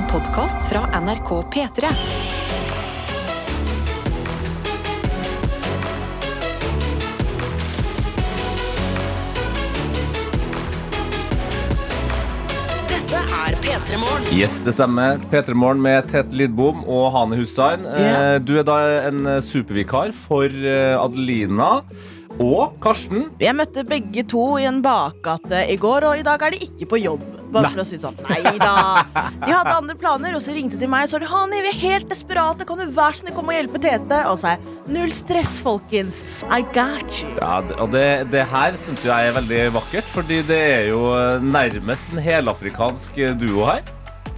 En 0.00 0.06
podkast 0.06 0.68
fra 0.68 1.00
NRK 1.00 1.28
P3. 1.52 1.88
Dette 12.88 13.20
er 13.20 13.56
P3 13.60 13.98
Yes, 14.32 14.62
det 14.64 14.72
stemmer. 14.72 15.20
P3 15.28 15.52
Morgen 15.52 15.82
med 15.84 16.08
Tete 16.08 16.32
Lidbom 16.32 16.80
og 16.86 17.10
Hane 17.12 17.36
Hussein. 17.36 17.84
Eh, 17.84 18.38
Du 18.40 18.56
er 18.56 18.64
da 18.64 18.78
en 19.10 19.26
eh, 19.26 19.42
supervikar 19.44 20.14
for 20.16 20.48
eh, 20.48 20.96
Adelina 20.96 21.82
og 22.40 22.80
Karsten. 22.80 23.28
Jeg 23.42 23.58
møtte 23.58 23.84
begge 23.84 24.24
to 24.24 24.46
i 24.62 24.64
en 24.70 24.80
bakgate 24.80 25.66
i 25.68 25.76
går, 25.76 26.08
og 26.08 26.24
i 26.24 26.24
dag 26.24 26.48
er 26.48 26.56
de 26.56 26.64
ikke 26.70 26.88
på 26.94 27.04
jobb. 27.04 27.39
Bare 27.50 27.66
Nei. 27.66 27.70
for 27.74 27.82
å 27.82 27.86
si 27.88 27.96
det 27.98 28.04
sånn. 28.04 28.18
Nei 28.28 28.56
da. 28.60 29.04
De 29.44 29.50
hadde 29.52 29.72
andre 29.74 29.96
planer, 29.98 30.34
og 30.38 30.42
så 30.44 30.54
ringte 30.54 30.78
de 30.78 30.86
meg 30.90 31.08
og 31.08 31.10
sa 31.10 31.18
Hani, 31.30 31.60
vi 31.64 31.70
er 31.72 31.78
helt 31.82 32.08
desperate. 32.12 32.64
Kan 32.68 32.78
du 32.78 32.86
være 32.94 33.20
snill 33.20 33.34
komme 33.34 33.52
og 33.54 33.58
hjelpe 33.58 33.80
Tete? 33.82 34.20
Og 34.30 34.38
så 34.38 34.42
sa 34.44 34.52
jeg 34.54 34.92
null 34.94 35.10
stress, 35.16 35.56
folkens. 35.66 36.22
I 36.46 36.62
got 36.74 37.06
you. 37.22 37.30
Ja, 37.40 37.58
og 37.82 37.90
det, 37.94 38.06
det 38.32 38.46
her 38.52 38.78
syns 38.86 39.02
jeg 39.06 39.30
er 39.30 39.34
veldig 39.40 39.62
vakkert, 39.74 40.06
fordi 40.14 40.42
det 40.46 40.60
er 40.80 40.84
jo 40.92 41.02
eh, 41.16 41.40
nærmest 41.42 42.12
en 42.14 42.22
helafrikansk 42.24 43.18
eh, 43.18 43.34
duo 43.38 43.66
her. 43.68 43.82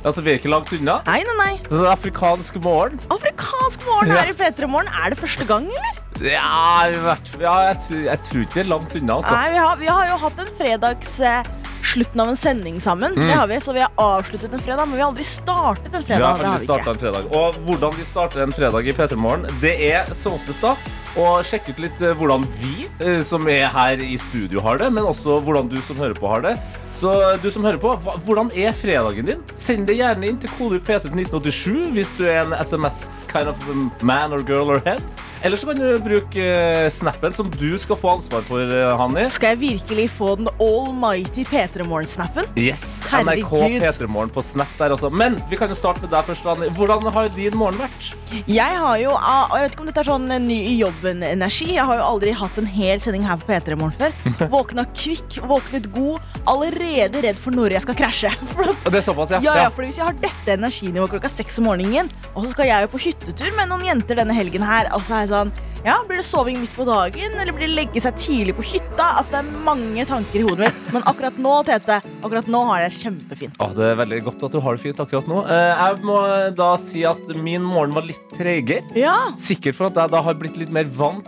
Altså, 0.03 0.23
Vi 0.25 0.33
er 0.33 0.39
ikke 0.41 0.51
langt 0.51 0.73
unna. 0.75 0.97
Nei, 1.07 1.21
nei, 1.29 1.35
nei. 1.39 1.53
Så 1.69 1.77
det 1.79 1.85
er 1.87 1.93
afrikansk 1.93 2.57
morgen. 2.65 2.99
Afrikansk 3.15 3.85
morgen 3.87 4.09
Ja. 4.11 4.23
her 4.25 4.33
i 4.33 4.39
P3 4.41 4.67
Morgen. 4.67 4.89
Er 4.91 5.13
det 5.15 5.19
første 5.21 5.45
gang, 5.47 5.69
eller? 5.71 6.01
Ja, 6.23 6.89
i 6.91 6.97
ja 7.41 7.53
jeg, 7.69 7.77
tror- 7.87 8.03
jeg 8.09 8.19
tror 8.27 8.41
ikke 8.43 8.55
det 8.57 8.65
er 8.65 8.71
langt 8.73 8.97
unna. 8.99 9.15
Altså. 9.21 9.37
Nei, 9.37 9.51
vi 9.55 9.61
har, 9.63 9.77
vi 9.85 9.87
har 9.93 10.09
jo 10.11 10.17
hatt 10.25 10.43
en 10.43 10.51
fredags 10.59 11.21
eh, 11.21 11.43
slutten 11.83 12.21
av 12.21 12.29
en 12.29 12.37
sending 12.37 12.81
sammen. 12.81 13.15
Det 13.15 13.33
har 13.33 13.47
vi, 13.47 13.61
Så 13.61 13.73
vi 13.73 13.81
har 13.81 13.91
avsluttet 13.97 14.53
en 14.53 14.59
fredag, 14.59 14.87
men 14.87 14.97
vi 14.97 15.03
har 15.03 15.09
aldri 15.09 15.25
startet 15.25 15.95
en 15.95 16.05
fredag. 16.05 16.19
det 16.19 16.25
har 16.27 16.45
aldri 16.45 16.67
vi 16.67 16.73
ikke. 16.73 16.91
en 16.91 16.99
fredag. 16.99 17.23
Og 17.33 17.55
hvordan 17.67 17.97
vi 17.97 18.05
starter 18.05 18.43
en 18.43 18.53
fredag 18.53 18.89
i 18.89 18.93
P3 18.93 19.17
Morgen, 19.17 19.47
det 19.61 19.75
er 19.93 20.15
som 20.15 20.33
oftest 20.33 20.61
da 20.61 20.77
å 21.19 21.43
sjekke 21.45 21.75
ut 21.75 21.83
litt 21.85 22.01
eh, 22.01 22.15
hvordan 22.17 22.45
vi 22.61 22.87
eh, 23.03 23.21
som 23.27 23.45
er 23.51 23.67
her 23.73 24.01
i 24.05 24.15
studio 24.21 24.63
har 24.65 24.81
det, 24.81 24.89
men 24.95 25.09
også 25.09 25.41
hvordan 25.45 25.69
du 25.73 25.77
som 25.85 26.01
hører 26.01 26.17
på 26.19 26.31
har 26.31 26.45
det. 26.47 26.55
Så 26.97 27.13
du 27.41 27.49
som 27.53 27.65
hører 27.65 27.81
på, 27.81 27.95
hvordan 28.27 28.51
er 28.53 28.77
fredagen 28.77 29.29
din? 29.29 29.45
Send 29.57 29.89
det 29.89 29.97
gjerne 29.97 30.29
inn 30.29 30.41
til 30.41 30.53
kode 30.59 30.81
P3 30.85 31.07
til 31.07 31.25
1987 31.25 31.93
hvis 31.97 32.15
du 32.19 32.27
er 32.29 32.43
en 32.45 32.57
SMS 32.61 33.07
kind 33.33 33.49
of 33.49 34.03
man 34.05 34.33
or 34.33 34.45
girl 34.45 34.73
or 34.73 34.83
head. 34.85 35.01
Eller 35.43 35.57
så 35.57 35.67
kan 35.67 35.77
du 35.77 35.99
bruke 35.99 36.39
eh, 36.39 36.89
snappen 36.95 37.33
som 37.35 37.49
du 37.51 37.73
skal 37.79 37.99
få 37.99 38.13
ansvar 38.15 38.45
for, 38.47 38.63
eh, 38.63 38.93
Hanni. 38.99 39.25
Skal 39.33 39.57
jeg 39.57 39.61
virkelig 39.63 40.05
få 40.15 40.37
den 40.39 40.47
allmighty 40.63 41.43
P3 41.51 41.83
Morgen-snappen? 41.89 42.47
Yes, 42.55 42.85
NRK 43.11 43.51
Herregud. 43.51 43.83
P3 43.83 44.07
Morgen 44.07 44.31
på 44.31 44.45
Snap 44.47 44.71
der 44.79 44.95
også. 44.95 45.11
Men 45.11 45.41
vi 45.51 45.59
kan 45.59 45.73
jo 45.73 45.79
starte 45.79 46.05
med 46.05 46.13
deg 46.15 46.29
først, 46.31 46.47
Hanni. 46.47 46.71
Hvordan 46.77 47.11
har 47.11 47.33
din 47.35 47.59
morgen 47.59 47.83
vært? 47.83 48.13
Jeg 48.47 48.79
har 48.85 49.01
jo, 49.03 49.17
ah, 49.19 49.51
og 49.51 49.59
jeg 49.59 49.67
vet 49.67 49.75
ikke 49.75 49.83
om 49.83 49.91
dette 49.91 50.05
er 50.05 50.11
sånn 50.13 50.31
eh, 50.31 50.45
ny 50.47 50.61
i 50.63 50.77
jobben-energi 51.03 51.75
Jeg 51.75 51.85
har 51.87 51.99
jo 51.99 52.05
aldri 52.07 52.33
hatt 52.37 52.59
en 52.61 52.69
hel 52.69 53.01
sending 53.03 53.25
her 53.27 53.39
på 53.41 53.49
P3 53.51 53.77
Morgen 53.79 53.97
før. 53.99 54.49
Våkna 54.53 54.85
kvikk, 54.95 55.41
våknet 55.49 55.89
god 55.95 56.21
Allerede 56.51 57.23
redd 57.25 57.41
for 57.41 57.55
når 57.55 57.77
jeg 57.77 57.87
skal 57.87 57.99
krasje. 57.99 58.33
Det 58.93 59.01
er 59.01 59.05
såpass, 59.07 59.35
ja. 59.35 59.43
Ja, 59.43 59.57
ja, 59.65 59.69
for 59.73 59.87
hvis 59.87 59.99
jeg 60.01 60.07
har 60.09 60.17
dette 60.23 60.57
energinivået 60.57 61.17
klokka 61.17 61.31
seks 61.33 61.59
om 61.61 61.71
morgenen 61.71 62.11
Og 62.35 62.45
så 62.45 62.55
skal 62.55 62.71
jeg 62.71 62.87
jo 62.87 62.93
på 62.95 63.03
hyttetur 63.09 63.53
med 63.59 63.71
noen 63.71 63.87
jenter 63.89 64.23
denne 64.23 64.37
helgen 64.37 64.65
her 64.67 64.91
Og 64.97 65.05
så 65.07 65.19
er 65.19 65.27
jeg 65.27 65.33
sånn 65.35 65.55
Ja, 65.83 65.97
blir 66.07 66.21
det 66.21 66.27
soving 66.29 66.61
midt 66.63 66.71
på 66.77 66.85
dagen? 66.87 67.33
Eller 67.43 67.51
blir 67.55 67.67
det 67.67 67.75
legge 67.75 68.01
seg 68.05 68.15
tidlig 68.21 68.55
på 68.55 68.63
hytta? 68.63 69.09
Altså, 69.19 69.33
det 69.35 69.41
er 69.41 69.65
mange 69.67 70.05
tanker 70.07 70.39
i 70.39 70.45
hodet 70.47 70.69
mitt 70.69 70.93
Men 70.95 71.07
akkurat 71.11 71.41
nå, 71.43 71.55
Tete 71.67 71.97
Akkurat 72.23 72.47
nå 72.55 72.61
har 72.69 72.85
jeg 72.85 72.93
det 72.93 73.01
kjempefint 73.03 73.59
Åh, 73.65 73.73
det 73.75 73.89
er 73.89 73.99
veldig 73.99 74.21
godt 74.29 74.45
at 74.47 74.55
du 74.55 74.61
har 74.63 74.79
det 74.79 74.83
fint 74.85 75.03
akkurat 75.03 75.27
nå. 75.31 75.41
Eh, 75.51 75.83
Jeg 75.83 76.05
må 76.07 76.19
da 76.59 76.69
si 76.79 77.03
at 77.09 77.33
min 77.35 77.65
morgen 77.67 77.97
var 77.97 78.07
litt 78.07 78.23
treigere. 78.37 78.85
Ja, 78.99 79.17
Sikkert 79.41 79.75
for 79.79 79.91
at 79.91 79.99
jeg 79.99 80.13
da 80.15 80.23
har 80.23 80.39
blitt 80.39 80.61
litt 80.61 80.71
mer 80.71 80.87
vant 80.87 81.27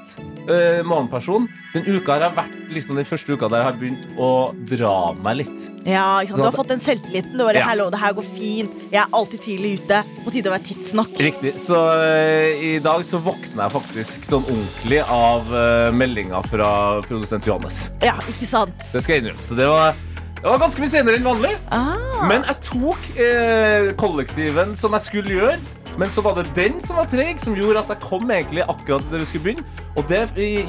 eh, 0.49 0.81
morgenperson. 0.87 1.49
Den 1.75 1.87
uka 1.89 2.17
har 2.21 2.35
vært 2.37 2.73
liksom 2.75 2.97
den 2.99 3.07
første 3.09 3.35
uka 3.35 3.49
der 3.51 3.63
jeg 3.63 3.69
har 3.69 3.79
begynt 3.81 4.07
å 4.21 4.29
dra 4.71 4.95
meg 5.25 5.41
litt. 5.43 5.67
ja 5.87 6.21
ikke 6.23 6.35
sant? 6.35 6.41
Du 6.43 6.47
har 6.49 6.57
fått 6.57 6.73
den 6.73 6.81
selvtilliten 6.83 7.33
Du 7.37 7.45
bare, 7.45 7.59
Ja. 7.61 7.67
hallo, 7.71 7.91
det 7.91 8.01
her 8.01 8.13
går 8.17 8.25
fint 8.35 8.71
Jeg 8.91 9.01
er 9.03 9.09
alltid 9.13 9.41
tidlig 9.45 9.73
ute 9.83 9.99
På 10.25 10.31
tide 10.33 10.49
å 10.49 10.55
være 10.55 10.65
tidsnok 10.65 11.19
Riktig. 11.21 11.53
Så 11.61 11.77
uh, 11.77 12.65
i 12.65 12.79
dag 12.83 13.05
så 13.05 13.21
våkna 13.23 13.67
jeg 13.67 13.75
faktisk 13.75 14.25
sånn 14.31 14.45
ordentlig 14.49 15.03
av 15.05 15.53
uh, 15.53 15.93
meldinga 15.93 16.41
fra 16.49 16.71
produsent 17.05 17.47
Johannes. 17.47 17.91
Ja, 18.03 18.17
ikke 18.33 18.49
sant? 18.49 18.75
Det 18.93 19.03
skal 19.05 19.17
jeg 19.19 19.25
innrømme. 19.25 19.45
Så 19.45 19.55
det 19.59 19.69
var, 19.69 19.95
det 20.41 20.49
var 20.49 20.59
ganske 20.65 20.81
mye 20.83 20.93
senere 20.93 21.19
enn 21.21 21.27
vanlig. 21.29 21.53
Ah. 21.73 22.25
Men 22.29 22.45
jeg 22.49 22.61
tok 22.71 23.09
eh, 23.21 23.91
kollektiven 24.01 24.75
som 24.81 24.95
jeg 24.97 25.05
skulle 25.11 25.35
gjøre. 25.39 25.59
Men 25.99 26.11
så 26.11 26.25
var 26.27 26.39
det 26.39 26.49
den 26.57 26.81
som 26.83 26.99
var 26.99 27.07
treg, 27.11 27.39
som 27.43 27.55
gjorde 27.55 27.85
at 27.85 27.93
jeg 27.95 28.03
kom 28.03 28.31
egentlig 28.35 28.65
akkurat 28.67 29.07
der 29.13 29.23
vi 29.23 29.29
skulle 29.31 29.45
begynne. 29.45 29.67
Og 29.95 30.09
det 30.11 30.25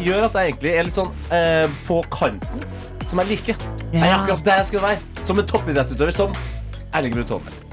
gjør 0.06 0.28
at 0.28 0.38
jeg 0.38 0.54
egentlig 0.54 0.74
er 0.76 0.88
litt 0.88 0.98
sånn 0.98 1.12
eh, 1.34 1.66
på 1.88 2.02
kanten, 2.14 2.66
som 3.10 3.24
jeg 3.24 3.34
liker. 3.34 3.68
Jeg 3.96 4.06
er 4.06 4.18
akkurat 4.20 4.46
der 4.46 4.62
jeg 4.62 4.72
skal 4.74 4.86
være. 4.92 5.24
Som 5.26 5.42
en 5.42 5.48
toppidrettsutøver. 5.50 6.14
Som 6.14 6.36
Erling 6.94 7.18
Haaland. 7.18 7.65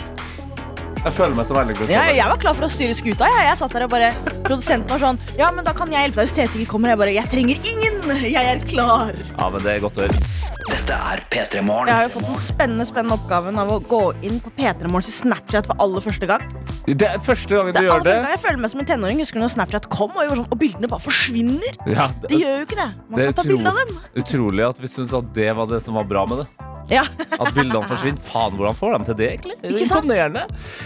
Jeg 1.03 1.15
føler 1.17 1.35
meg 1.35 1.47
så 1.49 1.57
veldig 1.57 1.75
Braut 1.79 1.91
Ja, 1.91 2.03
jeg 2.15 2.31
var 2.31 2.39
klar 2.39 2.55
for 2.55 2.69
å 2.69 2.71
styre 2.71 2.95
skuta. 2.95 3.27
Jeg, 3.27 3.47
jeg 3.49 3.59
satt 3.59 3.75
der 3.75 3.87
og 3.89 3.91
bare 3.91 4.13
Produsenten 4.47 4.87
var 4.93 5.03
sånn 5.03 5.19
Ja, 5.39 5.49
men 5.55 5.67
da 5.67 5.75
kan 5.75 5.91
jeg 5.91 6.07
hjelpe 6.07 6.21
deg 6.23 6.29
hvis 6.31 6.37
Tete 6.37 6.61
ikke 6.63 6.75
kommer. 6.77 6.93
Jeg 6.93 7.01
bare 7.03 7.17
Jeg 7.17 7.31
trenger 7.33 7.59
ingen! 7.73 7.99
Jeg 8.23 8.47
er 8.55 8.63
klar. 8.67 9.11
Ja, 9.39 9.49
men 9.51 9.65
det 9.65 9.77
er 9.77 9.83
godt 9.83 9.99
å 9.99 10.05
høre. 10.07 10.21
Dette 10.63 10.95
er 10.95 11.23
P3 11.33 11.59
Jeg 11.59 11.91
har 11.91 12.05
jo 12.07 12.13
fått 12.15 12.27
den 12.29 12.39
spennende 12.39 12.87
spennende 12.87 13.17
oppgaven 13.19 13.59
av 13.59 13.73
å 13.75 13.81
gå 13.83 14.01
inn 14.27 14.39
på 14.43 14.53
P3 14.59 14.91
Morgens 14.91 15.11
Snapchat 15.19 15.67
for 15.71 15.83
aller 15.83 16.05
første 16.05 16.29
gang. 16.31 16.45
Det 16.87 17.09
er 17.09 17.19
første 17.23 17.51
gangen 17.59 17.75
Det 17.75 17.83
du 17.83 17.87
er 17.87 17.91
gjør 17.91 18.07
det. 18.07 18.17
gang 18.23 18.31
Jeg 18.37 18.43
føler 18.47 18.63
meg 18.63 18.73
som 18.73 18.83
en 18.85 18.91
tenåring. 18.93 19.23
Husker 19.23 19.41
du 19.41 19.45
når 19.45 19.55
Snapchat 19.57 19.89
kom, 19.93 20.15
og, 20.15 20.35
sånn, 20.39 20.47
og 20.49 20.59
bildene 20.63 20.91
bare 20.91 21.03
forsvinner? 21.03 21.79
Ja, 21.91 22.09
De 22.23 22.31
det 22.31 22.43
gjør 22.45 22.59
jo 22.61 22.67
ikke 22.69 22.79
det. 22.79 22.91
Man 23.11 23.19
Det 23.19 23.29
kan 23.33 23.39
ta 23.41 23.49
bilde 23.51 23.75
av 23.75 23.83
dem. 23.83 24.03
utrolig 24.23 24.69
at 24.71 24.83
vi 24.83 24.93
syns 24.95 25.15
at 25.19 25.33
det 25.35 25.51
var 25.59 25.71
det 25.71 25.83
som 25.83 25.99
var 25.99 26.07
bra 26.07 26.27
med 26.31 26.45
det. 26.45 26.62
Ja. 26.93 27.05
At 27.41 27.53
bildene 27.57 27.83
forsvinner. 27.89 28.21
Faen, 28.23 28.57
hvordan 28.59 28.77
får 28.79 28.97
de 28.97 29.09
til 29.09 29.19
det, 29.19 29.29
egentlig? 29.37 29.57
Det 29.63 29.73
er? 29.73 29.79
Imponerende. 29.87 30.45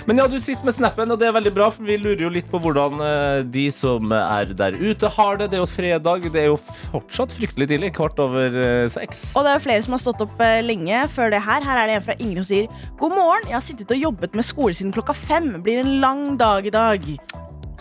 Men 0.09 0.23
ja, 0.23 0.27
du 0.31 0.39
sitter 0.39 0.67
med 0.69 0.77
snappen, 0.77 1.13
og 1.13 1.21
det 1.21 1.29
er 1.29 1.37
veldig 1.37 1.53
bra, 1.57 1.69
for 1.75 1.89
vi 1.89 1.99
lurer 2.01 2.27
jo 2.27 2.33
litt 2.33 2.49
på 2.51 2.61
hvordan 2.63 3.03
eh, 3.07 3.41
de 3.57 3.67
som 3.75 4.15
er 4.17 4.55
der 4.57 4.79
ute, 4.79 5.11
har 5.17 5.41
det. 5.41 5.51
Det 5.53 5.61
er 5.61 5.65
jo 5.65 5.71
fredag. 5.71 6.29
Det 6.33 6.43
er 6.45 6.51
jo 6.53 6.59
fortsatt 6.61 7.35
fryktelig 7.37 7.71
tidlig. 7.73 7.93
Kvart 7.99 8.21
over 8.23 8.61
eh, 8.63 8.87
seks. 8.93 9.29
Og 9.35 9.47
det 9.47 9.53
er 9.53 9.61
jo 9.61 9.67
flere 9.67 9.87
som 9.87 9.97
har 9.97 10.05
stått 10.05 10.27
opp 10.27 10.45
eh, 10.45 10.61
lenge 10.65 11.07
før 11.13 11.35
det 11.35 11.43
her. 11.47 11.67
Her 11.67 11.83
er 11.83 11.91
det 11.91 11.99
en 11.99 12.07
fra 12.07 12.19
Ingrid 12.21 12.45
som 12.45 12.51
sier 12.53 12.87
God 13.01 13.17
morgen, 13.17 13.49
jeg 13.51 13.59
har 13.59 13.65
sittet 13.65 13.97
og 13.97 14.07
jobbet 14.09 14.37
med 14.37 14.47
skole 14.47 14.77
siden 14.77 14.95
klokka 14.95 15.17
fem. 15.17 15.57
Blir 15.65 15.83
en 15.83 15.99
lang 16.05 16.25
dag 16.41 16.67
i 16.67 16.75
dag. 16.75 17.11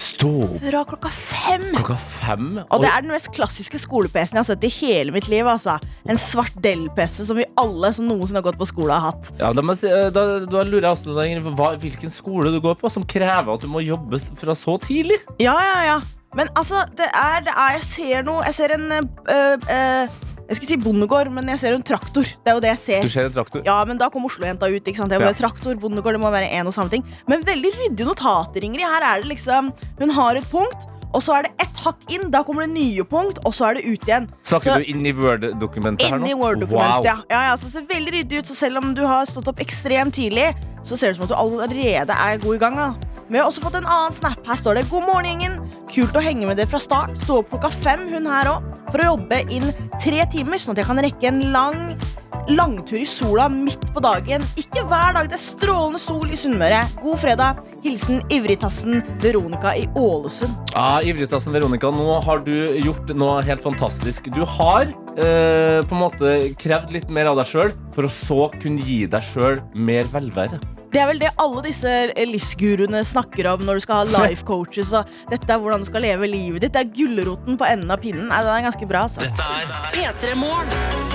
Stå 0.02 0.30
opp 0.44 0.64
Fra 0.64 0.82
klokka 0.90 1.10
fem. 1.14 1.64
klokka 1.76 1.96
fem. 1.96 2.48
Og 2.70 2.84
det 2.84 2.90
er 2.90 3.06
den 3.06 3.14
mest 3.14 3.30
klassiske 3.36 3.80
skole-PC-en 3.80 4.40
jeg 4.40 4.44
har 4.44 4.50
sett 4.50 4.66
i 4.68 4.72
hele 4.82 5.16
mitt 5.16 5.30
liv. 5.32 5.48
Altså. 5.48 5.78
En 6.10 6.20
svart 6.20 6.56
Dell-PC 6.64 7.24
som 7.30 7.40
vi 7.40 7.48
alle 7.62 7.92
som 7.96 8.08
noensinne 8.10 8.42
har 8.42 8.48
gått 8.50 8.60
på 8.60 8.68
skole, 8.68 8.92
har 8.92 9.14
hatt. 9.14 9.32
Ja, 9.40 9.54
da, 9.56 9.64
eh, 9.76 10.10
da, 10.12 10.26
da 10.44 10.66
lurer 10.68 10.90
jeg 10.90 10.98
også 10.98 11.16
på 11.46 11.56
hva, 11.56 11.72
hvilken 11.80 12.12
skole 12.12 12.52
du 12.52 12.60
går 12.64 12.76
på 12.82 12.92
som 12.92 13.06
krever 13.08 13.54
at 13.56 13.64
du 13.64 13.72
må 13.72 13.84
jobbe 13.86 14.20
fra 14.40 14.56
så 14.58 14.78
tidlig. 14.84 15.22
Ja, 15.40 15.56
ja, 15.64 15.80
ja. 15.94 15.98
Men 16.36 16.50
altså, 16.60 16.84
det 16.98 17.08
er, 17.16 17.44
det 17.48 17.54
er 17.56 17.78
Jeg 17.78 17.84
ser 17.88 18.24
noe 18.28 18.44
Jeg 18.44 18.56
ser 18.58 18.74
en 18.76 18.90
øh, 18.92 19.54
øh, 19.72 20.08
Jeg 20.46 20.58
skulle 20.60 20.70
si 20.70 20.78
bondegård, 20.78 21.32
men 21.34 21.48
jeg 21.50 21.60
ser 21.60 21.74
en 21.74 21.82
traktor. 21.86 22.22
Det 22.24 22.52
er 22.52 22.54
jo 22.54 22.62
det 22.62 22.70
jeg 22.76 22.78
ser. 22.84 23.02
Du 23.02 23.10
ser 23.10 23.26
en 23.26 23.34
traktor. 23.34 23.64
Ja, 23.66 23.80
men 23.90 23.98
da 23.98 24.10
kom 24.14 24.26
Oslo-jenta 24.28 24.70
ut. 24.70 24.84
ikke 24.86 24.96
sant? 24.98 25.10
Det 25.10 25.18
Ja. 25.20 25.26
være 25.26 25.40
Traktor, 25.40 25.74
bondegård, 25.82 26.14
det 26.14 26.22
må 26.22 26.30
være 26.32 26.52
en 26.54 26.68
og 26.68 26.74
samme 26.74 26.92
ting. 26.92 27.04
Men 27.28 27.42
veldig 27.42 27.72
ryddige 27.74 28.06
notater, 28.06 28.62
Ingrid. 28.64 28.86
Her 28.86 29.02
er 29.18 29.22
det 29.22 29.30
liksom 29.32 29.74
Hun 30.00 30.10
har 30.12 30.36
et 30.36 30.46
punkt, 30.52 30.86
og 31.16 31.24
så 31.24 31.38
er 31.40 31.48
det 31.48 31.52
ett 31.64 31.82
hakk 31.86 32.02
inn. 32.12 32.30
Da 32.34 32.42
kommer 32.44 32.66
det 32.68 32.74
nye 32.76 33.04
punkt, 33.08 33.40
og 33.46 33.54
så 33.56 33.70
er 33.70 33.80
det 33.80 33.86
ut 33.88 34.06
igjen. 34.10 34.28
Snakker 34.44 34.74
Så- 34.74 34.78
du 34.84 34.92
inn 34.92 35.06
i 35.06 35.14
Word-dokumentet 35.16 36.10
her 36.10 36.18
nå? 36.20 36.26
Inni 36.26 36.34
Word-dokumentet, 36.36 37.02
Wow. 37.02 37.04
ja. 37.08 37.18
ja, 37.32 37.42
ja. 37.50 37.56
Så 37.56 37.70
det 37.70 37.72
ser 37.74 37.88
veldig 37.90 38.14
ryddig 38.20 38.40
ut. 38.44 38.46
Så 38.52 38.56
selv 38.56 38.78
om 38.84 38.94
du 38.94 39.06
har 39.06 39.26
stått 39.26 39.48
opp 39.48 39.60
ekstremt 39.64 40.14
tidlig, 40.20 40.54
så 40.84 40.98
ser 40.98 41.14
det 41.14 41.16
ut 41.16 41.22
som 41.22 41.28
at 41.30 41.34
du 41.34 41.36
allerede 41.36 42.14
er 42.14 42.38
god 42.38 42.56
i 42.56 42.60
gang. 42.60 42.76
Da. 42.76 42.94
Vi 43.30 43.38
har 43.40 43.48
også 43.50 43.62
fått 43.64 43.76
en 43.80 43.86
annen 43.90 44.14
snap. 44.14 44.38
Her 44.46 44.56
står 44.60 44.76
det 44.76 44.90
God 44.90 45.02
morgen, 45.08 45.26
gjengen. 45.26 45.60
Kult 45.90 46.14
å 46.14 46.22
henge 46.22 46.46
med 46.46 46.58
dere 46.58 46.68
fra 46.70 46.80
start. 46.80 47.16
Stå 47.26 47.40
opp 47.40 47.50
klokka 47.50 47.72
fem, 47.74 48.08
hun 48.12 48.26
her 48.30 48.46
òg, 48.52 48.62
for 48.92 49.00
å 49.02 49.16
jobbe 49.16 49.40
inn 49.52 49.72
tre 50.02 50.26
timer, 50.30 50.60
sånn 50.62 50.76
at 50.76 50.84
jeg 50.84 50.86
kan 50.86 50.98
rekke 51.02 51.24
en 51.32 51.42
lang 51.52 51.98
langtur 52.48 53.00
i 53.00 53.06
sola 53.06 53.48
midt 53.50 53.86
på 53.94 54.02
dagen. 54.04 54.44
Ikke 54.60 54.84
hver 54.90 55.16
dag. 55.18 55.30
Det 55.32 55.38
er 55.38 55.44
strålende 55.44 56.02
sol 56.02 56.30
i 56.30 56.40
Sunnmøre. 56.40 56.84
God 57.02 57.22
fredag. 57.24 57.62
Hilsen 57.86 58.22
ivrigtassen 58.34 59.02
Veronica 59.24 59.76
i 59.78 59.88
Ålesund. 60.00 60.54
Ja, 60.76 61.02
Ivrigtassen 61.06 61.56
Veronica, 61.56 61.92
nå 61.94 62.20
har 62.26 62.44
du 62.46 62.54
gjort 62.84 63.12
noe 63.18 63.42
helt 63.46 63.66
fantastisk. 63.66 64.30
Du 64.36 64.44
har 64.58 64.88
eh, 65.16 65.82
på 65.86 65.96
en 65.98 66.02
måte 66.02 66.38
krevd 66.62 66.96
litt 66.96 67.12
mer 67.14 67.32
av 67.32 67.42
deg 67.42 67.52
sjøl, 67.52 67.76
for 67.96 68.08
å 68.08 68.14
så 68.14 68.40
kunne 68.62 68.86
gi 68.86 69.04
deg 69.10 69.30
sjøl 69.34 69.62
mer 69.76 70.10
velvære. 70.14 70.62
Det 70.96 71.02
er 71.02 71.10
vel 71.10 71.20
det 71.20 71.34
alle 71.44 71.60
disse 71.66 71.92
livsguruene 72.30 73.02
snakker 73.04 73.50
om 73.52 73.66
når 73.68 73.82
du 73.82 73.84
skal 73.84 74.06
ha 74.06 74.22
life 74.30 74.48
coaches. 74.48 74.94
Og 74.96 75.10
dette 75.34 75.50
er 75.52 75.60
hvordan 75.60 75.84
du 75.84 75.90
skal 75.90 76.06
leve 76.08 76.30
livet 76.32 76.64
ditt. 76.64 76.78
Det 76.78 76.86
er 76.86 76.94
gulroten 76.96 77.60
på 77.60 77.68
enden 77.68 77.92
av 77.92 78.00
pinnen. 78.04 78.30
Nei, 78.32 78.42
den 78.46 78.56
er 78.56 78.68
ganske 78.70 78.90
bra. 78.90 79.06
Så. 79.12 79.26
Dette 79.26 79.52
er 79.60 79.92
P3 79.92 80.36
Morgen. 80.40 81.15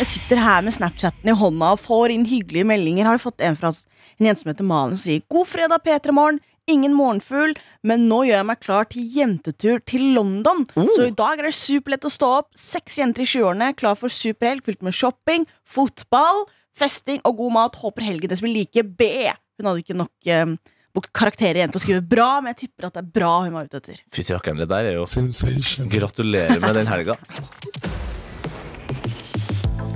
Jeg 0.00 0.08
sitter 0.08 0.38
her 0.40 0.62
med 0.64 0.72
Snapchatten 0.72 1.28
i 1.28 1.32
hånda 1.36 1.74
og 1.74 1.80
får 1.82 2.14
inn 2.14 2.22
hyggelige 2.24 2.64
meldinger. 2.70 3.04
Har 3.04 3.18
jo 3.18 3.26
fått 3.26 3.42
en 3.44 3.58
fra 3.58 3.68
en 3.68 4.28
jente 4.30 4.40
som 4.40 4.48
heter 4.48 4.64
Malin 4.64 4.96
som 4.96 5.02
sier 5.02 5.26
God 5.28 5.50
fredag, 5.50 5.82
P3morgen. 5.84 6.38
Ingen 6.70 6.94
morgenfugl, 6.96 7.52
men 7.84 8.06
nå 8.08 8.22
gjør 8.24 8.38
jeg 8.38 8.46
meg 8.48 8.62
klar 8.62 8.88
til 8.88 9.10
jentetur 9.12 9.82
til 9.90 10.06
London. 10.16 10.62
Så 10.72 11.10
i 11.10 11.12
dag 11.18 11.42
er 11.42 11.50
det 11.50 11.52
superlett 11.58 12.06
å 12.08 12.12
stå 12.14 12.30
opp. 12.38 12.48
Seks 12.56 12.96
jenter 13.02 13.26
i 13.26 13.28
20-årene 13.28 13.74
klar 13.76 13.98
for 14.00 14.14
superhelg 14.14 14.64
fylt 14.64 14.80
med 14.86 14.96
shopping, 14.96 15.44
fotball, 15.68 16.46
festing 16.78 17.20
og 17.28 17.36
god 17.42 17.56
mat. 17.58 17.78
Håper 17.82 18.08
helgen 18.08 18.32
deres 18.32 18.44
blir 18.44 18.56
like 18.56 18.86
B. 18.86 19.10
Hun 19.60 19.68
hadde 19.68 19.84
ikke 19.84 20.00
nok 20.00 20.32
eh, 20.32 20.56
karakterer 21.12 21.60
igjen 21.60 21.76
til 21.76 21.82
å 21.82 21.84
skrive 21.84 22.06
bra, 22.16 22.32
men 22.40 22.54
jeg 22.54 22.70
tipper 22.70 22.88
at 22.88 22.96
det 22.96 23.04
er 23.04 23.12
bra 23.20 23.36
hun 23.44 23.58
var 23.58 23.68
ute 23.68 23.82
etter. 23.82 24.00
Fy 24.08 24.24
rakkeren, 24.32 24.64
det 24.64 24.70
der 24.72 24.94
er 24.94 25.00
jo 25.02 25.08
Gratulerer 25.92 26.56
med 26.62 26.78
den 26.80 26.88
helga. 26.88 27.20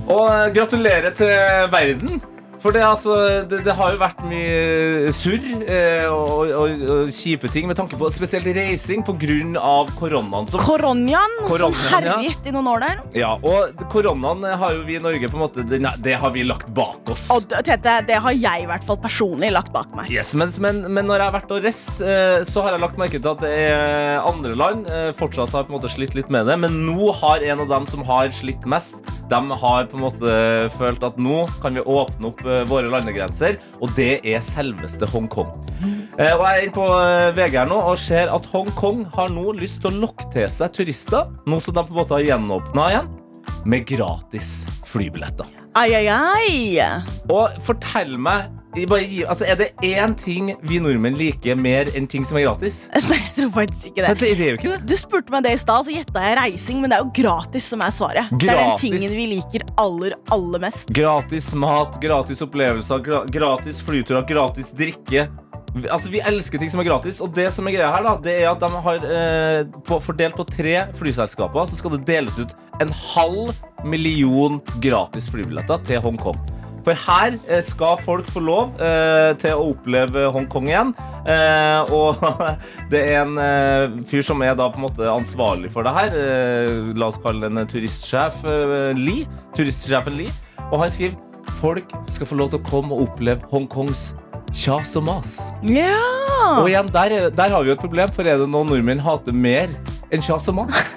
Og 0.08 0.28
eh, 0.28 0.54
gratulerer 0.54 1.10
til 1.16 1.32
verden. 1.72 2.22
For 2.64 2.72
det, 2.72 2.80
altså, 2.80 3.14
det, 3.44 3.58
det 3.66 3.72
har 3.76 3.92
jo 3.92 3.98
vært 4.00 4.22
mye 4.24 5.10
surr 5.12 5.42
eh, 5.68 6.06
og, 6.08 6.48
og, 6.48 6.84
og 6.94 7.10
kjipe 7.12 7.50
ting 7.52 7.66
med 7.68 7.76
tanke 7.76 7.98
på 8.00 8.08
spesielt 8.08 8.48
reising 8.56 9.02
pga. 9.04 9.18
koronaen. 9.98 10.48
Som, 10.48 10.62
Koronjaen, 10.64 11.34
som 11.50 11.76
herjet 11.90 12.24
ja. 12.24 12.48
i 12.48 12.54
noen 12.54 12.70
år 12.72 12.84
der. 12.86 13.02
ja, 13.20 13.34
og 13.36 13.84
koronaen 13.92 14.46
har 14.48 14.78
jo 14.78 14.80
vi 14.88 14.96
i 14.96 15.02
Norge 15.02 15.28
på 15.28 15.36
en 15.36 15.42
måte 15.42 15.64
Det, 15.68 15.82
det 16.06 16.14
har 16.22 16.32
vi 16.32 16.46
lagt 16.48 16.70
bak 16.72 17.12
oss. 17.12 17.26
Og 17.34 17.44
Tete, 17.52 17.98
det 18.08 18.16
har 18.24 18.32
jeg 18.32 18.64
i 18.64 18.68
hvert 18.70 18.88
fall 18.88 18.96
personlig 19.02 19.52
lagt 19.52 19.68
bak 19.74 19.92
meg. 19.98 20.08
Yes, 20.14 20.32
men, 20.32 20.48
men, 20.64 20.80
men 20.88 21.10
når 21.10 21.20
jeg 21.20 21.28
har 21.28 21.36
vært 21.36 21.52
og 21.52 21.68
reist, 21.68 22.00
eh, 22.00 22.40
så 22.48 22.64
har 22.64 22.78
jeg 22.78 22.84
lagt 22.86 23.00
merke 23.00 23.20
til 23.20 23.32
at 23.34 23.44
det 23.44 23.52
er 23.66 24.24
andre 24.24 24.56
land 24.56 24.88
eh, 24.88 25.10
fortsatt 25.20 25.52
har 25.52 25.68
på 25.68 25.74
en 25.74 25.82
måte 25.82 25.92
slitt 25.92 26.16
litt 26.16 26.32
med 26.32 26.48
det. 26.48 26.56
Men 26.64 26.80
nå 26.88 27.12
har 27.20 27.44
en 27.44 27.66
av 27.66 27.68
dem 27.76 27.92
som 27.92 28.08
har 28.08 28.32
slitt 28.32 28.64
mest, 28.64 29.04
de 29.28 29.60
har 29.60 29.86
på 29.88 29.96
en 30.00 30.04
måte 30.04 30.32
følt 30.78 31.04
at 31.04 31.20
nå 31.20 31.44
kan 31.60 31.76
vi 31.76 31.84
åpne 31.84 32.32
opp 32.32 32.42
eh, 32.44 32.53
våre 32.70 32.90
landegrenser, 32.92 33.58
og 33.82 33.92
det 33.98 34.20
er 34.22 34.44
selveste 34.44 35.08
Hongkong. 35.10 35.50
Eh, 36.14 36.30
og 36.30 36.44
jeg 36.46 36.52
er 36.52 36.62
inne 36.62 36.76
på 36.76 36.86
eh, 36.86 37.32
VG 37.34 37.58
her 37.58 37.70
nå 37.70 37.80
og 37.90 37.98
ser 38.00 38.30
at 38.32 38.48
Hongkong 38.52 39.04
har 39.16 39.32
nå 39.34 39.50
lyst 39.58 39.82
til 39.82 39.90
å 39.90 40.06
lokke 40.06 40.28
til 40.34 40.46
seg 40.52 40.72
turister, 40.76 41.28
nå 41.50 41.60
som 41.62 41.76
de 41.76 41.84
på 41.84 41.94
en 41.94 42.00
måte 42.00 42.16
har 42.16 42.26
gjenåpna 42.28 42.88
igjen, 42.92 43.12
med 43.68 43.86
gratis 43.88 44.52
flybilletter. 44.86 45.48
Ai, 45.74 45.90
ai, 45.98 46.06
ai. 46.06 46.78
Og 47.34 47.56
fortell 47.66 48.14
meg 48.20 48.52
gi, 48.74 49.24
altså, 49.24 49.44
Er 49.46 49.56
det 49.56 49.68
én 49.82 50.14
ting 50.18 50.54
vi 50.62 50.80
nordmenn 50.82 51.16
liker 51.18 51.56
mer 51.56 51.90
enn 51.94 52.06
ting 52.10 52.24
som 52.26 52.38
er 52.38 52.46
gratis? 52.48 52.84
Nei, 53.10 53.20
jeg 53.20 53.34
tror 53.38 53.52
faktisk 53.60 53.86
ikke 53.92 54.02
Det, 54.02 54.18
det. 54.18 54.32
det 54.38 54.48
er 54.48 54.58
ikke 54.58 54.72
det. 54.72 54.80
Du 54.90 54.96
spurte 54.98 55.34
meg 55.34 55.46
det 55.46 55.54
i 55.54 55.60
stad, 55.62 55.86
så 55.86 55.94
gjetta 55.94 56.24
jeg 56.24 56.38
reising, 56.40 56.80
men 56.82 56.90
det 56.92 56.98
er 56.98 57.04
jo 57.06 57.12
gratis 57.22 57.70
som 57.70 57.84
er 57.84 57.94
svaret. 57.94 58.34
Det 58.40 58.50
er 58.50 58.60
den 58.60 58.76
tingen 58.82 59.14
vi 59.14 59.28
liker 59.36 59.64
aller, 59.80 60.16
aller 60.34 60.62
mest. 60.66 60.90
Gratis 60.94 61.52
mat, 61.54 61.98
gratis 62.02 62.42
opplevelser, 62.44 63.02
gra 63.06 63.24
gratis 63.30 63.80
flyturer, 63.84 64.26
gratis 64.28 64.72
drikke. 64.76 65.28
Altså, 65.90 66.10
Vi 66.12 66.20
elsker 66.22 66.60
ting 66.62 66.70
som 66.70 66.82
er 66.82 66.86
gratis, 66.86 67.20
og 67.24 67.32
det 67.34 67.48
som 67.54 67.66
er 67.66 67.74
greia 67.74 67.90
her 67.90 68.04
da, 68.06 68.16
det 68.22 68.34
er 68.42 68.50
at 68.52 68.62
de 68.62 68.82
har 68.86 69.06
eh, 69.10 69.62
på, 69.86 69.98
fordelt 70.04 70.36
på 70.38 70.46
tre 70.46 70.84
flyselskaper, 70.98 71.66
så 71.66 71.78
skal 71.78 71.96
det 71.96 72.04
deles 72.10 72.38
ut 72.38 72.54
en 72.82 72.92
halv 73.14 73.54
million 73.84 74.60
gratis 74.82 75.26
flybilletter 75.30 75.82
til 75.86 76.02
Hongkong. 76.04 76.38
For 76.84 76.96
her 77.06 77.36
eh, 77.48 77.62
skal 77.64 77.96
folk 78.04 78.28
få 78.32 78.42
lov 78.44 78.74
eh, 78.82 79.32
til 79.40 79.54
å 79.56 79.70
oppleve 79.72 80.26
Hongkong 80.34 80.68
igjen. 80.68 80.90
Eh, 81.24 81.92
og 81.98 82.20
det 82.92 83.00
er 83.14 83.22
en 83.24 84.02
fyr 84.08 84.24
som 84.26 84.42
er 84.44 84.56
da 84.58 84.66
på 84.72 84.80
en 84.80 84.86
måte 84.86 85.08
ansvarlig 85.08 85.70
for 85.72 85.86
det 85.86 85.94
her. 85.96 86.18
La 86.98 87.08
oss 87.08 87.20
kalle 87.24 87.48
den 87.48 87.64
turistsjef 87.70 88.42
Lee. 89.00 89.24
Turistsjefen 89.56 90.18
Lee. 90.20 90.34
Og 90.70 90.80
han 90.84 90.92
skriver 90.92 91.20
folk 91.60 91.90
skal 92.12 92.28
få 92.28 92.36
lov 92.40 92.52
til 92.52 92.60
å 92.60 92.66
komme 92.68 92.92
og 92.96 93.08
oppleve 93.08 93.48
Hongkongs 93.52 94.10
kjas 94.54 94.92
og 95.00 95.06
mas. 95.08 95.32
Ja! 95.66 95.96
Og 96.60 96.68
igjen, 96.70 96.88
der, 96.94 97.12
er- 97.16 97.32
der 97.34 97.52
har 97.52 97.64
vi 97.64 97.72
jo 97.72 97.76
et 97.78 97.82
problem, 97.82 98.12
for 98.14 98.28
er 98.28 98.38
det 98.40 98.46
noe 98.52 98.66
nordmenn 98.68 99.00
hater 99.02 99.34
mer 99.34 99.72
enn 100.12 100.22
kjas 100.24 100.46
og 100.52 100.60
mas? 100.60 100.92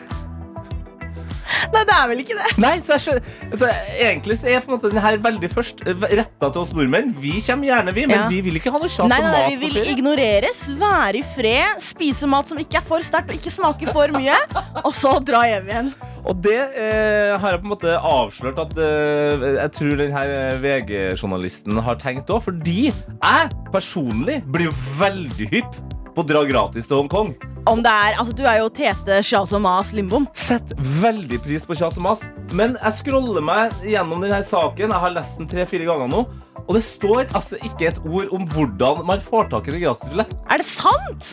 Nei, 1.73 1.83
det 1.89 1.95
er 1.95 2.07
vel 2.11 2.21
ikke 2.23 2.37
det. 2.37 2.49
Nei, 2.61 2.73
så 2.85 2.97
jeg 2.97 3.21
altså, 3.51 3.69
Egentlig 3.97 4.37
så 4.41 4.49
er 4.51 4.63
på 4.63 4.71
en 4.71 4.75
måte 4.77 4.91
den 4.93 5.01
her 5.03 5.17
veldig 5.23 5.49
først 5.53 5.83
retta 5.87 6.49
til 6.51 6.61
oss 6.63 6.73
nordmenn. 6.77 7.13
Vi 7.21 7.37
kommer 7.45 7.69
gjerne, 7.71 7.93
vi, 7.95 8.05
men 8.09 8.17
Ja. 8.17 8.27
vi 8.31 8.41
vil 8.45 8.59
ikke 8.59 8.71
ha 8.73 8.81
noe 8.81 8.91
kjas 8.91 9.09
Nei, 9.09 9.21
mat. 9.21 9.31
nei, 9.37 9.55
Vi 9.55 9.71
vil 9.71 9.91
ignoreres, 9.95 10.65
være 10.79 11.21
i 11.21 11.23
fred, 11.35 11.81
spise 11.83 12.27
mat 12.29 12.49
som 12.51 12.59
ikke 12.61 12.79
er 12.81 12.85
for 12.85 13.03
sterkt 13.05 13.31
og 13.33 13.39
ikke 13.39 13.53
smaker 13.53 13.91
for 13.95 14.13
mye, 14.15 14.37
og 14.87 14.93
så 14.95 15.17
dra 15.23 15.43
hjem 15.49 15.71
igjen. 15.71 15.91
Og 16.27 16.41
det 16.43 16.57
eh, 16.75 17.37
har 17.39 17.53
jeg 17.55 17.61
på 17.61 17.67
en 17.69 17.71
måte 17.71 17.93
avslørt 18.03 18.57
at 18.59 18.73
eh, 18.83 19.45
jeg 19.61 19.71
tror 19.77 19.93
den 20.01 20.11
her 20.11 20.33
eh, 20.33 20.57
VG-journalisten 20.63 21.79
har 21.85 21.99
tenkt 22.01 22.31
òg. 22.33 22.41
Fordi 22.49 22.89
jeg 22.91 23.51
personlig 23.71 24.41
blir 24.51 24.67
jo 24.67 24.73
veldig 24.99 25.47
hypp 25.53 25.77
på 26.17 26.25
å 26.25 26.27
dra 26.27 26.41
gratis 26.49 26.89
til 26.89 26.97
Hongkong. 26.97 27.35
Om 27.67 27.83
det 27.83 27.91
er, 27.91 28.15
altså 28.17 28.33
Du 28.33 28.45
er 28.47 28.61
jo 28.61 28.69
Tete 28.73 29.19
Shaz 29.25 29.53
og 29.53 29.61
Mas 29.63 29.91
Limbom. 29.95 30.25
Sett 30.37 30.73
veldig 31.03 31.39
pris 31.43 31.67
på 31.67 31.77
kjas 31.77 31.99
og 31.99 32.07
mas. 32.07 32.23
Men 32.57 32.77
jeg 32.79 32.99
scroller 33.01 33.43
meg 33.43 33.75
gjennom 33.85 34.23
denne 34.23 34.39
saken. 34.47 34.89
Jeg 34.89 35.03
har 35.03 35.13
lest 35.13 35.41
den 35.41 35.49
tre-fire 35.51 35.87
ganger 35.89 36.09
nå. 36.11 36.23
Og 36.67 36.73
det 36.75 36.83
står 36.87 37.27
altså 37.37 37.59
ikke 37.63 37.91
et 37.91 37.99
ord 38.07 38.33
om 38.35 38.47
hvordan 38.51 39.05
man 39.07 39.21
får 39.23 39.51
tak 39.53 39.69
i 39.69 39.75
en 39.75 39.83
gratisbillett. 39.85 40.33
Er 40.49 40.63
det 40.63 40.67
sant? 40.67 41.29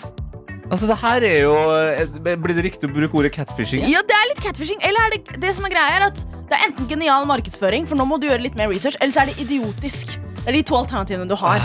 Altså, 0.71 0.89
det 0.89 0.97
her 0.97 1.25
er 1.29 1.41
jo 1.45 1.57
Blir 2.25 2.57
det 2.57 2.65
riktig 2.65 2.89
å 2.89 2.93
bruke 2.95 3.19
ordet 3.21 3.35
catfishing? 3.35 3.85
Ja, 3.91 4.01
det 4.07 4.17
er 4.17 4.31
litt 4.33 4.45
catfishing. 4.45 4.81
Eller 4.85 5.09
er 5.09 5.17
det 5.17 5.41
det 5.43 5.57
som 5.57 5.67
er 5.69 5.75
greia 5.75 5.99
er 6.01 6.09
at 6.11 6.25
det 6.45 6.59
er 6.59 6.69
enten 6.69 6.89
genial 6.91 7.25
markedsføring, 7.29 7.87
for 7.89 7.97
nå 7.99 8.05
må 8.09 8.19
du 8.21 8.29
gjøre 8.29 8.45
litt 8.45 8.59
mer 8.59 8.69
research, 8.71 8.99
eller 9.01 9.15
så 9.17 9.25
er 9.25 9.33
det 9.33 9.41
idiotisk. 9.47 10.19
Det 10.43 10.51
er 10.51 10.59
de 10.59 10.65
to 10.69 10.77
alternativene 10.77 11.31
du 11.31 11.39
har. 11.41 11.63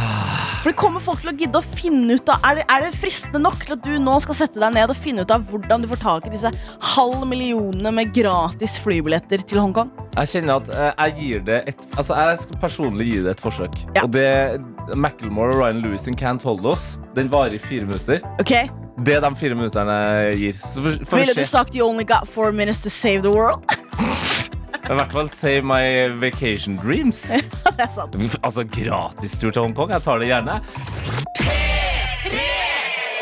For 0.59 0.73
det 0.73 0.79
kommer 0.79 1.03
folk 1.03 1.21
til 1.23 1.31
å 1.31 1.35
gidde 1.39 1.59
å 1.59 1.63
finne 1.63 2.17
ut 2.19 2.29
av 2.33 2.43
Er 2.49 2.59
det, 2.59 2.65
er 2.71 2.83
det 2.83 2.91
fristende 2.99 3.39
nok 3.45 3.61
til 3.63 3.77
at 3.77 3.85
du 3.85 3.93
nå 4.03 4.15
skal 4.25 4.37
sette 4.41 4.59
deg 4.59 4.73
ned 4.75 4.91
og 4.91 4.99
finne 4.99 5.23
ut 5.23 5.31
av 5.31 5.45
hvordan 5.47 5.85
du 5.85 5.87
får 5.91 6.01
tak 6.03 6.27
i 6.27 6.33
disse 6.33 6.51
halv 6.95 7.23
millionene 7.29 7.93
med 7.95 8.11
gratis 8.15 8.75
flybilletter 8.83 9.45
til 9.47 9.61
Hongkong? 9.63 9.93
Jeg 10.17 10.33
kjenner 10.33 10.59
at 10.59 10.71
eh, 10.73 10.89
jeg 10.89 11.15
gir 11.19 11.45
det 11.47 11.61
et 11.71 11.85
Altså, 11.95 12.17
jeg 12.17 12.41
skal 12.43 12.59
personlig 12.61 13.07
gi 13.07 13.21
det 13.23 13.33
et 13.37 13.43
forsøk. 13.43 13.75
Ja. 13.95 14.03
Og 14.03 14.11
det 14.13 14.27
Macclemore 14.99 15.55
og 15.55 15.61
Ryan 15.61 15.81
Lewis 15.83 16.07
in 16.11 16.17
Can't 16.19 16.43
Hold 16.47 16.67
Us, 16.67 16.97
den 17.15 17.31
varer 17.31 17.55
i 17.55 17.61
fire 17.61 17.87
minutter. 17.87 18.23
Okay. 18.41 18.67
Det 18.99 19.19
de 19.23 19.31
fire 19.39 19.55
minutterne 19.55 19.99
gir. 20.35 20.55
Så 20.59 20.83
for, 20.83 21.05
for 21.07 21.21
Ville 21.21 21.35
du 21.37 21.45
sagt 21.47 21.75
you 21.75 21.87
only 21.87 22.03
got 22.03 22.27
four 22.27 22.51
minutes 22.51 22.83
to 22.83 22.89
save 22.89 23.23
the 23.23 23.31
world? 23.31 23.63
I 24.89 24.95
hvert 24.97 25.11
fall 25.13 25.29
save 25.29 25.61
my 25.61 26.09
vacation 26.17 26.79
dreams. 26.81 27.21
det 27.77 27.85
er 27.85 27.91
sant. 27.93 28.15
Altså, 28.41 28.65
gratistur 28.65 29.51
til 29.53 29.61
Hongkong. 29.61 29.93
Jeg 29.93 30.01
tar 30.01 30.17
det 30.17 30.31
gjerne. 30.31 30.61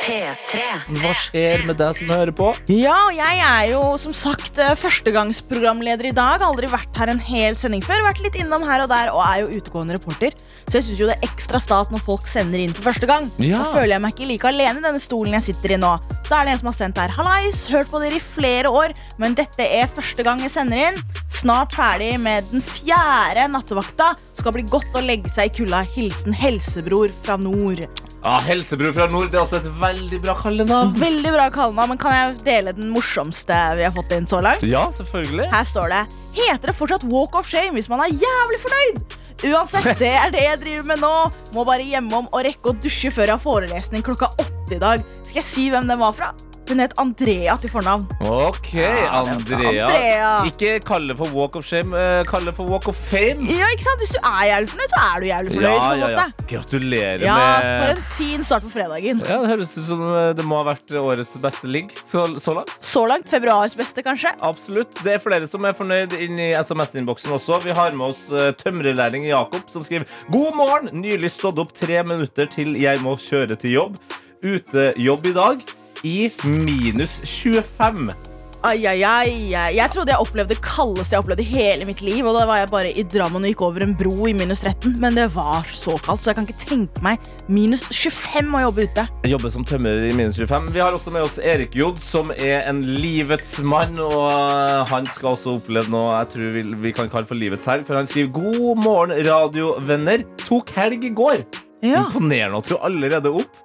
P3. 0.08 0.62
Hva 1.02 1.10
skjer 1.20 1.66
med 1.68 1.76
deg 1.82 1.98
som 1.98 2.12
hører 2.14 2.32
på? 2.36 2.54
Ja, 2.72 2.96
jeg 3.12 3.42
er 3.44 3.66
jo 3.74 3.82
som 4.00 4.14
sagt 4.16 4.56
eh, 4.62 4.72
førstegangsprogramleder 4.80 6.08
i 6.08 6.14
dag. 6.16 6.44
Aldri 6.48 6.70
vært 6.72 6.96
her 6.96 7.12
en 7.12 7.20
hel 7.20 7.58
sending 7.60 7.84
før. 7.84 8.06
Vært 8.06 8.22
litt 8.24 8.38
innom 8.40 8.64
her 8.64 8.86
og 8.86 8.92
der 8.92 9.12
og 9.12 9.20
er 9.26 9.42
jo 9.44 9.60
utegående 9.60 9.98
reporter. 9.98 10.38
Så 10.70 10.80
jeg 10.80 10.88
syns 10.88 11.02
jo 11.04 11.10
det 11.10 11.18
er 11.18 11.28
ekstra 11.28 11.60
stas 11.60 11.92
når 11.92 12.06
folk 12.08 12.24
sender 12.32 12.64
inn 12.64 12.76
for 12.78 12.88
første 12.88 13.10
gang. 13.10 13.28
Ja. 13.44 13.60
Da 13.60 13.74
føler 13.76 13.98
jeg 13.98 14.06
meg 14.06 14.16
ikke 14.16 14.32
like 14.32 14.52
alene 14.54 14.80
i 14.80 14.88
denne 14.88 15.04
stolen 15.04 15.36
jeg 15.36 15.50
sitter 15.50 15.76
i 15.76 15.82
nå. 15.84 15.92
Så 16.24 16.40
er 16.40 16.48
det 16.48 16.56
en 16.56 16.64
som 16.64 16.72
har 16.72 16.80
sendt 16.80 17.04
her. 17.04 17.16
Hallais, 17.20 17.66
hørt 17.72 17.92
på 17.92 18.04
dere 18.04 18.22
i 18.22 18.24
flere 18.24 18.72
år, 18.72 18.96
men 19.20 19.36
dette 19.36 19.68
er 19.68 19.92
første 19.92 20.24
gang 20.24 20.44
jeg 20.46 20.56
sender 20.56 20.88
inn. 20.88 21.04
Snart 21.28 21.76
ferdig 21.76 22.14
med 22.24 22.48
den 22.54 22.64
fjerde 22.64 23.50
nattevakta. 23.52 24.14
Skal 24.40 24.56
bli 24.56 24.64
godt 24.72 24.96
å 24.96 25.04
legge 25.04 25.32
seg 25.36 25.52
i 25.52 25.58
kulda. 25.60 25.84
Hilsen 25.98 26.36
helsebror 26.36 27.12
fra 27.20 27.36
nord. 27.40 27.84
Ja, 28.28 28.42
Helsebror 28.44 28.92
fra 28.92 29.06
nord 29.08 29.30
det 29.32 29.38
er 29.38 29.44
også 29.46 29.62
et 29.62 29.68
veldig 29.80 30.18
bra 30.26 30.34
kallenavn. 30.36 30.90
Veldig 31.00 31.32
bra 31.32 31.46
kallenavn, 31.56 31.94
men 31.94 32.00
kan 32.02 32.12
jeg 32.12 32.34
dele 32.44 32.74
den 32.76 32.90
morsomste 32.92 33.56
vi 33.80 33.86
har 33.88 33.94
fått 33.96 34.12
inn 34.18 34.28
så 34.28 34.42
langt? 34.44 34.66
Ja, 34.68 34.82
selvfølgelig. 34.98 35.46
Her 35.54 35.70
står 35.70 35.94
det 35.94 36.02
Heter 36.36 36.74
det 36.74 36.76
fortsatt 36.76 37.06
walk 37.08 37.38
of 37.40 37.48
shame 37.48 37.78
hvis 37.78 37.88
man 37.88 38.04
er 38.04 38.12
jævlig 38.12 38.60
fornøyd? 38.66 39.00
Uansett, 39.48 39.88
det 40.02 40.12
er 40.18 40.34
det 40.34 40.44
jeg 40.44 40.60
driver 40.66 40.90
med 40.92 41.00
nå. 41.06 41.14
Må 41.56 41.64
bare 41.70 41.88
hjemom 41.88 42.28
og 42.34 42.44
rekke 42.50 42.74
å 42.74 42.76
dusje 42.84 43.14
før 43.16 43.30
jeg 43.32 43.38
har 43.38 43.46
forelesning 43.48 44.04
klokka 44.04 44.28
åtte 44.44 44.76
i 44.76 44.82
dag. 44.84 45.08
Skal 45.24 45.40
jeg 45.44 45.48
si 45.54 45.70
hvem 45.72 45.88
den 45.88 46.04
var 46.04 46.12
fra? 46.20 46.34
Hun 46.68 46.82
het 46.84 46.92
Andrea 47.00 47.54
til 47.62 47.72
fornavn. 47.72 48.02
Ok, 48.28 48.74
Ja, 48.76 49.22
Andrea. 49.22 49.86
Andrea. 49.86 50.32
Ikke 50.50 50.74
kalle 50.84 51.16
for 51.16 51.32
walk 51.32 51.56
of 51.56 51.64
shame, 51.64 51.96
kalle 52.28 52.52
for 52.58 52.68
walk 52.68 52.90
of 52.92 52.98
fame. 53.08 53.40
Ja, 53.48 53.70
ikke 53.72 53.86
sant? 53.86 54.02
Hvis 54.04 54.12
du 54.12 54.20
er 54.20 54.42
jævlig 54.50 54.74
fornøyd, 54.74 54.92
så 54.92 55.04
er 55.06 55.24
du 55.24 55.30
jævlig 55.30 55.54
fornøyd. 55.56 55.78
Ja, 55.78 55.94
ja, 56.02 56.10
ja. 56.18 56.26
Gratulerer 56.52 57.24
Ja, 57.24 57.38
for 57.38 57.86
med 57.86 57.94
en 57.94 58.04
fin 58.18 58.44
start 58.46 58.66
på 58.66 58.72
fredagen. 58.74 59.22
ja, 59.28 59.40
Det 59.44 59.52
høres 59.52 59.76
ut 59.78 59.86
som 59.88 60.04
eh, 60.10 60.32
det 60.38 60.46
må 60.48 60.60
ha 60.60 60.68
vært 60.72 60.94
årets 60.98 61.36
beste 61.44 61.70
ligg 61.70 61.94
så, 62.02 62.26
så 62.42 62.56
langt. 62.58 62.74
Så 62.82 63.06
langt 63.10 63.30
februars 63.32 63.76
beste, 63.78 64.04
kanskje. 64.06 64.34
Absolutt. 64.46 64.92
Det 65.06 65.16
er 65.16 65.24
flere 65.24 65.50
som 65.50 65.66
er 65.68 65.78
fornøyd 65.78 66.18
inn 66.20 66.40
i 66.42 66.52
SMS-innboksen 66.58 67.36
også. 67.38 67.62
Vi 67.66 67.76
har 67.78 67.96
med 67.98 68.10
oss 68.10 68.24
tømrerlæring 68.62 69.28
Jakob, 69.30 69.68
som 69.72 69.86
skriver 69.86 70.08
God 70.34 70.56
morgen! 70.58 70.94
Nylig 70.98 71.32
stått 71.36 71.62
opp 71.62 71.74
tre 71.78 72.02
minutter 72.08 72.50
til 72.52 72.74
jeg 72.80 73.04
må 73.06 73.18
kjøre 73.22 73.58
til 73.60 73.78
jobb. 73.78 74.00
Utejobb 74.46 75.30
i 75.30 75.36
dag 75.38 75.68
i 76.06 76.18
minus 76.46 77.22
25. 77.26 78.37
Ai, 78.68 78.82
ai, 78.84 79.00
ai. 79.08 79.76
Jeg 79.78 79.92
trodde 79.94 80.12
jeg 80.12 80.20
opplevde 80.20 80.52
det 80.52 80.60
kaldeste 80.60 81.16
jeg 81.16 81.22
opplevde 81.22 81.44
i 81.46 81.48
hele 81.48 81.86
mitt 81.88 82.02
liv. 82.04 82.26
Og 82.28 82.36
da 82.36 82.42
var 82.50 82.58
jeg 82.60 82.68
bare 82.74 82.90
i 82.92 83.04
Drammen 83.08 83.46
og 83.46 83.52
gikk 83.54 83.62
over 83.64 83.86
en 83.86 83.94
bro 83.96 84.28
i 84.28 84.34
minus 84.36 84.66
13. 84.66 84.98
Men 85.00 85.16
det 85.16 85.30
var 85.38 85.70
så 85.72 85.94
kaldt, 86.04 86.20
så 86.20 86.34
jeg 86.34 86.36
kan 86.36 86.48
ikke 86.50 86.68
tenke 86.74 87.04
meg 87.06 87.30
minus 87.48 87.86
25 87.88 88.58
å 88.60 88.64
jobbe 88.66 88.88
ute. 88.90 89.06
Jeg 89.24 89.32
jobber 89.32 89.54
som 89.54 89.64
tømrer 89.70 90.10
i 90.10 90.12
minus 90.18 90.36
25. 90.42 90.68
Vi 90.76 90.82
har 90.84 90.98
også 90.98 91.14
med 91.16 91.24
oss 91.24 91.38
Erik 91.40 91.78
Jod, 91.80 92.02
som 92.04 92.34
er 92.36 92.68
en 92.68 92.82
livets 92.98 93.54
mann. 93.64 93.96
Og 94.04 94.26
øh, 94.34 94.82
han 94.92 95.08
skal 95.14 95.38
også 95.38 95.56
oppleve 95.62 95.88
noe 95.94 96.18
jeg 96.18 96.34
tror 96.34 96.52
vi, 96.58 96.66
vi 96.90 96.94
kan 96.98 97.14
kalle 97.14 97.30
for 97.30 97.40
livets 97.40 97.70
helg. 97.72 97.88
For 97.88 97.96
han 97.96 98.10
skriver 98.10 98.34
'God 98.36 98.84
morgen, 98.84 99.16
radiovenner'. 99.30 100.28
Tok 100.44 100.76
helg 100.76 101.08
i 101.08 101.14
går. 101.16 101.48
Ja. 101.88 102.04
Imponerende 102.04 102.60
at 102.60 102.68
du 102.68 102.76
er 102.76 102.84
allerede 102.90 103.32
opp. 103.32 103.64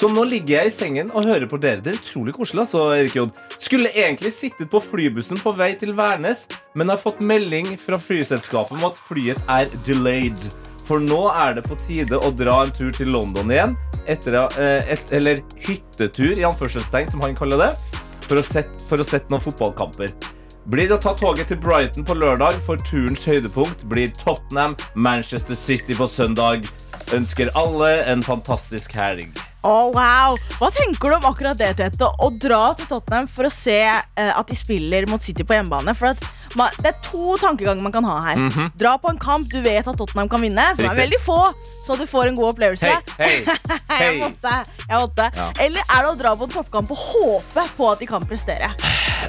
Så 0.00 0.08
nå 0.08 0.22
ligger 0.24 0.62
jeg 0.62 0.70
i 0.70 0.72
sengen 0.72 1.10
og 1.12 1.26
hører 1.28 1.44
på 1.44 1.58
dere. 1.60 1.82
Det 1.84 1.92
er 1.92 1.98
utrolig 1.98 2.32
koselig. 2.32 2.62
altså, 2.62 2.86
Erik 2.96 3.16
Jod. 3.18 3.34
Skulle 3.60 3.90
egentlig 3.92 4.30
sittet 4.32 4.70
på 4.72 4.80
flybussen 4.80 5.36
på 5.36 5.52
vei 5.58 5.74
til 5.76 5.92
Værnes, 5.96 6.46
men 6.72 6.88
har 6.88 6.96
fått 7.02 7.20
melding 7.20 7.74
fra 7.76 7.98
flyselskapet 8.00 8.78
om 8.78 8.86
at 8.88 8.96
flyet 8.96 9.42
er 9.44 9.68
delayed. 9.84 10.40
For 10.88 11.04
nå 11.04 11.18
er 11.34 11.58
det 11.58 11.66
på 11.68 11.76
tide 11.82 12.16
å 12.16 12.30
dra 12.32 12.62
en 12.64 12.72
tur 12.78 12.94
til 12.96 13.12
London 13.12 13.52
igjen. 13.52 13.76
Etter, 14.08 14.38
eh, 14.56 14.88
et, 14.88 15.04
eller 15.12 15.44
hyttetur, 15.66 16.32
i 16.32 16.48
anførselstegn, 16.48 17.12
som 17.12 17.20
han 17.26 17.36
kaller 17.36 17.66
det. 17.66 18.00
For 18.24 18.40
å 18.40 18.46
sette, 18.46 18.80
for 18.88 19.04
å 19.04 19.06
sette 19.06 19.28
noen 19.28 19.44
fotballkamper. 19.44 20.16
Blir 20.72 20.88
det 20.88 20.96
å 20.96 21.02
ta 21.04 21.12
toget 21.18 21.52
til 21.52 21.60
Brighton 21.60 22.08
på 22.08 22.16
lørdag, 22.16 22.56
for 22.64 22.80
turens 22.88 23.28
høydepunkt 23.28 23.84
blir 23.92 24.08
Tottenham, 24.16 24.80
Manchester 24.94 25.60
City 25.60 25.92
på 25.92 26.08
søndag. 26.08 26.64
Ønsker 27.12 27.52
alle 27.52 27.98
en 28.08 28.24
fantastisk 28.24 28.96
helg. 28.96 29.49
Å, 29.60 29.72
wow. 29.92 30.38
Hva 30.56 30.70
tenker 30.72 31.12
du 31.12 31.16
om 31.18 31.26
akkurat 31.28 31.58
det, 31.58 31.74
Tete? 31.76 32.08
Å 32.08 32.28
dra 32.32 32.70
til 32.78 32.88
Tottenham 32.88 33.28
for 33.28 33.44
å 33.48 33.52
se 33.52 33.76
eh, 33.84 34.30
at 34.32 34.48
de 34.48 34.56
spiller 34.56 35.04
mot 35.10 35.20
City 35.20 35.44
på 35.44 35.58
hjemmebane. 35.58 35.92
For 35.96 36.14
at 36.14 36.24
Det 36.56 36.88
er 36.90 36.96
to 37.06 37.36
tankeganger 37.40 37.82
man 37.84 37.92
kan 37.94 38.06
ha 38.08 38.16
her. 38.24 38.40
Dra 38.80 38.96
på 38.98 39.10
en 39.12 39.18
kamp 39.22 39.46
du 39.52 39.60
vet 39.62 39.86
at 39.86 39.96
Tottenham 39.98 40.28
kan 40.32 40.42
vinne, 40.42 40.64
som 40.76 40.88
er 40.90 40.96
veldig 40.98 41.20
få, 41.22 41.38
så 41.86 41.96
du 42.00 42.06
får 42.10 42.30
en 42.32 42.38
god 42.38 42.52
opplevelse. 42.54 42.90
Hei, 43.20 43.28
hei, 43.46 43.58
Jeg 44.00 44.00
hei. 44.00 44.18
måtte. 44.20 44.54
Jeg 44.90 44.98
måtte. 45.04 45.28
Ja. 45.36 45.46
Eller 45.62 45.84
er 45.86 46.02
det 46.06 46.10
å 46.10 46.16
dra 46.18 46.32
på 46.40 46.48
en 46.48 46.54
toppkamp 46.56 46.90
og 46.94 47.02
håpe 47.04 47.66
på 47.78 47.90
at 47.92 48.02
de 48.02 48.08
kan 48.10 48.26
prestere? 48.26 48.70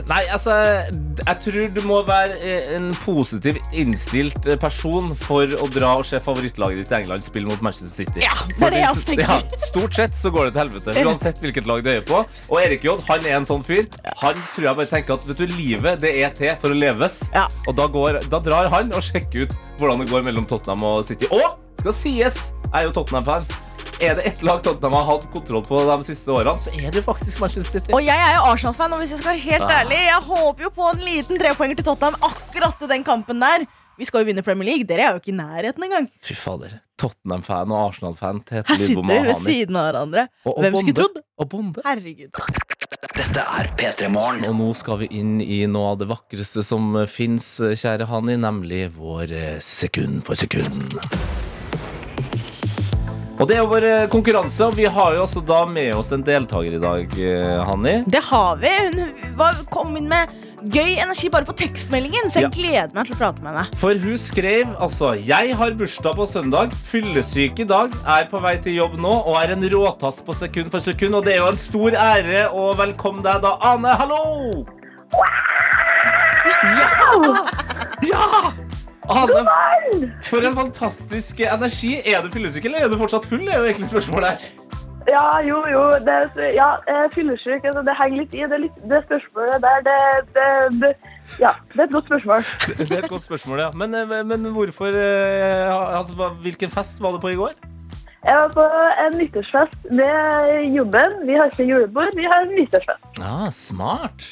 Nei, 0.07 0.21
altså 0.31 0.53
Jeg 0.55 1.35
tror 1.43 1.73
du 1.75 1.81
må 1.85 1.97
være 2.07 2.37
eh, 2.41 2.69
en 2.77 2.89
positiv 3.03 3.57
innstilt 3.75 4.47
eh, 4.49 4.57
person 4.61 5.11
for 5.19 5.51
å 5.61 5.67
dra 5.71 5.91
og 5.99 6.07
se 6.07 6.19
favorittlaget 6.23 6.81
ditt 6.81 6.93
i 6.93 6.97
England 7.01 7.25
spille 7.27 7.49
mot 7.51 7.61
Manchester 7.65 7.91
City. 7.91 8.23
Ja, 8.23 8.33
det 8.57 8.65
er 8.69 8.75
det 8.77 8.81
jeg 8.81 8.93
også 8.95 9.07
tenker. 9.11 9.35
Ja, 9.35 9.67
stort 9.69 9.97
sett 9.99 10.15
så 10.17 10.31
går 10.33 10.49
det 10.49 10.55
til 10.55 10.63
helvete, 10.63 10.95
uansett 11.05 11.41
hvilket 11.43 11.69
lag 11.69 11.83
du 11.85 11.91
øyer 11.93 12.05
på. 12.07 12.23
Og 12.49 12.57
Erik 12.63 12.85
J, 12.87 12.95
han 13.09 13.27
er 13.29 13.37
en 13.41 13.47
sånn 13.49 13.65
fyr. 13.67 13.85
Han 14.23 14.39
tror 14.55 14.67
jeg 14.69 14.79
bare 14.81 14.91
tenker 14.95 15.19
at 15.19 15.27
vet 15.29 15.43
du, 15.43 15.55
livet 15.59 16.01
det 16.01 16.15
er 16.23 16.33
til 16.37 16.55
for 16.61 16.73
å 16.73 16.79
leves. 16.81 17.10
Ja. 17.33 17.47
Og 17.67 17.75
da, 17.77 17.87
går, 17.87 18.21
da 18.31 18.39
drar 18.43 18.69
han 18.73 18.91
og 18.97 19.03
sjekker 19.05 19.45
ut 19.47 19.55
hvordan 19.79 19.99
det 20.03 20.09
går 20.11 20.23
mellom 20.27 20.45
Tottenham 20.47 20.83
og 20.91 21.03
City. 21.07 21.27
Og 21.31 21.57
skal 21.81 21.93
sies, 21.97 22.53
er 22.73 22.87
jo 22.87 22.91
Tottenham-fan. 22.95 23.45
Er 24.01 24.15
det 24.17 24.23
ett 24.31 24.39
lag 24.41 24.63
Tottenham 24.65 24.95
har 24.97 25.05
hatt 25.11 25.27
kontroll 25.33 25.61
på 25.65 25.77
de 25.85 25.95
siste 26.07 26.31
årene, 26.33 26.57
så 26.57 26.71
er 26.81 26.89
det 26.95 27.03
faktisk 27.05 27.37
Manchester 27.43 27.77
City. 27.79 27.93
Og 27.93 28.01
jeg 28.01 28.17
er 28.17 28.33
jo 28.39 28.47
Arsenal-fan, 28.49 28.93
og 28.95 28.99
hvis 29.03 29.11
jeg 29.13 29.19
skal 29.21 29.33
være 29.35 29.43
helt 29.43 29.67
Ah. 29.67 29.75
ærlig, 29.83 29.99
jeg 30.07 30.21
håper 30.25 30.63
jo 30.65 30.71
på 30.73 30.87
en 30.93 31.03
liten 31.05 31.37
trepoenger 31.37 31.75
til 31.77 31.85
Tottenham 31.85 32.17
akkurat 32.25 32.81
i 32.81 32.89
den 32.95 33.03
kampen 33.05 33.39
der. 33.43 33.67
Vi 33.99 34.05
skal 34.09 34.23
jo 34.23 34.25
vinne 34.31 34.41
Premier 34.41 34.65
League. 34.71 34.87
Dere 34.89 35.01
er 35.05 35.11
jo 35.13 35.19
ikke 35.21 35.29
i 35.29 35.37
nærheten 35.37 35.83
engang. 35.85 36.07
Fy 36.25 36.33
fader. 36.33 36.79
Tottenham-fan 36.97 37.69
og 37.71 37.91
Arsenal-fan. 37.91 38.41
Her 38.49 38.63
sitter 38.77 39.05
vi 39.05 39.19
ved 39.27 39.35
siden 39.45 39.75
av 39.77 39.91
hverandre. 39.91 40.27
Og- 40.45 40.57
og 40.57 40.63
Hvem 40.63 40.77
skulle 40.81 40.97
trodd? 41.03 41.21
Og 41.37 41.49
Bonde. 41.49 41.81
Herregud. 41.85 42.33
Dette 43.11 43.41
er 43.43 43.67
P3 43.75 44.07
Morgen. 44.13 44.45
Og 44.47 44.55
nå 44.55 44.69
skal 44.77 45.01
vi 45.01 45.09
inn 45.19 45.41
i 45.43 45.65
noe 45.67 45.93
av 45.93 45.97
det 45.99 46.07
vakreste 46.07 46.63
som 46.63 46.95
fins, 47.11 47.57
kjære 47.59 48.07
Hani, 48.07 48.37
nemlig 48.39 48.85
vår 48.95 49.33
eh, 49.35 49.57
sekund 49.63 50.23
for 50.27 50.39
sekund. 50.39 50.95
Og 53.41 53.49
det 53.49 53.57
er 53.57 53.67
vår 53.67 53.87
eh, 53.89 54.05
konkurranse, 54.13 54.69
og 54.69 54.77
vi 54.79 54.87
har 54.87 55.17
jo 55.17 55.25
også 55.25 55.43
da 55.43 55.65
med 55.67 55.91
oss 55.97 56.13
en 56.15 56.23
deltaker 56.23 56.77
i 56.77 56.81
dag, 56.81 57.19
Hanni. 57.67 57.97
Det 58.07 58.23
har 58.29 58.61
vi. 58.63 58.71
Hun 58.87 59.35
var, 59.39 59.59
kom 59.73 59.97
inn 59.99 60.07
med 60.11 60.31
gøy 60.69 60.97
energi 61.01 61.29
bare 61.33 61.45
på 61.47 61.55
tekstmeldingen, 61.57 62.29
så 62.29 62.41
jeg 62.41 62.43
Ja. 62.43 62.49
gleder 62.49 62.93
meg 62.93 63.05
til 63.07 63.15
å 63.15 63.17
prate 63.17 63.41
med 63.41 63.53
henne. 63.53 63.77
For 63.77 63.93
hun 63.93 64.17
skrev 64.17 64.67
altså 64.79 65.13
Jeg 65.25 65.55
har 65.55 65.71
bursdag 65.71 66.15
på 66.15 66.27
søndag, 66.29 66.71
fyllesyk 66.73 67.59
i 67.59 67.63
dag, 67.63 67.91
er 68.05 68.25
på 68.29 68.41
vei 68.41 68.57
til 68.61 68.73
jobb 68.75 68.97
nå 68.99 69.13
og 69.25 69.35
er 69.43 69.51
en 69.55 69.61
råtass 69.69 70.21
på 70.23 70.33
sekund 70.35 70.71
for 70.71 70.79
sekund. 70.79 71.15
Og 71.15 71.25
det 71.25 71.33
er 71.33 71.37
jo 71.39 71.47
en 71.47 71.57
stor 71.57 71.91
ære 71.91 72.49
å 72.51 72.75
velkomme 72.77 73.23
deg 73.23 73.41
da, 73.41 73.57
Ane. 73.61 73.95
Hallo! 73.97 74.65
Ja! 76.77 77.45
ja! 78.03 78.53
Ane, 79.11 80.13
for 80.29 80.45
en 80.45 80.55
fantastisk 80.55 81.39
energi. 81.41 82.01
Er 82.05 82.21
du 82.21 82.29
fyllesyk, 82.29 82.65
eller 82.65 82.85
er 82.85 82.89
du 82.89 82.97
fortsatt 83.01 83.25
full? 83.27 83.43
Det 83.45 83.53
er 83.55 83.59
jo 83.59 83.71
egentlig 83.71 83.89
spørsmålet 83.91 84.29
her. 84.29 84.39
Ja, 85.09 85.39
jo, 85.41 85.57
jo. 85.71 85.81
Det, 86.05 86.13
er 86.13 86.51
ja, 86.55 86.67
fyllesyk. 87.15 87.63
Altså, 87.65 87.81
det 87.87 87.95
henger 87.97 88.21
litt 88.21 88.35
i. 88.37 88.43
Det, 88.51 88.59
litt, 88.67 88.77
det 88.91 89.01
spørsmålet 89.07 89.63
der, 89.63 89.81
det, 89.87 89.97
det, 90.35 90.47
det 90.83 90.91
Ja, 91.41 91.51
det 91.73 91.79
er 91.79 91.87
et 91.87 91.95
godt 91.95 92.09
spørsmål. 92.11 92.45
Det 92.81 92.91
er 92.97 93.03
et 93.05 93.09
godt 93.09 93.25
spørsmål, 93.25 93.59
ja. 93.65 93.69
Men, 93.77 93.95
eh, 93.97 94.13
men 94.27 94.45
hvorfor 94.53 94.93
eh, 94.93 95.97
altså, 95.97 96.31
Hvilken 96.43 96.69
fest 96.73 97.01
var 97.01 97.15
du 97.15 97.21
på 97.23 97.33
i 97.33 97.39
går? 97.39 97.57
Jeg 98.21 98.37
var 98.37 98.51
på 98.53 98.63
en 99.01 99.15
nyttårsfest 99.17 99.87
med 99.97 100.75
jobben. 100.75 101.15
Vi 101.25 101.33
har 101.39 101.49
ikke 101.49 101.65
julebord, 101.65 102.11
vi 102.13 102.27
har 102.29 102.43
en 102.45 102.53
nyttårsfest. 102.53 103.07
Ja, 103.17 103.49
smart. 103.55 104.25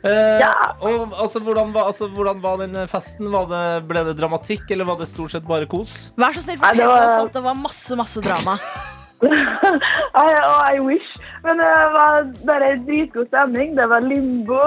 Eh, 0.00 0.40
Ja. 0.40 0.54
og, 0.80 1.12
altså, 1.20 1.42
hvordan, 1.44 1.74
var, 1.74 1.90
altså, 1.92 2.08
hvordan 2.08 2.40
var 2.42 2.56
den 2.64 2.78
festen? 2.88 3.28
Var 3.32 3.44
det, 3.52 3.64
ble 3.90 4.06
det 4.08 4.16
dramatikk, 4.20 4.64
eller 4.72 4.88
var 4.88 4.96
det 5.02 5.10
stort 5.12 5.36
sett 5.36 5.44
bare 5.48 5.68
kos? 5.68 5.92
Vær 6.16 6.32
så 6.32 6.46
snill, 6.46 6.56
fortell 6.62 6.88
oss 6.88 7.18
at 7.20 7.36
det 7.36 7.44
var 7.44 7.60
masse, 7.60 7.96
masse 8.00 8.24
drama. 8.24 8.56
I, 10.24 10.34
oh, 10.48 10.60
I 10.74 10.80
wish. 10.80 11.08
Men 11.44 11.60
det 11.60 11.70
var 11.94 12.26
bare 12.48 12.68
dritgod 12.86 13.26
stemning. 13.30 13.74
Det 13.78 13.86
var 13.90 14.00
limbo. 14.04 14.60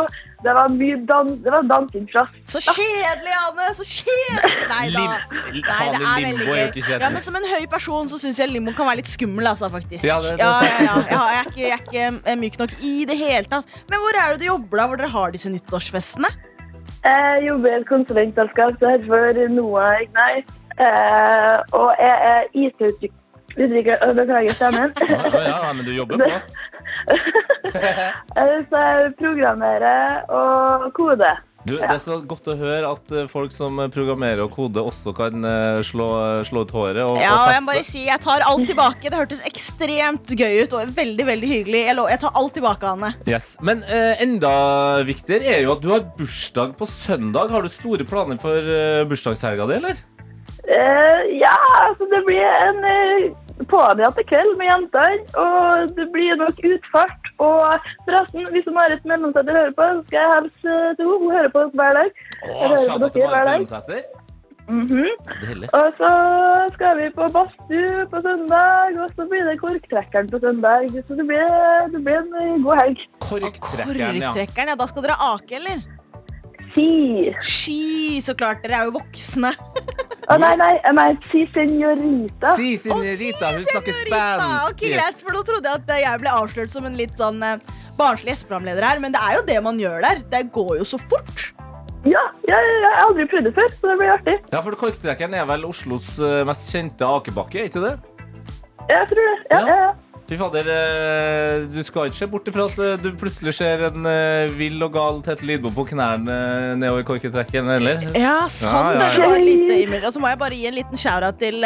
Det 0.46 0.54
var 0.54 0.68
mye 0.70 1.00
dans, 1.10 1.32
det 1.42 1.50
var 1.50 1.64
dansing 1.66 2.04
fra 2.12 2.22
Så 2.46 2.60
kjedelig, 2.62 3.32
Anne! 3.48 3.64
Så 3.74 3.82
kjedelig! 3.90 4.52
Nei 4.70 4.84
da. 4.94 5.06
Nei, 5.34 5.88
det 5.90 5.98
er 5.98 6.28
veldig 6.28 6.46
gøy. 6.46 7.00
Ja, 7.02 7.10
men 7.10 7.24
Som 7.26 7.40
en 7.40 7.48
høy 7.50 7.66
person 7.72 8.12
så 8.12 8.20
syns 8.22 8.38
jeg 8.44 8.52
limbo 8.54 8.76
kan 8.78 8.86
være 8.86 9.00
litt 9.02 9.10
skummel, 9.10 9.50
altså, 9.50 9.70
faktisk. 9.74 10.06
Ja, 10.06 10.20
det- 10.22 10.36
det 10.38 10.46
er 10.46 10.86
ja, 10.86 10.94
ja, 11.10 11.24
jeg, 11.34 11.40
er 11.42 11.50
ikke, 11.50 11.64
jeg 11.66 11.74
er 11.80 11.84
ikke 11.88 12.06
eh, 12.32 12.38
myk 12.44 12.60
nok 12.62 12.76
i 12.86 12.94
det 13.10 13.18
hele 13.18 13.50
tatt. 13.50 13.66
Men 13.90 14.04
hvor 14.06 14.22
er 14.22 14.36
det 14.38 14.44
du 14.46 14.48
jobber, 14.52 14.78
da, 14.84 14.88
hvor 14.92 15.02
dere 15.02 15.10
har 15.18 15.34
disse 15.34 15.50
nyttårsfestene? 15.50 16.30
Jeg 17.08 17.44
jobber 17.50 17.74
i 17.74 17.76
et 17.82 17.90
konsulentselskap 17.90 18.78
som 18.78 18.94
heter 18.94 19.50
NOAH 19.58 20.04
Ignite. 20.06 20.54
Eh, 20.78 21.58
og 21.74 21.90
jeg 21.98 22.18
er 22.30 22.44
IT-utvikler. 22.54 23.24
Beklager 23.58 24.54
stemmen. 24.54 24.94
Ja, 25.02 25.20
ja, 25.34 25.44
ja, 25.50 25.74
men 25.74 25.86
du 25.86 25.94
jobber 25.98 26.22
på. 26.22 26.32
Eh, 27.68 28.62
Så 28.70 28.80
jeg 28.80 29.10
programmerer 29.20 30.22
og 30.32 30.86
koder. 30.96 31.42
Du, 31.68 31.74
det 31.76 31.88
er 31.90 32.00
så 32.00 32.16
godt 32.24 32.46
å 32.48 32.54
høre 32.56 32.88
at 32.94 33.12
eh, 33.12 33.26
folk 33.28 33.52
som 33.52 33.76
programmerer 33.92 34.40
og 34.46 34.54
koder, 34.56 34.86
også 34.88 35.12
kan 35.18 35.44
eh, 35.44 35.80
slå, 35.84 36.06
slå 36.48 36.62
ut 36.64 36.72
håret 36.72 37.02
og, 37.04 37.18
Ja, 37.20 37.34
og 37.44 37.52
jeg 37.52 37.64
må 37.66 37.74
bare 37.74 37.84
si, 37.84 38.06
jeg 38.08 38.22
tar 38.24 38.46
alt 38.48 38.64
tilbake. 38.70 39.10
Det 39.12 39.20
hørtes 39.20 39.42
ekstremt 39.50 40.32
gøy 40.40 40.62
ut 40.64 40.76
og 40.80 40.94
veldig 40.96 41.26
veldig 41.28 41.50
hyggelig. 41.52 41.82
Jeg, 41.90 41.98
lo- 42.00 42.08
jeg 42.14 42.22
tar 42.24 42.40
alt 42.40 42.56
tilbake, 42.56 42.94
Anne. 42.94 43.12
Yes. 43.28 43.50
Men 43.60 43.84
eh, 43.84 44.14
enda 44.24 44.54
viktigere 45.10 45.58
er 45.58 45.66
jo 45.66 45.74
at 45.76 45.84
du 45.84 45.90
har 45.92 46.06
bursdag 46.22 46.78
på 46.80 46.88
søndag. 46.88 47.52
Har 47.52 47.68
du 47.68 47.74
store 47.74 48.08
planer 48.08 48.40
for 48.40 48.56
eh, 48.64 49.04
bursdagshelga 49.12 49.68
di, 49.74 49.82
eller? 49.82 50.00
Eh, 50.68 51.20
ja, 51.44 51.52
altså 51.84 52.08
det 52.16 52.24
blir 52.28 52.48
en 52.48 52.80
uh, 52.88 53.28
pådratt 53.66 54.20
kveld 54.32 54.54
med 54.60 54.70
jentene. 54.72 55.24
Og 55.44 55.96
det 55.98 56.08
blir 56.14 56.38
nok 56.44 56.62
utfart. 56.74 57.32
Og 57.38 57.90
forresten, 58.06 58.48
hvis 58.54 58.70
Marit 58.78 59.04
Mellomsæter 59.10 59.58
hører 59.60 59.74
på, 59.80 59.90
så 59.98 60.02
skal 60.08 60.20
jeg 60.22 60.32
hilse 60.36 60.78
til 60.98 61.04
henne. 61.06 61.20
Hun 61.24 61.36
hører 61.38 61.52
på 61.56 61.66
oss 61.66 61.76
hver 61.80 62.00
dag. 62.00 62.10
Åh, 62.44 62.62
Jeg 62.62 62.70
hører 62.70 63.04
på 63.04 63.10
til 63.10 63.22
dere 63.22 63.34
hver 63.36 63.46
dag. 63.52 64.04
Mm 64.70 64.86
-hmm. 64.88 65.12
Og 65.80 65.88
så 66.00 66.12
skal 66.76 66.92
vi 67.00 67.06
på 67.20 67.24
badstue 67.36 68.06
på 68.12 68.18
søndag, 68.28 69.02
og 69.04 69.10
så 69.16 69.22
blir 69.30 69.44
det 69.50 69.60
Korktrekkeren 69.60 70.30
på 70.32 70.40
søndag. 70.40 70.80
Så 71.08 71.14
det 71.20 71.26
blir, 71.30 71.48
det 71.94 72.04
blir 72.06 72.18
en 72.18 72.34
eh, 72.42 72.64
god 72.66 72.76
helg. 72.82 73.00
Korktrekkeren, 73.20 74.16
ja. 74.16 74.28
Korktrekkeren, 74.28 74.70
ja. 74.70 74.76
Da 74.76 74.88
skal 74.88 75.04
dere 75.04 75.18
ake, 75.34 75.56
eller? 75.56 75.78
Ski. 76.72 77.34
Ski, 77.42 78.22
så 78.22 78.34
klart. 78.34 78.58
Dere 78.64 78.76
er 78.82 78.84
jo 78.86 78.92
voksne. 79.00 79.52
Å 80.28 80.36
nei, 80.42 80.54
nei, 80.60 80.74
jeg 80.84 80.96
mener 80.98 81.28
si 81.32 81.42
senorita. 81.56 82.54
Si, 82.60 82.74
Å, 82.76 82.80
Signerita, 82.84 83.52
hun 83.56 83.62
snakker 83.70 83.96
senorita. 83.96 84.48
Ok, 84.68 84.82
greit, 84.92 85.22
for 85.24 85.32
Nå 85.38 85.44
trodde 85.48 85.72
jeg 85.72 85.80
at 85.86 85.94
jeg 86.04 86.20
ble 86.24 86.34
avslørt 86.36 86.74
som 86.74 86.88
en 86.90 86.98
litt 87.00 87.14
sånn 87.20 87.40
eh, 87.48 87.62
barnslig 88.00 88.34
gjesteprogramleder 88.34 88.84
her, 88.90 89.00
men 89.04 89.16
det 89.16 89.22
er 89.24 89.38
jo 89.38 89.46
det 89.48 89.62
man 89.64 89.80
gjør 89.80 90.04
der. 90.04 90.20
Det 90.34 90.42
går 90.58 90.74
jo 90.82 90.88
så 90.90 91.00
fort. 91.00 91.46
Ja, 92.08 92.26
jeg, 92.44 92.52
ja, 92.52 92.60
jeg 92.60 92.92
har 92.92 93.06
aldri 93.06 93.26
prøvd 93.32 93.48
det 93.50 93.54
før, 93.56 93.72
så 93.72 93.90
det 93.94 93.96
blir 94.02 94.12
artig. 94.18 94.36
Ja, 94.52 94.60
for 94.68 94.78
Korktrekkeren 94.84 95.34
er 95.40 95.48
vel 95.50 95.64
Oslos 95.68 96.12
eh, 96.20 96.44
mest 96.48 96.68
kjente 96.76 97.08
akebakke, 97.08 97.64
er 97.64 97.72
ikke 97.72 97.86
det? 97.88 97.96
Jeg 98.92 99.08
tror 99.14 99.24
det. 99.24 99.40
Ja, 99.52 99.64
Ja. 99.64 99.80
ja. 99.88 99.88
Fy 100.28 100.36
fader, 100.36 100.68
eh, 100.68 101.66
du 101.72 101.80
skal 101.88 102.10
ikke 102.10 102.20
se 102.20 102.28
bort 102.28 102.48
ifra 102.52 102.66
at 102.68 102.80
eh, 102.84 102.96
du 103.00 103.14
plutselig 103.16 103.54
ser 103.56 103.86
en 103.88 104.08
eh, 104.12 104.50
vill 104.58 104.82
og 104.84 104.92
gal 104.92 105.22
Tete 105.24 105.48
Lidbo 105.48 105.72
på 105.72 105.86
knærne 105.94 106.40
nedover 106.76 107.06
korketrekken, 107.08 107.70
eller? 107.78 108.04
Ja, 108.12 108.42
sånn. 108.52 108.68
Ja, 108.68 108.82
ja, 108.92 109.06
ja. 109.06 109.14
Det 109.16 109.22
var 109.24 109.38
et 109.38 109.48
lite 109.48 109.78
e-mail. 109.86 110.04
Og 110.04 110.12
så 110.12 110.24
må 110.24 110.34
jeg 110.34 110.42
bare 110.42 110.60
gi 110.60 110.68
en 110.68 110.76
liten 110.76 111.00
shout-out 111.00 111.40
til 111.40 111.64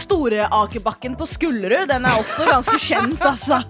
Storeakerbakken 0.00 1.14
på 1.18 1.26
Skullerud. 1.26 1.86
Den 1.90 2.06
er 2.06 2.18
også 2.18 2.46
ganske 2.48 2.76
kjent, 2.82 3.22
altså. 3.26 3.60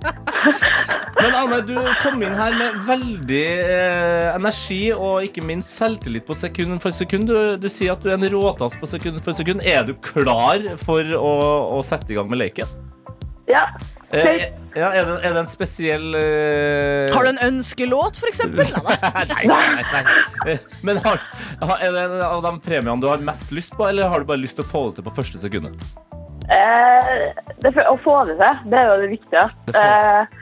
Men 1.20 1.36
Anne, 1.36 1.60
du 1.66 1.74
kom 2.00 2.22
inn 2.24 2.36
her 2.36 2.56
med 2.56 2.80
veldig 2.88 3.44
eh, 3.60 4.28
energi 4.34 4.82
og 4.94 5.26
ikke 5.26 5.44
minst 5.44 5.76
selvtillit 5.76 6.24
på 6.28 6.36
sekund 6.38 6.80
for 6.80 6.96
sekund. 6.96 7.28
Du, 7.28 7.56
du 7.60 7.68
sier 7.72 7.92
at 7.96 8.04
du 8.04 8.08
er 8.12 8.16
en 8.16 8.28
råtass 8.32 8.76
på 8.80 8.88
sekund 8.88 9.20
for 9.24 9.36
sekund. 9.36 9.64
Er 9.64 9.84
du 9.88 9.94
klar 10.00 10.64
for 10.80 11.16
å, 11.16 11.32
å 11.76 11.84
sette 11.84 12.14
i 12.14 12.20
gang 12.20 12.30
med 12.30 12.40
leken? 12.40 12.78
Ja. 13.50 13.66
Eh, 14.10 14.48
ja, 14.74 14.88
er, 14.90 15.04
det, 15.06 15.16
er 15.22 15.34
det 15.36 15.42
en 15.44 15.50
spesiell 15.50 16.06
uh... 16.16 17.12
Har 17.14 17.26
du 17.26 17.30
en 17.30 17.42
ønskelåt, 17.46 18.18
for 18.18 18.26
eksempel? 18.30 18.66
Nei. 19.30 19.44
Nei, 19.46 19.84
nei. 19.86 20.02
Eh, 20.50 20.64
Men 20.86 20.98
har, 21.04 21.22
er 21.78 21.94
det 21.94 22.04
en 22.08 22.16
av 22.26 22.42
de 22.42 22.52
premiene 22.64 22.98
du 23.02 23.06
har 23.10 23.22
mest 23.22 23.52
lyst 23.54 23.76
på, 23.78 23.86
eller 23.86 24.10
har 24.10 24.22
du 24.22 24.30
bare 24.30 24.42
lyst 24.42 24.58
til 24.58 24.66
å 24.66 24.70
få 24.72 24.84
det 24.88 24.98
til 24.98 25.06
på 25.06 25.14
første 25.20 25.42
sekundet? 25.42 25.78
Eh, 26.50 27.10
det, 27.62 27.74
å 27.86 27.96
få 28.02 28.16
det 28.26 28.38
til, 28.40 28.62
det 28.72 28.82
er 28.82 28.90
jo 28.90 29.00
det 29.06 29.10
viktige. 29.16 29.48
Det 29.70 29.88
Eh, 29.88 30.38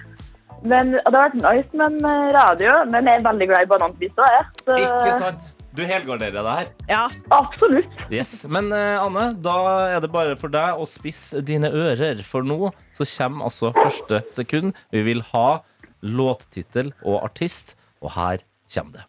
men 0.66 0.88
det 0.90 1.02
har 1.06 1.14
vært 1.14 1.36
nice 1.38 1.76
med 1.78 2.00
en 2.02 2.32
radio, 2.34 2.72
men 2.90 3.06
jeg 3.06 3.20
er 3.20 3.26
veldig 3.28 3.46
glad 3.46 3.62
i 3.62 3.68
bananpizza. 3.70 4.24
Så- 4.64 4.78
Ikke 4.80 5.12
sant? 5.20 5.52
Du 5.78 5.84
helgarderer 5.86 6.42
deg 6.42 6.48
her. 6.50 6.70
Ja. 6.90 7.04
Absolutt. 7.30 8.00
Yes. 8.10 8.42
Men 8.50 8.72
uh, 8.74 8.98
Anne, 9.04 9.28
da 9.44 9.58
er 9.94 10.00
det 10.02 10.10
bare 10.10 10.34
for 10.40 10.50
deg 10.50 10.74
å 10.74 10.86
spisse 10.90 11.38
dine 11.46 11.70
ører, 11.70 12.18
for 12.26 12.42
nå 12.42 12.72
så 12.96 13.06
kommer 13.06 13.46
altså 13.46 13.70
første 13.76 14.24
sekund. 14.34 14.74
Vi 14.90 15.04
vil 15.06 15.22
ha 15.30 15.60
låttittel 16.02 16.90
og 17.04 17.20
artist, 17.28 17.76
og 18.02 18.10
her 18.16 18.42
kommer 18.74 18.98
det. 18.98 19.06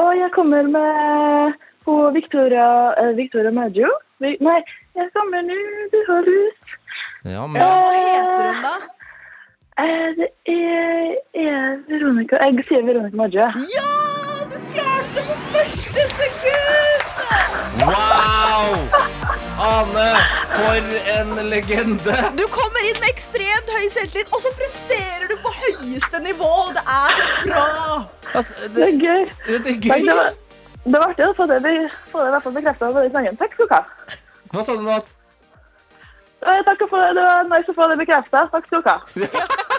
Og 0.00 0.12
jeg 0.18 0.28
kommer 0.36 0.68
med 0.76 1.56
på 1.88 1.96
Victoria, 2.12 2.68
eh, 3.00 3.16
Victoria 3.16 3.50
Maggio. 3.56 3.88
Vi, 4.20 4.36
nei, 4.44 4.60
jeg 5.00 5.08
kommer 5.16 5.40
nå, 5.48 5.56
du 5.94 5.98
har 6.10 6.28
lyst. 6.28 6.76
Ja, 7.24 7.46
men 7.48 7.64
Hva 7.64 7.72
heter 7.96 8.52
hun, 8.52 8.62
da? 8.68 8.76
Eh, 9.80 10.06
det 10.20 10.30
er, 10.52 11.16
er 11.48 11.80
Veronica 11.88 12.40
Jeg 12.44 12.68
sier 12.68 12.84
Veronica 12.84 13.24
Maggio. 13.24 13.48
Ja! 13.72 13.88
Du 14.50 14.56
klarte 14.72 15.10
det 15.14 15.22
på 15.28 15.34
første 15.54 16.04
sekund! 16.18 17.02
Wow! 17.80 18.66
Ane, 19.60 20.06
for 20.54 20.74
en 21.14 21.30
legende! 21.50 22.16
Du 22.40 22.44
kommer 22.52 22.82
inn 22.88 22.98
med 23.02 23.08
ekstremt 23.12 23.70
høy 23.76 23.86
selvtillit, 23.92 24.32
og 24.34 24.42
så 24.42 24.52
presterer 24.58 25.26
du 25.30 25.36
på 25.44 25.52
høyeste 25.58 26.20
nivå. 26.24 26.50
Det 26.76 26.82
er 26.96 27.20
så 27.20 27.28
bra! 27.46 27.64
Altså, 28.34 28.52
Det 28.62 28.70
det, 28.74 28.88
er 28.88 28.98
gøy. 29.06 29.22
det 29.46 29.54
er 29.74 29.80
gøy. 29.86 30.04
det 30.08 30.16
var, 30.18 30.34
det 30.84 30.96
var 30.98 31.06
artig 31.12 31.28
å 31.28 31.32
få 31.38 31.46
det, 31.50 31.62
få 32.10 32.24
det 32.24 32.28
i 32.28 32.34
hvert 32.36 32.46
fall 32.48 32.58
bekreftet 32.58 32.94
på 32.98 33.06
den 33.06 33.14
sangen. 33.16 33.40
Takk 33.40 33.56
skal 33.56 33.70
du 33.70 33.74
ha. 33.78 33.82
Hva 34.54 34.66
sa 34.66 34.76
du 34.80 34.86
nå? 34.86 34.98
Eh, 36.40 36.60
Takk 36.66 36.86
for 36.88 36.96
det. 37.04 37.10
Det 37.20 37.26
var 37.30 37.50
nice 37.54 37.70
å 37.74 37.76
få 37.76 37.90
det 37.92 37.98
bekreftet. 38.02 38.54
Takk 38.56 38.70
skal 38.70 38.82
du 38.82 38.88
ha. 38.90 38.98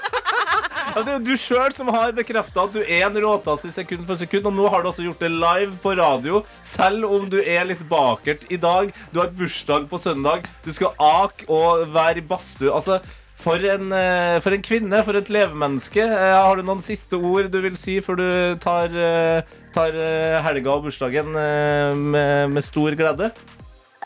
Det 0.92 1.08
er 1.08 1.14
jo 1.16 1.22
du 1.24 1.36
sjøl 1.40 1.72
som 1.76 1.88
har 1.96 2.12
bekrefta 2.16 2.66
at 2.66 2.74
du 2.76 2.82
er 2.84 3.06
en 3.08 3.16
råtass 3.24 3.64
i 3.68 3.72
sekund 3.74 4.04
for 4.10 4.20
sekund. 4.20 4.50
Og 4.50 4.56
nå 4.58 4.68
har 4.74 4.84
du 4.84 4.90
også 4.92 5.06
gjort 5.06 5.24
det 5.24 5.32
live 5.32 5.72
på 5.84 5.94
radio, 6.00 6.42
selv 6.66 7.08
om 7.08 7.30
du 7.32 7.40
er 7.42 7.64
litt 7.70 7.82
bakert 7.90 8.44
i 8.52 8.60
dag. 8.60 8.92
Du 9.14 9.22
har 9.22 9.32
bursdag 9.36 9.88
på 9.92 10.00
søndag. 10.04 10.46
Du 10.66 10.72
skal 10.76 10.92
ake 11.00 11.48
og 11.52 11.86
være 11.96 12.20
i 12.20 12.26
badstue. 12.28 12.74
Altså, 12.76 13.00
for 13.42 13.64
en, 13.66 13.88
eh, 13.96 14.36
for 14.44 14.54
en 14.54 14.62
kvinne, 14.62 15.00
for 15.08 15.18
et 15.18 15.32
levemenneske. 15.34 16.04
Eh, 16.04 16.36
Har 16.46 16.60
du 16.60 16.62
noen 16.68 16.84
siste 16.86 17.18
ord 17.18 17.50
du 17.50 17.58
vil 17.64 17.80
si 17.80 17.98
før 18.06 18.20
du 18.20 18.28
tar, 18.62 18.92
eh, 18.94 19.42
tar 19.74 19.98
helga 20.46 20.76
og 20.76 20.84
bursdagen 20.90 21.32
med, 21.34 22.52
med 22.52 22.64
stor 22.68 22.92
glede? 23.00 23.32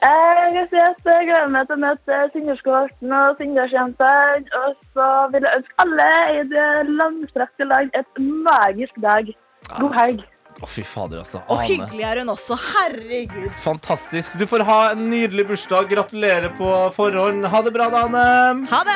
Jeg 0.05 0.51
kan 0.53 0.67
si 0.69 0.79
at 0.83 1.07
jeg 1.09 1.27
gleder 1.31 1.49
meg 1.53 1.65
til 1.65 1.75
å 1.77 1.81
møte 1.81 2.17
Sinderskårten 2.35 3.13
og 3.17 3.39
Sindersjentene. 3.39 4.43
Og 4.59 4.75
så 4.93 5.09
vil 5.33 5.47
jeg 5.47 5.61
ønske 5.61 5.81
alle 5.85 6.09
i 6.35 6.45
det 6.51 6.69
langstrakte 6.91 7.67
land 7.71 7.97
et 7.97 8.21
magisk 8.45 8.99
dag. 9.01 9.31
God 9.79 9.95
helg. 9.97 10.23
Å, 10.55 10.67
fy 10.71 10.85
fader, 10.87 11.19
altså. 11.23 11.41
Og 11.51 11.57
Ane. 11.57 11.65
hyggelig 11.67 12.05
er 12.07 12.21
hun 12.21 12.31
også. 12.31 12.55
Herregud. 12.69 13.49
Fantastisk. 13.59 14.37
Du 14.39 14.45
får 14.47 14.63
ha 14.69 14.77
en 14.93 15.09
nydelig 15.11 15.47
bursdag. 15.49 15.89
Gratulerer 15.91 16.53
på 16.55 16.69
forhånd. 16.95 17.49
Ha 17.51 17.63
det 17.65 17.73
bra, 17.75 17.89
da, 17.91 18.05
Anne. 18.07 18.69
Ha 18.71 18.81
det! 18.87 18.95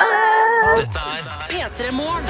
Dette 0.80 1.04
er 1.18 1.28
P3 1.50 1.92
Morgen. 1.92 2.28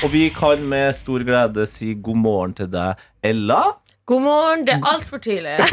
Og 0.00 0.12
vi 0.14 0.28
kan 0.32 0.62
med 0.64 0.94
stor 0.96 1.24
glede 1.26 1.66
si 1.68 1.94
god 1.96 2.20
morgen 2.22 2.54
til 2.56 2.70
deg, 2.72 3.00
Ella. 3.26 3.64
God 4.10 4.24
morgen. 4.24 4.64
Det 4.66 4.74
er 4.74 4.86
altfor 4.90 5.20
tidlig. 5.22 5.54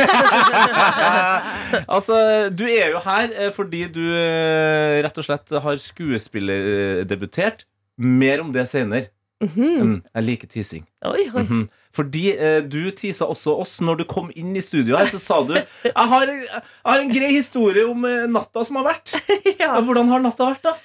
altså, 1.95 2.17
du 2.53 2.67
er 2.69 2.91
jo 2.93 3.01
her 3.01 3.33
eh, 3.33 3.51
fordi 3.55 3.87
du 3.89 4.03
eh, 4.13 4.99
rett 5.05 5.17
og 5.17 5.25
slett 5.25 5.55
har 5.63 5.79
skuespillerdebutert. 5.81 7.65
Mer 7.97 8.43
om 8.43 8.51
det 8.53 8.67
senere. 8.69 9.09
Mm, 9.41 10.01
jeg 10.01 10.25
liker 10.25 10.49
teasing. 10.49 10.85
Oi, 11.05 11.27
oi. 11.29 11.43
Mhm. 11.43 11.67
Fordi 11.97 12.23
eh, 12.35 12.59
du 12.65 12.91
tisa 12.93 13.25
også 13.25 13.55
oss 13.61 13.77
når 13.81 14.01
du 14.01 14.03
kom 14.09 14.29
inn 14.37 14.53
i 14.57 14.61
studio 14.61 14.97
her. 14.99 15.09
Så 15.09 15.21
sa 15.21 15.39
du 15.45 15.55
jeg 15.57 15.93
har, 15.95 16.29
jeg 16.29 16.61
har 16.61 17.01
en 17.01 17.13
grei 17.13 17.31
historie 17.33 17.85
om 17.89 18.05
eh, 18.05 18.27
natta 18.29 18.65
som 18.67 18.81
har 18.81 18.91
vært. 18.93 19.17
Ja, 19.61 19.79
hvordan 19.81 20.13
har 20.13 20.21
natta 20.21 20.51
vært, 20.51 20.67
da? 20.67 20.75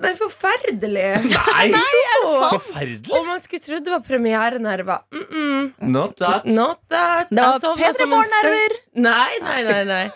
Nei, 0.00 0.12
forferdelig. 0.16 1.06
Nei! 1.26 1.64
er 1.68 2.22
det 2.22 2.30
sant? 2.30 2.54
Forferdelig. 2.54 3.12
Og 3.12 3.26
man 3.28 3.42
skulle 3.44 3.64
trodd 3.64 3.84
det 3.84 3.92
var 3.92 4.04
premierenerver. 4.06 5.02
Mm 5.12 5.26
-mm. 5.30 5.72
Not 5.92 6.16
that. 6.16 6.44
Not 6.46 6.78
that. 6.88 7.28
Det 7.30 7.40
var 7.40 7.52
Jeg 7.52 7.60
sovna 7.60 7.84
P3 7.84 7.92
som 7.92 8.02
en 8.02 8.08
Morgen-nerver. 8.08 8.76
stein. 8.76 9.02
Nei, 9.02 9.32
nei, 9.42 9.62
nei. 9.62 9.84
nei. 9.84 10.06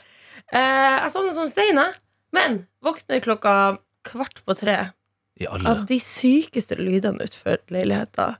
Uh, 0.54 1.02
jeg 1.02 1.10
sovna 1.12 1.32
som 1.32 1.48
stein, 1.48 1.76
jeg. 1.76 1.94
Men 2.32 2.66
våkner 2.82 3.20
klokka 3.20 3.78
kvart 4.04 4.44
på 4.46 4.54
tre 4.54 4.90
I 5.36 5.46
alle 5.46 5.68
av 5.68 5.86
de 5.86 6.00
sykeste 6.00 6.74
lydene 6.78 7.24
utenfor 7.24 7.58
leiligheta. 7.68 8.36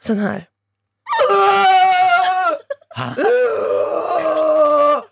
Sånn 0.00 0.18
her. 0.18 0.46
Hæ? 2.96 3.14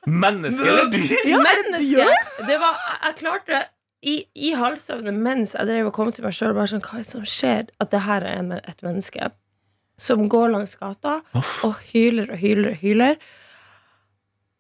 Menneske 0.07 0.69
eller 0.69 0.91
dyr? 0.91 1.17
Ja, 1.27 1.39
det 1.39 1.63
Menneske. 1.63 2.07
Det 2.47 2.59
var, 2.63 2.75
jeg, 2.75 2.99
jeg 3.03 3.15
klarte 3.17 3.63
i, 4.07 4.21
i 4.39 4.53
halvsøvne 4.55 5.11
mens 5.15 5.57
jeg 5.57 5.67
drev 5.69 5.89
og 5.91 5.97
kom 5.97 6.13
til 6.15 6.27
meg 6.27 6.37
sjøl, 6.37 6.55
bare 6.55 6.71
sånn, 6.71 6.85
hva 6.85 7.01
er 7.01 7.03
det 7.07 7.11
som 7.11 7.27
skjer? 7.27 7.73
At 7.83 7.91
det 7.95 8.05
her 8.07 8.27
er 8.27 8.45
en, 8.45 8.55
et 8.61 8.87
menneske 8.87 9.33
som 9.99 10.27
går 10.31 10.53
langs 10.53 10.77
gata 10.79 11.21
og 11.35 11.75
hyler 11.91 12.31
og 12.35 12.39
hyler 12.43 12.75
og 12.75 12.81
hyler. 12.85 13.19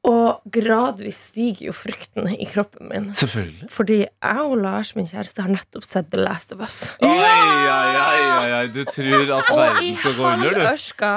Og 0.06 0.52
gradvis 0.54 1.18
stiger 1.32 1.68
jo 1.68 1.74
frykten 1.74 2.28
i 2.30 2.46
kroppen 2.46 2.92
min. 2.92 3.08
Selvfølgelig. 3.18 3.68
Fordi 3.74 3.96
jeg 4.04 4.44
og 4.44 4.54
Lars, 4.62 4.92
min 4.94 5.08
kjæreste, 5.08 5.42
har 5.42 5.50
nettopp 5.50 5.86
sett 5.86 6.12
The 6.12 6.22
Last 6.22 6.54
of 6.54 6.62
Us. 6.62 6.76
Oi, 7.02 7.10
oi, 7.10 7.96
oi, 8.02 8.52
oi. 8.60 8.62
Du 8.70 8.84
tror 8.86 9.34
at 9.38 9.50
Og 9.50 9.58
i 9.58 9.64
verden 9.64 9.98
skal 9.98 10.14
gå 10.14 10.28
under, 10.30 10.54
du? 10.54 10.60
halvørska 10.62 11.10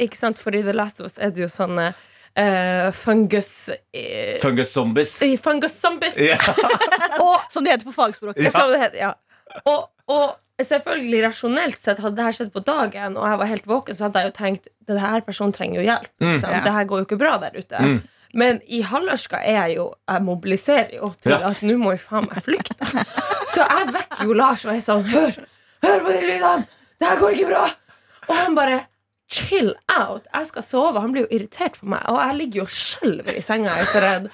Ikke 0.00 0.18
sant, 0.18 0.40
for 0.40 0.56
i 0.56 0.64
The 0.64 0.72
Last 0.76 1.02
of 1.02 1.10
Us 1.10 1.20
er 1.20 1.34
det 1.36 1.44
jo 1.44 1.50
sånne 1.52 1.92
eh, 2.36 2.90
fungus 2.96 3.68
uh, 3.68 4.38
Fungus 4.42 4.72
zombies. 4.72 5.16
i 5.22 5.36
Fungus 5.36 5.74
zombies! 5.80 6.16
Yeah. 6.18 6.38
Og 7.24 7.40
Som 7.52 7.64
det 7.64 7.72
heter 7.76 7.88
på 7.90 7.92
fagspråket. 7.96 8.46
Ja. 8.48 8.66
Det 8.70 8.80
heter, 8.80 8.98
ja. 8.98 9.12
Og, 9.68 9.88
og 10.08 10.38
selvfølgelig 10.62 11.24
rasjonelt 11.26 11.78
sett 11.80 12.00
hadde 12.00 12.16
det 12.16 12.24
her 12.24 12.36
skjedd 12.36 12.52
på 12.54 12.62
dagen, 12.64 13.16
og 13.18 13.26
jeg 13.28 13.38
var 13.42 13.50
helt 13.50 13.66
våken, 13.68 13.94
så 13.98 14.06
hadde 14.06 14.22
jeg 14.22 14.30
jo 14.30 14.34
tenkt 14.38 14.68
det 14.88 15.00
her 15.02 15.20
personen 15.26 15.52
trenger 15.52 15.80
jo 15.80 15.86
hjelp. 15.88 16.10
Mm. 16.22 16.36
Ja. 16.40 16.60
Det 16.64 16.72
her 16.76 16.84
går 16.88 17.02
jo 17.02 17.06
ikke 17.08 17.18
bra 17.20 17.36
der 17.42 17.56
ute. 17.58 17.82
Mm. 17.82 17.98
Men 18.38 18.60
i 18.64 18.78
halvørska 18.80 19.42
er 19.44 19.58
jeg 19.66 19.74
jo 19.76 19.90
Jeg 20.08 20.22
mobiliserer 20.24 20.94
jo 20.96 21.10
til 21.20 21.34
Ja. 21.34 21.50
at 21.50 21.60
nå 21.60 21.74
må 21.76 21.90
jeg 21.92 22.00
faen 22.00 22.24
meg 22.30 22.40
flykte. 22.46 22.78
Så 23.52 23.60
jeg 23.60 23.90
vekker 23.92 24.24
jo 24.24 24.32
Lars 24.38 24.64
og 24.64 24.72
er 24.72 24.80
sånn 24.80 25.04
Hør! 25.10 25.36
Hør 25.84 26.00
på 26.06 26.14
de 26.14 26.22
lydene! 26.30 26.64
Det 26.96 27.10
her 27.10 27.20
går 27.20 27.36
ikke 27.36 27.50
bra! 27.50 27.66
Og 28.30 28.34
han 28.38 28.54
bare 28.56 28.78
Chill 29.32 29.72
out. 29.88 30.26
Jeg 30.28 30.48
skal 30.50 30.64
sove. 30.66 31.00
Han 31.00 31.14
blir 31.14 31.26
jo 31.26 31.32
irritert 31.38 31.78
på 31.80 31.88
meg, 31.88 32.02
og 32.10 32.20
jeg 32.20 32.38
ligger 32.40 32.62
jo 32.62 32.66
og 32.68 32.74
skjelver 32.76 33.38
i 33.38 33.44
senga. 33.44 33.76
Jeg 33.78 33.86
er 33.86 33.92
så 33.94 34.02
redd. 34.04 34.32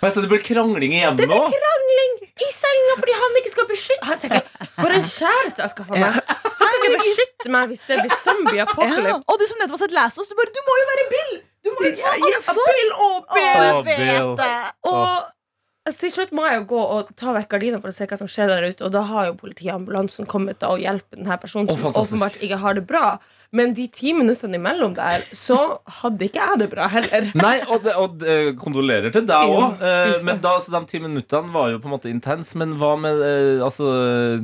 Men 0.00 0.12
så 0.14 0.22
det 0.24 0.30
blir 0.30 0.40
krangling 0.40 0.94
igjen 0.96 1.16
Det 1.18 1.26
blir 1.28 1.42
krangling 1.52 2.12
i 2.24 2.46
senga 2.56 2.94
fordi 2.96 3.16
han 3.20 3.34
ikke 3.40 3.50
skal 3.52 3.66
beskytte 3.68 4.06
Han 4.08 4.20
tenker, 4.22 4.46
For 4.78 4.94
en 4.96 5.04
kjæreste 5.04 5.60
jeg 5.60 5.72
skal 5.74 5.88
få 5.90 5.98
meg! 6.00 6.14
Han 6.14 6.54
skal 6.56 6.78
ikke 6.78 7.02
beskytte 7.02 7.52
meg 7.52 7.66
hvis 7.72 7.82
det 7.88 7.98
blir 8.00 8.14
zombie 8.24 8.62
Ja. 8.62 9.18
Og 9.20 9.42
du 9.42 9.44
som 9.50 9.60
nettopp 9.60 9.76
har 9.76 9.82
sett 9.82 9.96
Last 9.96 10.22
oss 10.22 10.24
Us, 10.24 10.32
du 10.32 10.38
bare 10.38 10.54
Du 10.56 10.62
må 10.64 10.78
jo 10.78 10.86
være 10.92 11.04
Bill! 11.12 11.34
Du 11.60 11.72
må 11.74 11.84
jo 11.84 11.92
Ja, 12.00 12.14
Bill 12.16 12.94
og 12.96 13.28
Bill. 13.34 14.16
Å, 14.16 14.32
Bill. 14.40 14.64
Og 14.88 15.92
til 15.96 16.12
slutt 16.12 16.32
må 16.36 16.44
jeg 16.46 16.60
jo 16.60 16.64
gå 16.70 16.80
og 16.94 17.12
ta 17.18 17.32
vekk 17.34 17.50
gardina 17.54 17.80
for 17.82 17.90
å 17.90 17.94
se 17.94 18.06
hva 18.08 18.18
som 18.20 18.28
skjer 18.30 18.50
der 18.52 18.66
ute. 18.68 18.84
Og 18.86 18.92
da 18.94 19.02
har 19.08 19.30
jo 19.30 19.36
politiambulansen 19.40 20.28
kommet 20.30 20.60
da 20.62 20.72
og 20.74 20.82
hjulpet 20.82 21.18
denne 21.18 21.38
personen 21.40 21.70
som 21.70 21.88
oh, 21.88 22.02
åpenbart 22.02 22.36
ikke 22.44 22.60
har 22.62 22.76
det 22.76 22.84
bra. 22.88 23.04
Men 23.50 23.72
de 23.74 23.88
ti 23.90 24.12
minuttene 24.14 24.60
imellom 24.60 24.92
der, 24.94 25.24
så 25.34 25.56
hadde 26.00 26.28
ikke 26.28 26.38
jeg 26.38 26.60
det 26.62 26.68
bra 26.70 26.86
heller. 26.92 27.30
Nei, 27.44 27.56
og, 27.66 27.80
det, 27.82 27.96
og 27.98 28.20
det, 28.20 28.36
kondolerer 28.60 29.10
til 29.14 29.26
deg 29.26 29.54
òg. 29.56 29.80
faen. 29.80 30.22
men 30.28 30.38
da, 30.44 30.52
så 30.62 30.70
de 30.76 30.84
ti 30.90 31.00
minuttene 31.02 31.50
var 31.50 31.72
jo 31.72 31.80
på 31.82 31.90
en 31.90 31.96
måte 31.96 32.12
intense. 32.12 32.54
Men 32.60 32.76
hva 32.78 32.94
med 33.00 33.24
eh, 33.26 33.64
altså, 33.66 33.90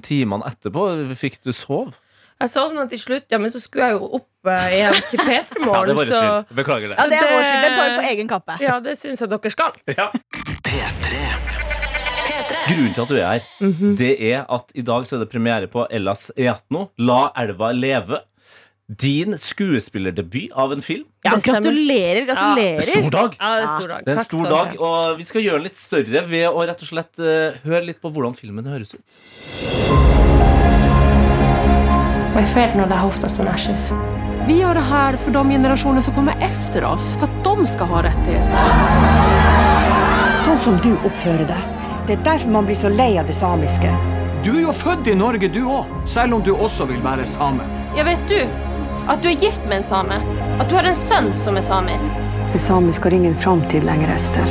timene 0.03 0.49
etterpå? 0.51 0.88
Fikk 1.19 1.38
du 1.47 1.55
sove? 1.55 1.95
Jeg 2.37 2.53
sovna 2.53 2.83
til 2.90 3.01
slutt, 3.01 3.31
ja, 3.33 3.38
men 3.40 3.49
så 3.49 3.62
skulle 3.62 3.87
jeg 3.88 3.97
jo 3.97 4.09
opp 4.19 4.49
uh, 4.51 4.66
igjen 4.69 4.99
til 5.09 5.23
P3 5.23 5.31
Ja, 5.38 5.47
det 5.49 5.64
Morgen. 5.64 6.01
ja, 6.03 6.19
så. 6.45 6.57
Beklager 6.59 6.90
det. 6.92 6.99
Ja, 6.99 7.07
det 7.09 7.16
er 7.16 7.31
vår 7.33 7.47
skyld. 7.47 7.62
Den 7.64 7.77
tar 7.79 7.87
vi 7.87 7.95
på 7.97 8.09
egen 8.11 8.29
kappe. 8.29 8.57
ja, 8.61 8.75
det 8.85 8.97
syns 9.01 9.23
jeg 9.23 9.31
dere 9.33 9.53
skal. 9.55 9.79
Ja. 9.97 10.11
P3. 10.66 11.23
P3. 12.27 12.61
Grunnen 12.66 12.92
til 12.92 13.07
at 13.07 13.09
du 13.09 13.16
er 13.16 13.27
her, 13.31 13.49
det 14.03 14.12
er 14.35 14.45
at 14.53 14.77
i 14.77 14.85
dag 14.85 15.09
så 15.09 15.16
er 15.16 15.25
det 15.25 15.31
premiere 15.33 15.71
på 15.73 15.87
Ellas 15.88 16.29
Eatno, 16.37 16.90
La 17.01 17.31
elva 17.40 17.73
leve. 17.73 18.21
Din 18.88 19.38
skuespillerdebut 19.38 20.53
av 20.53 20.72
en 20.72 20.83
film. 20.83 21.05
Ja, 21.22 21.31
gratulerer! 21.31 22.27
gratulerer, 22.27 22.77
er 22.77 23.01
Stor 23.01 23.11
dag! 23.11 23.37
Ja, 23.38 23.49
det 23.57 23.62
er 23.62 23.66
stor 23.66 23.88
dag. 23.88 24.05
Det 24.05 24.12
er 24.12 24.12
en 24.12 24.18
Takk 24.20 24.27
stor 24.29 24.38
skal 24.38 24.46
du 24.46 24.55
ha. 24.55 24.64
dag, 24.64 24.77
og 24.79 25.16
vi 25.18 25.25
skal 25.27 25.42
gjøre 25.42 25.59
den 25.59 25.66
litt 25.66 25.79
større 25.81 26.22
ved 26.31 26.46
å 26.46 26.61
rett 26.70 26.85
og 26.85 26.90
slett 26.92 27.18
eh, 27.18 27.57
høre 27.66 27.81
litt 27.88 27.99
på 27.99 28.12
hvordan 28.14 28.37
filmen 28.38 28.68
høres 28.70 28.94
ut. 28.94 29.03
Vad 32.37 32.42
är 32.42 32.77
det 32.77 32.94
har 32.94 33.11
hotats 33.11 33.38
en 33.40 33.49
ashes? 33.49 33.92
Vi 34.46 34.61
gör 34.61 34.75
det 34.75 34.81
här 34.81 35.16
för 35.16 35.31
de 35.31 35.51
generationer 35.51 36.01
som 36.01 36.14
kommer 36.14 36.37
efter 36.40 36.85
oss. 36.85 37.14
För 37.18 37.25
att 37.25 37.44
de 37.44 37.66
ska 37.66 37.85
ha 37.85 38.03
rättigheter. 38.03 38.59
Sånn 40.38 40.57
som 40.57 40.79
du 40.83 40.92
oppfører 41.03 41.46
deg. 41.49 41.62
Det 42.07 42.12
er 42.20 42.22
derfor 42.22 42.51
man 42.51 42.66
blir 42.66 42.79
så 42.79 42.88
lei 42.88 43.18
av 43.18 43.27
det 43.27 43.35
samiske. 43.35 43.90
Du 44.44 44.53
er 44.55 44.62
jo 44.68 44.72
født 44.72 45.11
i 45.11 45.14
Norge, 45.18 45.49
du 45.51 45.64
òg, 45.64 45.90
selv 46.07 46.38
om 46.38 46.42
du 46.46 46.53
også 46.55 46.87
vil 46.87 47.03
være 47.03 47.27
same. 47.27 47.66
Jag 47.96 48.05
vet 48.05 48.29
du 48.29 48.76
att 49.09 49.23
du 49.23 49.29
er 49.29 49.37
gift 49.40 49.62
med 49.64 49.77
en 49.81 49.85
same. 49.85 50.19
At 50.61 50.69
du 50.71 50.75
har 50.79 50.85
en 50.88 50.97
sønn 50.99 51.33
som 51.38 51.57
er 51.57 51.64
samisk. 51.66 52.11
Det 52.53 52.61
samiske 52.62 53.05
har 53.09 53.16
ingen 53.19 53.37
framtid 53.37 53.85
lenger, 53.85 54.14
Ester. 54.14 54.47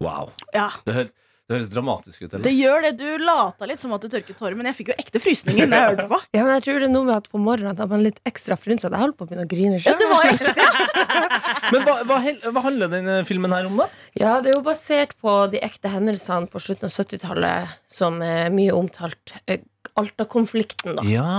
Wow. 0.00 0.30
Ja, 0.54 0.70
Det, 0.86 0.92
hø 0.94 1.08
det 1.48 1.56
høres 1.56 1.70
dramatisk 1.72 2.22
ut. 2.26 2.32
Eller? 2.34 2.42
det 2.44 2.50
gjør 2.58 2.82
det. 2.84 2.90
Du 3.00 3.22
lata 3.24 3.64
litt 3.68 3.80
som 3.80 3.92
at 3.96 4.02
du 4.04 4.08
tørket 4.12 4.36
tårer, 4.36 4.52
men 4.58 4.66
jeg 4.68 4.76
fikk 4.82 4.90
jo 4.92 4.96
ekte 5.00 5.20
frysninger 5.22 5.64
når 5.70 5.78
jeg 5.80 5.88
hørte 5.94 6.04
på. 6.10 6.18
Ja, 6.36 6.42
men 6.44 6.50
jeg 6.58 6.64
tror 6.66 6.82
det 6.82 6.88
er 6.88 6.92
noe 6.92 7.06
med 7.08 7.14
at 7.16 7.28
på 7.32 7.40
morgenen 7.40 7.72
at 7.72 7.80
man 7.88 8.02
er 8.02 8.04
litt 8.10 8.18
ekstra 8.28 8.58
frynsete. 8.60 8.92
Jeg 8.92 9.00
holdt 9.00 9.16
på 9.16 9.24
å 9.24 9.30
begynne 9.30 9.46
å 9.46 9.48
grine 9.48 9.78
Ja, 9.78 9.84
sjøl. 9.86 9.96
det 10.02 10.08
var 10.12 10.28
ekte. 10.28 10.66
Men 11.72 11.86
hva, 11.86 11.94
hva, 12.08 12.18
hva 12.52 12.64
handler 12.66 12.92
denne 12.92 13.16
filmen 13.28 13.52
her 13.56 13.68
om, 13.68 13.80
da? 13.80 13.86
Ja, 14.20 14.34
det 14.44 14.52
er 14.52 14.58
jo 14.58 14.64
basert 14.66 15.16
på 15.24 15.38
de 15.52 15.60
ekte 15.64 15.88
hendelsene 15.92 16.48
på 16.52 16.60
slutten 16.60 16.88
av 16.88 16.92
70-tallet, 16.92 17.78
som 17.88 18.20
er 18.24 18.52
mye 18.52 18.76
omtalt. 18.76 19.34
eh, 19.48 19.64
Alta-konflikten, 19.98 21.00
da. 21.00 21.06
Ja. 21.08 21.32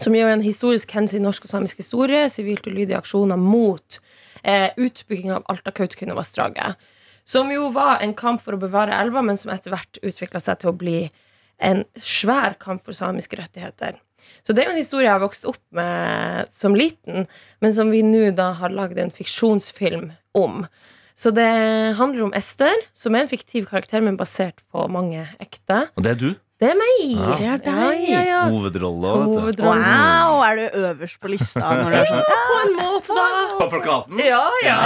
Som 0.00 0.16
er 0.18 0.26
en 0.32 0.42
historisk 0.42 0.90
hendelse 0.90 1.20
i 1.20 1.22
norsk 1.22 1.46
og 1.46 1.52
samisk 1.52 1.82
historie. 1.82 2.24
Sivilt 2.32 2.66
ulydige 2.66 2.98
aksjoner 2.98 3.38
mot 3.40 4.00
eh, 4.42 4.70
utbygging 4.76 5.34
av 5.36 5.44
Alta-Kautokeino-vassdraget. 5.52 6.80
Som 7.24 7.52
jo 7.54 7.70
var 7.72 8.02
en 8.04 8.14
kamp 8.16 8.42
for 8.44 8.56
å 8.56 8.60
bevare 8.60 8.96
elva, 9.00 9.22
men 9.24 9.38
som 9.40 9.52
etter 9.54 9.72
hvert 9.72 10.00
utvikla 10.02 10.42
seg 10.42 10.60
til 10.60 10.72
å 10.72 10.76
bli 10.76 10.98
en 11.62 11.84
svær 11.96 12.58
kamp 12.60 12.82
for 12.84 12.96
samiske 12.96 13.38
rettigheter. 13.38 13.96
Så 14.44 14.52
det 14.52 14.64
er 14.64 14.68
jo 14.68 14.74
en 14.74 14.82
historie 14.82 15.06
jeg 15.06 15.14
har 15.14 15.22
vokst 15.22 15.46
opp 15.48 15.62
med 15.76 16.50
som 16.52 16.76
liten, 16.76 17.28
men 17.64 17.72
som 17.72 17.92
vi 17.92 18.02
nå 18.04 18.26
da 18.36 18.50
har 18.58 18.74
lagd 18.74 18.98
en 19.00 19.12
fiksjonsfilm 19.14 20.10
om. 20.36 20.64
Så 21.14 21.30
det 21.30 21.46
handler 22.00 22.26
om 22.26 22.34
Ester, 22.34 22.74
som 22.92 23.14
er 23.14 23.24
en 23.24 23.30
fiktiv 23.30 23.68
karakter, 23.70 24.02
men 24.02 24.18
basert 24.18 24.64
på 24.74 24.88
mange 24.90 25.22
ekte. 25.38 25.84
Og 25.94 26.04
det 26.04 26.16
er 26.16 26.20
du. 26.20 26.30
Det 26.64 26.70
er 26.72 26.78
meg! 26.80 27.00
Det 27.20 27.44
er 27.44 27.58
deg. 27.60 28.04
Ja, 28.08 28.08
ja, 28.08 28.20
ja. 28.24 28.36
Hovedrolle. 28.48 29.10
vet 29.50 29.58
Wow, 29.60 30.38
er 30.46 30.56
du 30.56 30.78
øverst 30.80 31.18
på 31.20 31.28
lista 31.28 31.60
når 31.60 31.90
du 31.92 31.96
er 31.98 32.08
sånn? 32.08 32.22
På 32.48 32.54
en 32.62 32.72
måte, 32.78 33.16
da. 33.18 33.26
På 33.58 33.66
plakaten. 33.74 34.22
Ja, 34.24 34.46
ja. 34.64 34.78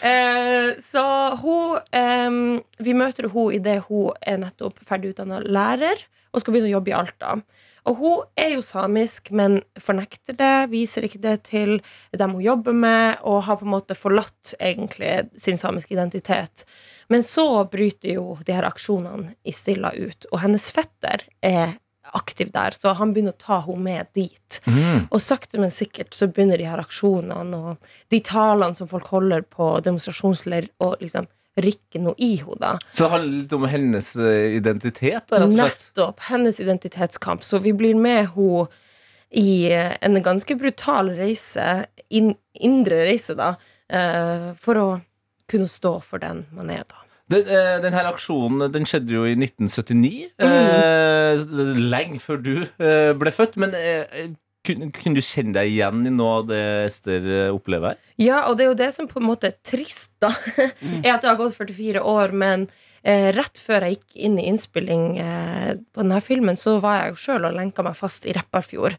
Eh, 0.00 0.70
så 0.88 1.04
hun 1.42 1.76
em, 1.92 2.38
Vi 2.80 2.94
møter 2.96 3.28
hun 3.34 3.52
idet 3.58 3.82
hun 3.90 4.16
er 4.24 4.40
nettopp 4.46 4.80
ferdig 4.88 5.12
utdanna 5.12 5.42
lærer 5.44 6.00
og 6.32 6.40
skal 6.40 6.56
begynne 6.56 6.70
å 6.70 6.78
jobbe 6.78 6.94
i 6.94 6.96
Alta. 6.96 7.36
Og 7.88 7.98
hun 7.98 8.24
er 8.38 8.52
jo 8.54 8.62
samisk, 8.62 9.32
men 9.34 9.58
fornekter 9.80 10.36
det, 10.38 10.70
viser 10.70 11.06
ikke 11.06 11.22
det 11.22 11.36
til 11.48 11.80
dem 12.14 12.36
hun 12.36 12.44
jobber 12.44 12.76
med, 12.76 13.22
og 13.26 13.42
har 13.48 13.58
på 13.58 13.66
en 13.66 13.74
måte 13.74 13.96
forlatt 13.98 14.54
egentlig 14.60 15.28
sin 15.40 15.58
samiske 15.58 15.94
identitet. 15.96 16.64
Men 17.10 17.26
så 17.26 17.64
bryter 17.70 18.14
jo 18.14 18.38
de 18.46 18.54
her 18.54 18.68
aksjonene 18.68 19.34
i 19.42 19.54
Stilla 19.56 19.90
ut, 19.96 20.28
og 20.30 20.44
hennes 20.44 20.70
fetter 20.74 21.26
er 21.42 21.78
aktiv 22.18 22.50
der, 22.54 22.74
så 22.74 22.94
han 22.98 23.12
begynner 23.14 23.34
å 23.34 23.42
ta 23.42 23.60
henne 23.66 23.82
med 23.82 24.10
dit. 24.14 24.58
Og 25.10 25.20
sakte, 25.22 25.58
men 25.62 25.70
sikkert 25.70 26.14
så 26.14 26.26
begynner 26.30 26.58
de 26.58 26.66
her 26.66 26.82
aksjonene 26.82 27.58
og 27.58 27.92
de 28.10 28.18
talene 28.26 28.74
som 28.78 28.90
folk 28.90 29.10
holder 29.12 29.46
på 29.46 29.74
demonstrasjonsleir, 29.86 30.70
og 30.82 31.02
liksom 31.02 31.28
rikke 31.60 32.00
noe 32.00 32.14
i 32.22 32.34
henne. 32.40 32.76
Så 32.92 33.04
det 33.04 33.10
handler 33.12 33.34
litt 33.42 33.52
om 33.56 33.66
hennes 33.68 34.14
eh, 34.16 34.56
identitet, 34.56 35.26
da, 35.28 35.42
rett 35.42 35.50
og 35.50 35.52
slett. 35.56 35.84
Nettopp. 35.90 36.24
Hennes 36.30 36.60
identitetskamp. 36.64 37.44
Så 37.44 37.60
vi 37.64 37.74
blir 37.76 37.98
med 37.98 38.30
henne 38.32 38.66
i 39.32 39.72
eh, 39.72 39.94
en 40.00 40.22
ganske 40.22 40.56
brutal 40.60 41.12
reise, 41.16 41.86
in, 42.12 42.34
indre 42.60 43.04
reise, 43.08 43.36
da, 43.36 43.54
eh, 43.92 44.50
for 44.60 44.80
å 44.80 44.88
kunne 45.50 45.68
stå 45.68 45.98
for 46.04 46.22
den 46.22 46.46
man 46.56 46.72
er, 46.72 46.84
da. 46.88 46.98
Den, 47.32 47.46
den 47.80 47.94
her 47.96 48.10
aksjonen 48.10 48.66
den 48.74 48.84
skjedde 48.84 49.14
jo 49.14 49.22
i 49.24 49.32
1979. 49.38 50.32
Eh, 50.36 51.44
lenge 51.80 52.20
før 52.20 52.42
du 52.44 52.54
ble 52.76 53.32
født. 53.32 53.56
Men 53.62 53.72
kunne, 54.66 54.90
kunne 54.94 55.18
du 55.18 55.24
kjenne 55.24 55.56
deg 55.56 55.72
igjen 55.72 56.06
i 56.06 56.14
noe 56.14 56.38
av 56.40 56.48
det 56.50 56.62
Ester 56.86 57.26
eh, 57.26 57.50
opplever 57.54 57.94
her? 57.94 58.00
Ja, 58.22 58.44
og 58.48 58.58
det 58.58 58.66
er 58.66 58.70
jo 58.70 58.78
det 58.78 58.90
som 58.94 59.08
på 59.10 59.20
en 59.20 59.28
måte 59.28 59.50
er 59.50 59.58
trist, 59.66 60.12
da. 60.22 60.32
Er 61.02 61.14
at 61.16 61.24
det 61.24 61.30
har 61.30 61.40
gått 61.40 61.58
44 61.58 62.02
år, 62.06 62.34
men 62.44 62.68
rett 63.34 63.58
før 63.58 63.86
jeg 63.86 63.96
gikk 63.96 64.18
inn 64.28 64.36
i 64.38 64.44
innspilling 64.46 65.06
eh, 65.18 65.72
på 65.92 66.04
denne 66.04 66.20
filmen, 66.22 66.58
så 66.58 66.76
var 66.82 67.00
jeg 67.00 67.12
jo 67.12 67.20
sjøl 67.24 67.48
og 67.48 67.56
lenka 67.56 67.82
meg 67.82 67.96
fast 67.98 68.28
i 68.28 68.34
Repparfjord. 68.36 68.94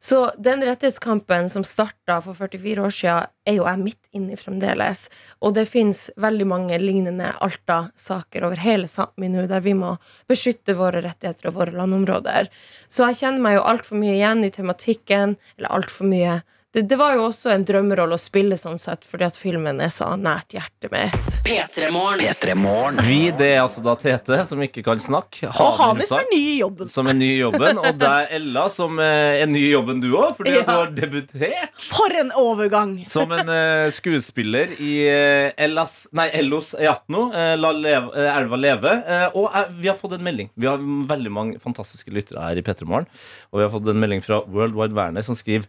Så 0.00 0.20
den 0.40 0.64
rettighetskampen 0.64 1.50
som 1.52 1.66
starta 1.66 2.20
for 2.24 2.38
44 2.38 2.86
år 2.86 2.94
siden, 2.94 3.30
er 3.44 3.58
jo 3.58 3.66
jeg 3.68 3.80
midt 3.82 4.16
inni 4.16 4.38
fremdeles. 4.40 5.02
Og 5.44 5.52
det 5.58 5.66
fins 5.68 6.06
veldig 6.20 6.46
mange 6.48 6.78
lignende 6.80 7.34
Alta-saker 7.44 8.46
over 8.48 8.62
hele 8.64 8.88
Sápmi 8.88 9.28
nå, 9.28 9.44
der 9.50 9.60
vi 9.64 9.74
må 9.76 9.94
beskytte 10.30 10.76
våre 10.78 11.02
rettigheter 11.04 11.50
og 11.50 11.58
våre 11.58 11.76
landområder. 11.76 12.48
Så 12.88 13.04
jeg 13.10 13.20
kjenner 13.20 13.44
meg 13.44 13.58
jo 13.58 13.66
altfor 13.68 14.00
mye 14.00 14.16
igjen 14.16 14.46
i 14.46 14.52
tematikken, 14.54 15.36
eller 15.58 15.76
altfor 15.76 16.08
mye 16.08 16.40
det, 16.74 16.82
det 16.90 16.96
var 16.98 17.14
jo 17.14 17.28
også 17.28 17.52
en 17.54 17.62
drømmerolle 17.66 18.16
å 18.18 18.20
spille 18.20 18.56
sånn 18.58 18.80
sett, 18.82 19.04
fordi 19.06 19.28
at 19.28 19.36
filmen 19.38 19.78
er 19.84 19.92
så 19.94 20.08
nært 20.18 20.56
hjertet 20.56 20.90
mitt. 20.90 21.36
P3morgen. 21.46 22.18
P3 22.24 22.56
Morgen. 22.58 22.98
Vi, 23.06 23.18
det 23.38 23.50
er 23.54 23.60
altså 23.62 23.82
da 23.84 23.94
Tete, 24.00 24.40
som 24.48 24.62
ikke 24.64 24.82
kan 24.86 24.98
snakke. 25.02 25.48
Og 25.54 25.78
Hani 25.78 26.06
som 26.10 26.18
er 26.18 26.26
ny 26.32 26.40
i 26.40 26.56
jobben. 26.58 26.88
som 26.90 27.10
er 27.10 27.16
ny 27.18 27.28
i 27.36 27.38
jobben. 27.44 27.78
Og 27.78 27.98
det 28.00 28.08
er 28.10 28.34
Ella, 28.40 28.64
som 28.74 28.98
eh, 29.02 29.40
er 29.44 29.46
ny 29.50 29.62
i 29.68 29.70
jobben 29.70 30.02
du 30.02 30.08
òg, 30.18 30.32
fordi 30.38 30.56
at 30.56 30.64
Ja. 30.64 30.64
du 30.66 30.72
har 30.80 30.90
debutert 30.96 31.86
For 31.94 32.16
en 32.18 32.32
overgang! 32.42 32.96
som 33.06 33.30
en 33.36 33.48
uh, 33.48 33.90
skuespiller 33.94 34.74
i 34.82 34.92
uh, 35.06 35.52
Ellas, 35.60 36.08
nei, 36.16 36.26
Ellos 36.40 36.72
Eatno, 36.74 37.28
uh, 37.30 37.54
La 37.60 37.70
leve, 37.76 38.10
elva 38.34 38.58
leve. 38.58 38.96
Og 39.38 39.46
vi 39.78 39.88
har 39.92 39.96
fått 40.00 40.18
en 40.18 40.24
melding. 40.26 40.50
Vi 40.58 40.66
har 40.66 40.82
veldig 40.82 41.30
mange 41.32 41.62
fantastiske 41.62 42.10
lyttere 42.10 42.42
her 42.42 42.58
i 42.58 42.66
P3 42.66 42.84
Morgen. 42.90 43.06
Og 43.52 43.60
vi 43.62 43.66
har 43.68 43.72
fått 43.72 43.88
en 43.94 44.00
melding 44.02 44.22
fra 44.24 44.42
World 44.50 44.74
Wide 44.74 44.96
Werner 44.98 45.22
som 45.22 45.38
skriver 45.38 45.68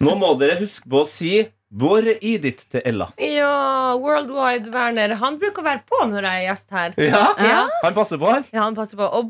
Nå 0.00 0.14
må 0.16 0.32
dere 0.40 0.56
huske 0.60 0.88
på 0.88 1.02
å 1.02 1.08
si 1.08 1.32
Bor 1.70 2.02
i 2.02 2.32
ditt 2.42 2.64
til 2.66 2.82
Ella. 2.82 3.06
Ja, 3.22 3.94
Worldwide 3.94 4.72
Werner. 4.74 5.12
Han 5.20 5.36
bruker 5.38 5.62
å 5.62 5.66
være 5.68 5.84
på 5.86 6.00
når 6.10 6.26
jeg 6.26 6.40
er 6.40 6.46
gjest 6.48 6.72
her. 6.74 6.96
Ja, 6.98 7.20
Ja. 7.38 7.60
Han 7.84 7.94
passer 7.94 8.18
på 8.18 8.26
her. 8.26 8.42
Ja, 8.50 8.64
han 8.64 8.74
passer 8.74 8.98
på. 8.98 9.06
Og 9.06 9.28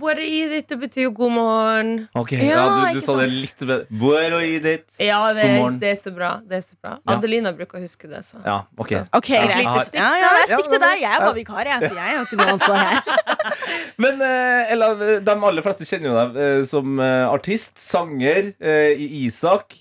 ditt, 0.48 0.68
det 0.70 0.78
betyr 0.80 1.02
jo 1.04 1.10
god 1.18 1.34
morgen. 1.34 1.90
Ok, 2.16 2.32
Ja, 2.38 2.62
ja, 2.64 2.94
du, 2.94 3.00
du 3.00 3.04
sa 3.04 3.18
det 3.20 3.26
litt 3.34 3.60
bedre. 3.60 3.84
Bor 3.92 4.38
i 4.40 4.56
ditt. 4.58 4.88
Ja, 4.96 5.18
det, 5.36 5.44
God 5.50 5.58
morgen. 5.58 5.76
det 5.82 5.90
er 5.92 6.00
så 6.00 6.14
bra. 6.16 6.30
Det 6.48 6.56
er 6.56 6.64
så 6.64 6.78
bra. 6.80 6.94
Ja. 6.96 7.18
Adelina 7.18 7.52
bruker 7.58 7.76
å 7.76 7.82
huske 7.84 8.08
det, 8.08 8.22
så. 8.24 8.40
Ja, 8.46 8.56
ok. 8.72 8.94
Ok, 9.12 9.28
greit. 9.28 9.52
jeg 9.60 9.68
har- 9.68 9.92
Ja, 10.00 10.08
ja, 10.22 10.32
det 10.38 10.40
er 10.46 10.56
stikk 10.56 10.72
til 10.72 10.80
deg. 10.86 10.96
Jeg 11.04 11.12
er 11.12 11.20
bare 11.26 11.36
vikar, 11.36 11.64
jeg, 11.74 11.90
så 11.90 11.94
jeg 12.00 12.16
har 12.16 12.24
ikke 12.24 12.40
noe 12.40 12.56
ansvar 12.56 12.78
her. 12.88 13.02
Men 14.02 14.24
uh, 14.24 14.72
Ella, 14.72 14.90
de 15.20 15.36
aller 15.50 15.68
fleste 15.68 15.84
kjenner 15.84 16.08
jo 16.08 16.16
deg 16.16 16.40
uh, 16.40 16.64
som 16.68 16.96
eh, 17.04 17.26
artist, 17.28 17.76
sanger 17.76 18.54
uh, 18.64 18.90
i 18.96 19.26
Isak, 19.26 19.76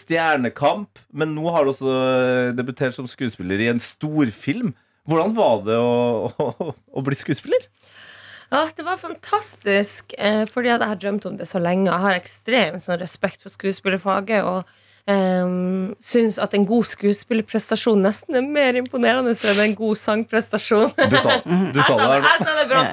Stjernekamp. 0.00 1.04
Men 1.12 1.34
nå 1.36 1.50
har 1.52 1.66
du 1.66 1.74
også 1.74 1.89
eh, 1.96 2.52
debutert 2.56 2.96
som 2.96 3.08
skuespiller 3.10 3.60
i 3.62 3.70
en 3.72 3.82
storfilm. 3.82 4.74
Hvordan 5.08 5.34
var 5.36 5.64
det 5.66 5.78
å, 5.80 6.30
å, 6.30 6.70
å 6.70 7.04
bli 7.06 7.18
skuespiller? 7.18 7.66
Ja, 8.50 8.64
det 8.74 8.82
var 8.82 8.98
fantastisk, 8.98 10.14
eh, 10.18 10.42
fordi 10.50 10.72
jeg 10.72 10.82
har 10.82 10.98
drømt 10.98 11.26
om 11.28 11.36
det 11.38 11.46
så 11.46 11.60
lenge. 11.62 11.90
Jeg 11.90 12.02
har 12.02 12.16
ekstrem 12.18 12.78
sånn, 12.82 12.98
respekt 12.98 13.44
for 13.44 13.54
skuespillerfaget. 13.54 14.42
Og 14.42 14.66
um, 15.06 15.92
syns 16.02 16.38
at 16.42 16.56
en 16.58 16.66
god 16.66 16.88
skuespillerprestasjon 16.90 18.02
nesten 18.02 18.40
er 18.40 18.46
mer 18.46 18.78
imponerende 18.80 19.36
enn 19.52 19.62
en 19.64 19.76
god 19.78 20.00
sangprestasjon. 20.00 20.90
Du 20.98 21.16
sa, 21.22 21.38
du 21.46 21.78
Jeg 21.78 21.86
sa 21.86 21.94
sa 21.94 22.10
det 22.10 22.20
jeg 22.26 22.42
sa 22.42 22.56
det 22.58 22.66
bra. 22.72 22.84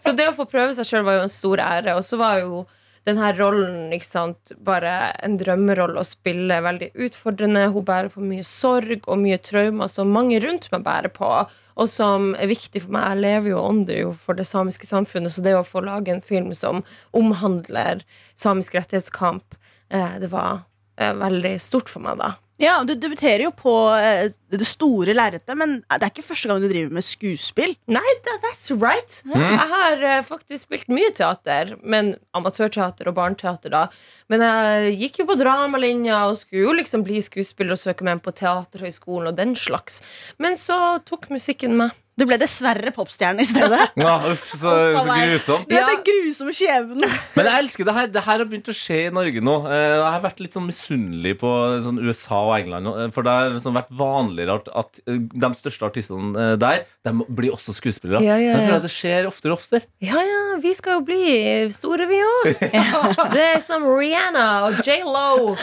Så 0.00 0.16
det 0.16 0.30
å 0.30 0.36
få 0.36 0.48
prøve 0.48 0.72
seg 0.76 0.88
sjøl 0.88 1.06
var 1.06 1.20
jo 1.20 1.26
en 1.26 1.36
stor 1.36 1.64
ære. 1.68 1.98
Og 1.98 2.04
så 2.06 2.20
var 2.20 2.40
jo 2.40 2.64
den 3.06 3.20
her 3.20 3.36
rollen 3.38 3.92
ikke 3.94 4.08
sant, 4.08 4.52
bare 4.64 5.12
en 5.24 5.36
drømmerolle 5.40 6.00
å 6.02 6.06
spille. 6.06 6.60
Veldig 6.64 6.90
utfordrende. 7.06 7.68
Hun 7.74 7.86
bærer 7.86 8.10
på 8.12 8.24
mye 8.24 8.46
sorg 8.46 9.06
og 9.06 9.22
mye 9.22 9.38
traumer 9.42 9.90
som 9.92 10.12
mange 10.14 10.40
rundt 10.44 10.70
meg 10.74 10.84
bærer 10.86 11.12
på. 11.14 11.30
Og 11.78 11.90
som 11.90 12.32
er 12.40 12.50
viktig 12.50 12.82
for 12.84 12.96
meg. 12.96 13.12
Jeg 13.12 13.24
lever 13.24 13.52
jo 13.52 13.60
og 13.60 13.68
ånder 13.70 14.02
jo 14.02 14.10
for 14.26 14.38
det 14.38 14.48
samiske 14.48 14.88
samfunnet, 14.88 15.34
så 15.34 15.44
det 15.44 15.54
å 15.54 15.66
få 15.66 15.84
lage 15.86 16.12
en 16.14 16.24
film 16.24 16.50
som 16.56 16.82
omhandler 17.16 18.02
samisk 18.38 18.74
rettighetskamp, 18.74 19.54
eh, 19.94 20.18
det 20.18 20.32
var 20.34 20.64
eh, 20.98 21.14
veldig 21.14 21.54
stort 21.62 21.92
for 21.92 22.02
meg 22.04 22.18
da. 22.20 22.34
Ja, 22.58 22.80
Du 22.82 22.94
debuterer 22.98 23.44
jo 23.46 23.52
på 23.54 23.72
eh, 23.94 24.32
det 24.50 24.66
store 24.66 25.14
lerretet, 25.14 25.54
men 25.58 25.76
det 25.86 25.98
er 26.02 26.10
ikke 26.10 26.24
første 26.26 26.50
gang 26.50 26.58
du 26.62 26.66
driver 26.70 26.96
med 26.96 27.06
skuespill. 27.06 27.76
Nei, 27.86 28.02
that, 28.26 28.40
that's 28.42 28.66
right. 28.74 29.20
Jeg 29.30 29.68
har 29.70 30.02
eh, 30.02 30.24
faktisk 30.26 30.66
spilt 30.66 30.90
mye 30.90 31.12
teater, 31.14 31.76
men 31.86 32.16
amatørteater 32.34 33.12
og 33.12 33.14
barneteater, 33.20 33.70
da. 33.70 33.84
Men 34.32 34.42
jeg 34.42 34.96
gikk 35.04 35.22
jo 35.22 35.28
på 35.30 35.38
dramalinja 35.38 36.24
og 36.26 36.40
skulle 36.40 36.66
jo 36.66 36.74
liksom 36.80 37.06
bli 37.06 37.22
skuespiller 37.22 37.76
og 37.78 37.82
søke 37.82 38.06
meg 38.06 38.18
inn 38.18 38.24
på 38.26 38.34
Teaterhøgskolen 38.42 39.30
og 39.30 39.38
den 39.38 39.54
slags. 39.58 40.02
Men 40.42 40.58
så 40.58 40.98
tok 41.06 41.30
musikken 41.30 41.78
meg. 41.78 41.94
Du 42.18 42.24
ble 42.26 42.36
dessverre 42.40 42.90
popstjerne 42.96 43.44
i 43.44 43.48
stedet. 43.48 43.78
Ja, 44.02 44.16
uff, 44.32 44.48
så, 44.58 44.72
så 44.96 45.04
grusomt. 45.06 45.68
Det 45.70 45.78
er 45.78 45.86
den 45.88 46.02
grusomme 46.06 46.52
skjebnen. 46.56 47.04
Men 47.38 47.46
jeg 47.50 47.62
elsker 47.64 47.86
det 47.88 47.94
her. 47.94 48.08
Det 48.14 48.22
her 48.26 48.42
har 48.42 48.48
begynt 48.50 48.70
å 48.72 48.74
skje 48.76 48.98
i 49.06 49.12
Norge 49.14 49.42
nå. 49.44 49.54
Eh, 49.70 49.84
Jeg 49.98 50.12
har 50.16 50.22
vært 50.24 50.42
litt 50.42 50.56
sånn 50.56 50.66
misunnelig 50.68 51.36
på 51.40 51.50
sånn 51.84 52.00
USA 52.02 52.40
og 52.48 52.54
England. 52.58 52.90
eh, 52.90 53.10
For 53.14 53.26
det 53.26 53.34
har 53.36 53.52
liksom 53.54 53.76
vært 53.78 53.92
vanligere 54.02 54.58
at, 54.60 54.70
at 54.82 55.00
eh, 55.06 55.20
de 55.46 55.50
største 55.58 55.86
artistene 55.88 56.32
eh, 56.48 56.54
der 56.60 56.84
De 57.06 57.14
blir 57.38 57.54
også 57.54 57.74
skuespillere. 57.76 58.22
Ja, 58.26 58.36
ja, 58.40 58.54
Jeg 58.56 58.66
tror 58.66 58.76
ja. 58.78 58.82
det 58.86 58.92
skjer 58.94 59.28
oftere 59.30 59.54
og 59.54 59.60
oftere. 59.62 59.86
Ja, 60.04 60.18
ja, 60.26 60.42
vi 60.62 60.72
skal 60.78 60.98
jo 60.98 61.04
bli 61.06 61.22
store, 61.74 62.08
vi 62.10 62.18
òg. 62.24 62.50
Det 63.36 63.44
er 63.54 63.62
som 63.64 63.84
Rihanna 63.86 64.46
og 64.68 64.80
J.Lo. 64.86 65.54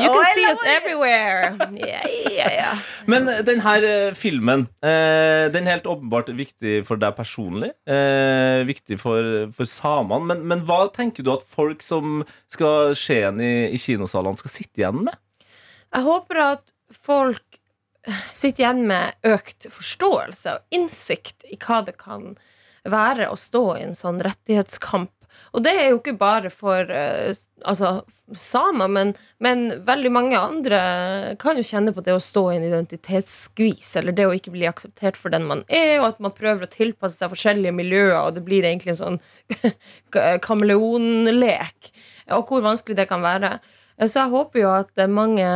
You 0.00 0.08
can 0.08 0.24
see 0.34 0.46
us 0.48 0.62
everywhere. 0.76 1.52
Yeah, 1.76 2.06
yeah, 2.30 2.52
yeah. 2.56 2.84
Men 3.10 3.28
den 3.46 3.60
her 3.64 3.84
eh, 3.84 4.14
filmen 4.16 4.66
eh, 4.84 5.48
Den 5.52 5.66
helt 5.68 5.86
åpenbart 5.94 6.30
viktig 6.36 6.80
for 6.88 7.00
deg 7.00 7.16
personlig. 7.16 7.70
Eh, 7.88 8.62
viktig 8.68 8.98
for, 9.00 9.48
for 9.56 9.68
samene. 9.68 10.26
Men, 10.30 10.44
men 10.50 10.64
hva 10.68 10.84
tenker 10.94 11.26
du 11.26 11.32
at 11.34 11.46
folk 11.46 11.84
som 11.84 12.22
skal 12.50 12.94
se 12.98 13.20
den 13.26 13.40
i, 13.44 13.54
i 13.74 13.80
kinosalene, 13.80 14.40
skal 14.40 14.54
sitte 14.54 14.82
igjen 14.82 15.04
med? 15.08 15.18
Jeg 15.90 16.06
håper 16.06 16.44
at 16.44 16.74
folk 16.94 17.60
sitter 18.32 18.64
igjen 18.64 18.86
med 18.88 19.28
økt 19.28 19.68
forståelse 19.72 20.56
og 20.56 20.76
innsikt 20.76 21.46
i 21.50 21.58
hva 21.60 21.82
det 21.86 21.96
kan 22.00 22.34
være 22.88 23.28
å 23.28 23.36
stå 23.38 23.64
i 23.76 23.86
en 23.88 23.96
sånn 23.96 24.22
rettighetskamp. 24.24 25.12
Og 25.50 25.64
det 25.64 25.72
er 25.74 25.88
jo 25.90 25.98
ikke 25.98 26.14
bare 26.18 26.50
for 26.54 26.90
eh, 26.94 27.32
altså, 27.66 27.92
samer, 28.38 28.90
men, 28.92 29.12
men 29.42 29.64
veldig 29.86 30.12
mange 30.14 30.38
andre 30.38 30.80
kan 31.42 31.58
jo 31.58 31.66
kjenne 31.66 31.94
på 31.96 32.04
det 32.06 32.14
å 32.14 32.22
stå 32.22 32.44
i 32.52 32.58
en 32.60 32.68
identitetsskvis, 32.68 33.90
eller 33.98 34.14
det 34.16 34.28
å 34.28 34.36
ikke 34.36 34.54
bli 34.54 34.68
akseptert 34.70 35.18
for 35.18 35.34
den 35.34 35.48
man 35.50 35.64
er, 35.66 35.98
og 35.98 36.12
at 36.12 36.22
man 36.22 36.36
prøver 36.36 36.66
å 36.66 36.70
tilpasse 36.70 37.18
seg 37.18 37.32
forskjellige 37.34 37.74
miljøer, 37.74 38.16
og 38.20 38.38
det 38.38 38.44
blir 38.46 38.66
egentlig 38.68 38.94
en 38.94 39.02
sånn 39.02 39.20
kameleonlek. 40.46 41.92
Og 42.36 42.46
hvor 42.46 42.62
vanskelig 42.62 43.00
det 43.00 43.10
kan 43.10 43.24
være. 43.24 43.56
Så 44.06 44.22
jeg 44.22 44.32
håper 44.32 44.62
jo 44.62 44.74
at 44.78 45.02
mange 45.10 45.46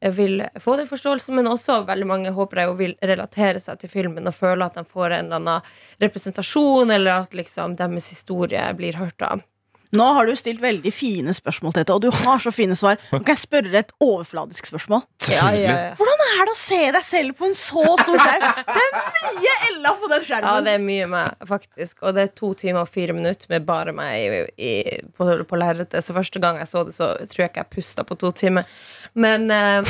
vil 0.00 0.40
få 0.60 0.76
den 0.80 0.88
forståelsen, 0.88 1.36
men 1.36 1.50
også 1.50 1.82
veldig 1.88 2.08
mange 2.08 2.32
håper 2.36 2.62
jeg 2.62 2.70
jo 2.70 2.78
vil 2.78 2.96
relatere 3.04 3.60
seg 3.60 3.82
til 3.82 3.92
filmen 3.92 4.28
og 4.30 4.36
føle 4.36 4.64
at 4.64 4.78
de 4.78 4.84
får 4.88 5.10
en 5.10 5.28
eller 5.28 5.40
annen 5.40 5.70
representasjon, 6.00 6.90
eller 6.90 7.26
at 7.26 7.36
liksom 7.36 7.76
deres 7.76 8.08
historie 8.14 8.64
blir 8.78 8.96
hørt 9.00 9.20
av. 9.26 9.44
Nå 9.90 10.04
har 10.14 10.26
du 10.26 10.36
stilt 10.38 10.60
veldig 10.62 10.90
fine 10.94 11.32
spørsmål, 11.34 11.72
Tete, 11.74 11.94
og 11.96 12.04
du 12.04 12.12
har 12.14 12.38
så 12.42 12.52
fine 12.54 12.76
svar. 12.78 13.00
Nå 13.10 13.18
kan 13.24 13.34
jeg 13.34 13.42
spørre 13.42 13.72
deg 13.72 13.80
et 13.80 13.94
overfladisk 14.06 14.70
spørsmål. 14.70 15.02
Selvfølgelig. 15.24 15.96
Hvordan 15.98 16.22
er 16.28 16.46
det 16.46 16.52
å 16.52 16.58
se 16.60 16.78
deg 16.94 17.06
selv 17.06 17.34
på 17.40 17.48
en 17.48 17.56
så 17.58 17.82
stor 17.98 18.20
skjerm? 18.22 18.44
Det 18.70 18.84
er 18.84 18.94
mye 18.94 19.56
Ella 19.70 19.94
på 19.98 20.10
den 20.12 20.26
skjermen! 20.28 20.46
Ja, 20.46 20.64
det 20.66 20.76
er 20.76 20.84
mye 20.84 21.08
meg, 21.10 21.42
faktisk. 21.50 21.98
Og 22.04 22.14
det 22.14 22.22
er 22.22 22.32
to 22.38 22.52
timer 22.62 22.84
og 22.84 22.92
fire 22.92 23.16
minutter 23.18 23.50
med 23.50 23.66
bare 23.66 23.94
meg 23.96 24.20
i, 24.22 24.40
i, 24.62 24.74
på, 25.18 25.26
på 25.50 25.58
lerretet. 25.58 26.06
Så 26.06 26.14
første 26.14 26.42
gang 26.42 26.62
jeg 26.62 26.70
så 26.70 26.84
det, 26.86 26.94
så 26.94 27.10
tror 27.32 27.44
jeg 27.44 27.50
ikke 27.50 27.64
jeg 27.64 27.72
pusta 27.74 28.06
på 28.06 28.18
to 28.22 28.30
timer. 28.44 28.70
Men 29.14 29.50
eh, 29.50 29.80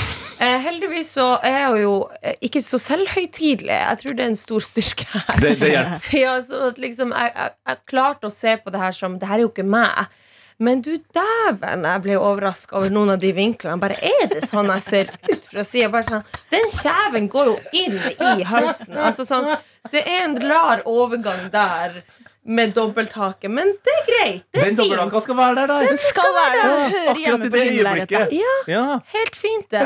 eh, 0.41 0.57
heldigvis 0.65 1.13
så 1.19 1.35
er 1.45 1.59
jeg 1.59 1.83
jo 1.85 1.95
eh, 2.23 2.39
ikke 2.49 2.63
så 2.65 2.81
selvhøytidelig. 2.81 3.75
Jeg 3.75 4.01
tror 4.03 4.17
det 4.17 4.25
er 4.25 4.33
en 4.33 4.41
stor 4.41 4.65
styrke 4.65 5.07
her. 5.13 5.43
Det, 5.43 5.55
det 5.61 5.75
hjelper. 5.75 6.09
Ja, 6.23 6.35
sånn 6.45 6.67
at 6.71 6.81
liksom 6.81 7.15
jeg, 7.17 7.35
jeg, 7.37 7.55
jeg 7.71 7.83
klarte 7.93 8.31
å 8.31 8.35
se 8.35 8.57
på 8.63 8.73
det 8.73 8.83
her 8.83 8.97
som 8.97 9.19
Det 9.21 9.29
her 9.29 9.41
er 9.41 9.47
jo 9.47 9.53
ikke 9.53 9.67
meg. 9.69 10.17
Men 10.61 10.83
du 10.85 10.93
dæven, 11.17 11.87
jeg 11.89 12.03
ble 12.05 12.17
overraska 12.21 12.77
over 12.77 12.93
noen 12.93 13.15
av 13.15 13.21
de 13.23 13.31
vinklene. 13.33 13.81
Bare 13.81 13.97
er 13.97 14.27
det 14.29 14.43
sånn 14.49 14.69
jeg 14.69 14.83
ser 14.85 15.13
ut 15.31 15.47
fra 15.49 15.65
sida? 15.65 16.03
Sånn 16.05 16.27
Den 16.53 16.67
kjeven 16.75 17.31
går 17.33 17.49
jo 17.49 17.55
inn 17.81 17.97
i 17.97 18.45
halsen. 18.45 18.99
Altså 19.01 19.25
sånn 19.29 19.49
Det 19.89 20.03
er 20.05 20.27
en 20.27 20.37
rar 20.45 20.83
overgang 20.85 21.47
der 21.53 22.03
med 22.51 22.73
dobbelthake, 22.75 23.49
men 23.53 23.71
det 23.87 23.93
er 23.95 24.07
greit. 24.09 24.45
Det 24.51 24.61
er 24.63 24.69
Den 24.71 24.79
dobbelthaka 24.81 25.21
skal 25.25 25.37
være 25.39 25.55
der, 25.61 25.71
da. 25.71 25.79
Den 25.87 26.01
skal 26.03 26.33
være 26.37 26.55
der 26.57 26.63
ja, 26.63 26.71
høre 26.77 27.03
Akkurat 27.13 27.21
hjemme 27.25 27.47
i 27.47 27.51
på 27.51 27.61
øyeblikket. 27.65 28.33
Ja, 28.41 28.55
Ja. 28.75 28.85
helt 29.15 29.37
fint, 29.39 29.69
det. 29.71 29.85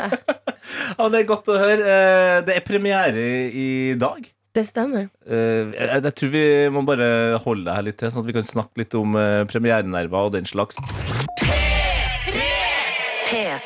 ja, 0.97 1.09
det 1.13 1.19
er 1.21 1.27
godt 1.29 1.51
å 1.53 1.59
høre. 1.61 1.81
Eh, 1.97 2.39
Det 2.47 2.55
er 2.57 2.65
premiere 2.65 3.27
i 3.53 3.67
dag. 4.01 4.31
Det 4.55 4.63
stemmer. 4.65 5.09
Eh, 5.27 5.71
Jeg, 5.75 6.01
jeg 6.03 6.15
tror 6.15 6.29
vi 6.31 6.45
må 6.71 6.85
bare 6.87 7.37
holde 7.43 7.65
det 7.67 7.75
her 7.75 7.87
litt 7.89 7.97
til, 7.99 8.09
sånn 8.13 8.23
at 8.23 8.29
vi 8.31 8.37
kan 8.39 8.47
snakke 8.47 8.81
litt 8.85 8.95
om 8.95 9.15
eh, 9.19 9.43
premierenerver 9.51 10.29
og 10.29 10.35
den 10.37 10.45
slags. 10.47 10.79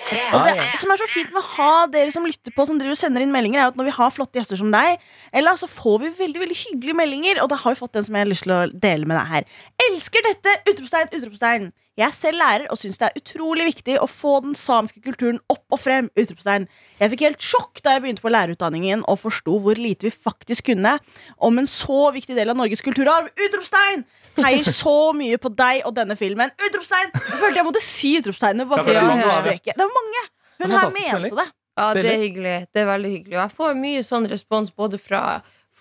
P3. 0.09 0.21
Og 0.35 0.45
det 0.47 0.79
som 0.81 0.93
er 0.93 1.01
så 1.01 1.09
fint 1.11 1.33
med 1.33 1.41
å 1.41 1.47
ha 1.55 1.73
dere 1.93 2.13
som 2.13 2.25
lytter 2.27 2.55
på, 2.55 2.65
som 2.67 2.79
driver 2.79 2.97
og 2.97 3.01
sender 3.01 3.25
inn 3.25 3.33
meldinger, 3.33 3.61
er 3.61 3.73
at 3.73 3.79
når 3.79 3.89
vi 3.89 3.97
har 3.99 4.13
flotte 4.15 4.41
gjester 4.41 4.59
som 4.59 4.71
deg, 4.73 5.01
eller 5.33 5.59
så 5.59 5.69
får 5.69 5.99
vi 6.03 6.13
veldig 6.23 6.43
veldig 6.45 6.57
hyggelige 6.63 6.99
meldinger. 6.99 7.43
Og 7.43 7.51
da 7.51 7.59
har 7.61 7.75
vi 7.75 7.81
fått 7.81 7.97
den 7.97 8.07
som 8.07 8.17
jeg 8.17 8.25
har 8.25 8.31
lyst 8.31 8.47
til 8.47 8.55
å 8.55 8.63
dele 8.73 9.09
med 9.09 9.19
deg 9.19 9.29
her. 9.35 9.51
Elsker 9.89 10.25
dette! 10.27 10.55
Utropstegn, 10.71 11.13
utropstegn. 11.19 11.69
Jeg 11.99 12.07
er 12.07 12.15
selv 12.15 12.39
lærer 12.39 12.69
og 12.71 12.79
syns 12.79 12.99
det 13.01 13.09
er 13.09 13.19
utrolig 13.19 13.65
viktig 13.67 13.97
å 13.99 14.05
få 14.07 14.38
den 14.45 14.53
samiske 14.55 15.01
kulturen 15.03 15.41
opp 15.51 15.65
og 15.75 15.81
frem. 15.83 16.07
Utropstegn. 16.15 16.69
Jeg 17.01 17.12
fikk 17.12 17.25
helt 17.25 17.43
sjokk 17.43 17.81
da 17.83 17.97
jeg 17.97 18.05
begynte 18.05 18.23
på 18.23 18.31
lærerutdanningen 18.31 19.03
og 19.03 19.19
forsto 19.19 19.57
hvor 19.59 19.79
lite 19.79 20.07
vi 20.07 20.13
faktisk 20.13 20.69
kunne 20.71 20.95
om 21.43 21.59
en 21.59 21.67
så 21.67 22.07
viktig 22.15 22.38
del 22.38 22.53
av 22.53 22.59
Norges 22.59 22.85
kulturarv. 22.85 23.27
Utropstegn! 23.35 24.05
Heier 24.39 24.71
så 24.71 24.95
mye 25.17 25.41
på 25.43 25.51
deg 25.51 25.83
og 25.89 25.97
denne 25.99 26.15
filmen. 26.19 26.55
Utropstegn! 26.69 27.12
Jeg 27.19 27.43
følte 27.43 27.59
jeg 27.59 27.67
måtte 27.67 27.83
si 27.83 28.15
utropstegnet 28.21 28.71
bare 28.71 28.88
for 28.88 28.95
Ja, 28.95 29.03
det 29.03 29.05
er 29.05 29.25
mange. 29.27 29.55
Det 29.75 29.83
var 29.83 29.95
mange. 29.99 30.25
Hun 30.59 30.75
her 30.77 30.91
mente 30.95 31.35
det. 31.35 31.49
Ja, 31.79 31.93
det 31.95 32.09
er 32.12 32.19
hyggelig. 32.19 32.57
Det 32.75 32.81
er 32.81 32.88
veldig 32.89 33.12
hyggelig. 33.12 33.35
Og 33.38 33.43
jeg 33.43 33.55
får 33.55 33.77
mye 33.79 34.03
sånn 34.03 34.27
respons 34.31 34.71
både 34.75 34.99
fra 34.99 35.21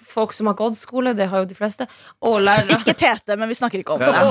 folk 0.08 0.32
som 0.36 0.50
har 0.50 0.56
gått 0.58 0.78
skole, 0.80 1.14
det 1.16 1.28
har 1.30 1.44
jo 1.44 1.48
de 1.50 1.56
fleste, 1.58 1.86
og 2.24 2.40
lærere. 2.42 2.80
Ikke 2.80 2.96
Tete, 2.98 3.36
men 3.36 3.50
vi 3.50 3.56
snakker 3.58 3.82
ikke 3.82 3.96
om 3.96 4.02
det 4.02 4.10
det. 4.10 4.18
er 4.18 4.28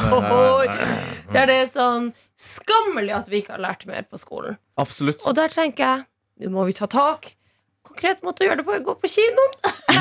Der 1.33 1.49
det 1.51 1.57
er 1.63 1.71
sånn 1.71 2.11
skammelig 2.37 3.15
at 3.17 3.31
vi 3.31 3.41
ikke 3.41 3.55
har 3.55 3.63
lært 3.63 3.87
mer 3.89 4.05
på 4.09 4.19
skolen. 4.21 4.57
Absolutt. 4.81 5.23
Og 5.25 5.37
der 5.37 5.53
tenker 5.53 5.83
jeg 5.85 6.05
nå 6.37 6.53
må 6.53 6.67
vi 6.67 6.75
ta 6.77 6.85
tak. 6.89 7.31
Konkret 7.97 8.19
måte 8.21 8.43
å 8.43 8.47
gjøre 8.47 8.59
det 8.61 8.65
på 8.67 8.75
gå 8.85 8.93
på 9.01 9.09
kinoen. 9.09 9.53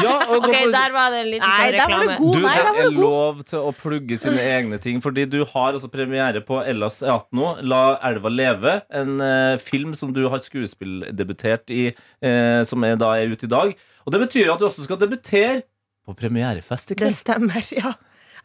Ja, 0.05 0.13
og 0.29 0.43
gå 0.45 0.51
Ok, 0.51 0.57
på- 0.67 0.73
der 0.75 0.93
var 0.93 1.11
det 1.15 1.21
en 1.23 1.31
liten 1.33 1.49
Nei, 1.49 1.69
sånn 1.71 1.79
der 1.79 1.81
var 1.81 1.89
du 1.89 1.95
reklame. 1.97 2.17
god. 2.21 2.37
Du, 2.37 2.43
Nei, 2.45 2.55
det 2.57 2.65
der 2.67 2.69
var 2.69 2.81
er 2.83 2.91
god. 2.91 3.01
lov 3.07 3.41
til 3.49 3.59
å 3.59 3.71
plugge 3.81 4.19
sine 4.21 4.43
egne 4.53 4.79
ting, 4.85 5.01
fordi 5.05 5.25
du 5.33 5.39
har 5.55 5.73
altså 5.79 5.89
premiere 5.93 6.43
på 6.45 6.59
Ellas 6.69 7.01
Eatno, 7.03 7.55
La 7.65 7.81
elva 8.11 8.29
leve, 8.35 8.75
en 9.01 9.17
eh, 9.25 9.57
film 9.63 9.95
som 9.97 10.13
du 10.13 10.27
har 10.29 10.45
skuespilldebutert 10.45 11.73
i, 11.73 11.87
eh, 12.21 12.61
som 12.69 12.85
er, 12.85 12.99
da 13.01 13.15
er 13.17 13.33
ute 13.33 13.49
i 13.49 13.53
dag. 13.57 13.73
Og 14.05 14.13
det 14.15 14.21
betyr 14.27 14.53
at 14.53 14.61
du 14.61 14.69
også 14.69 14.85
skal 14.85 15.01
debutere 15.01 15.63
på 16.07 16.15
premierefest 16.21 16.93
i 16.93 16.99
Det 17.01 17.15
stemmer, 17.17 17.65
ja. 17.75 17.95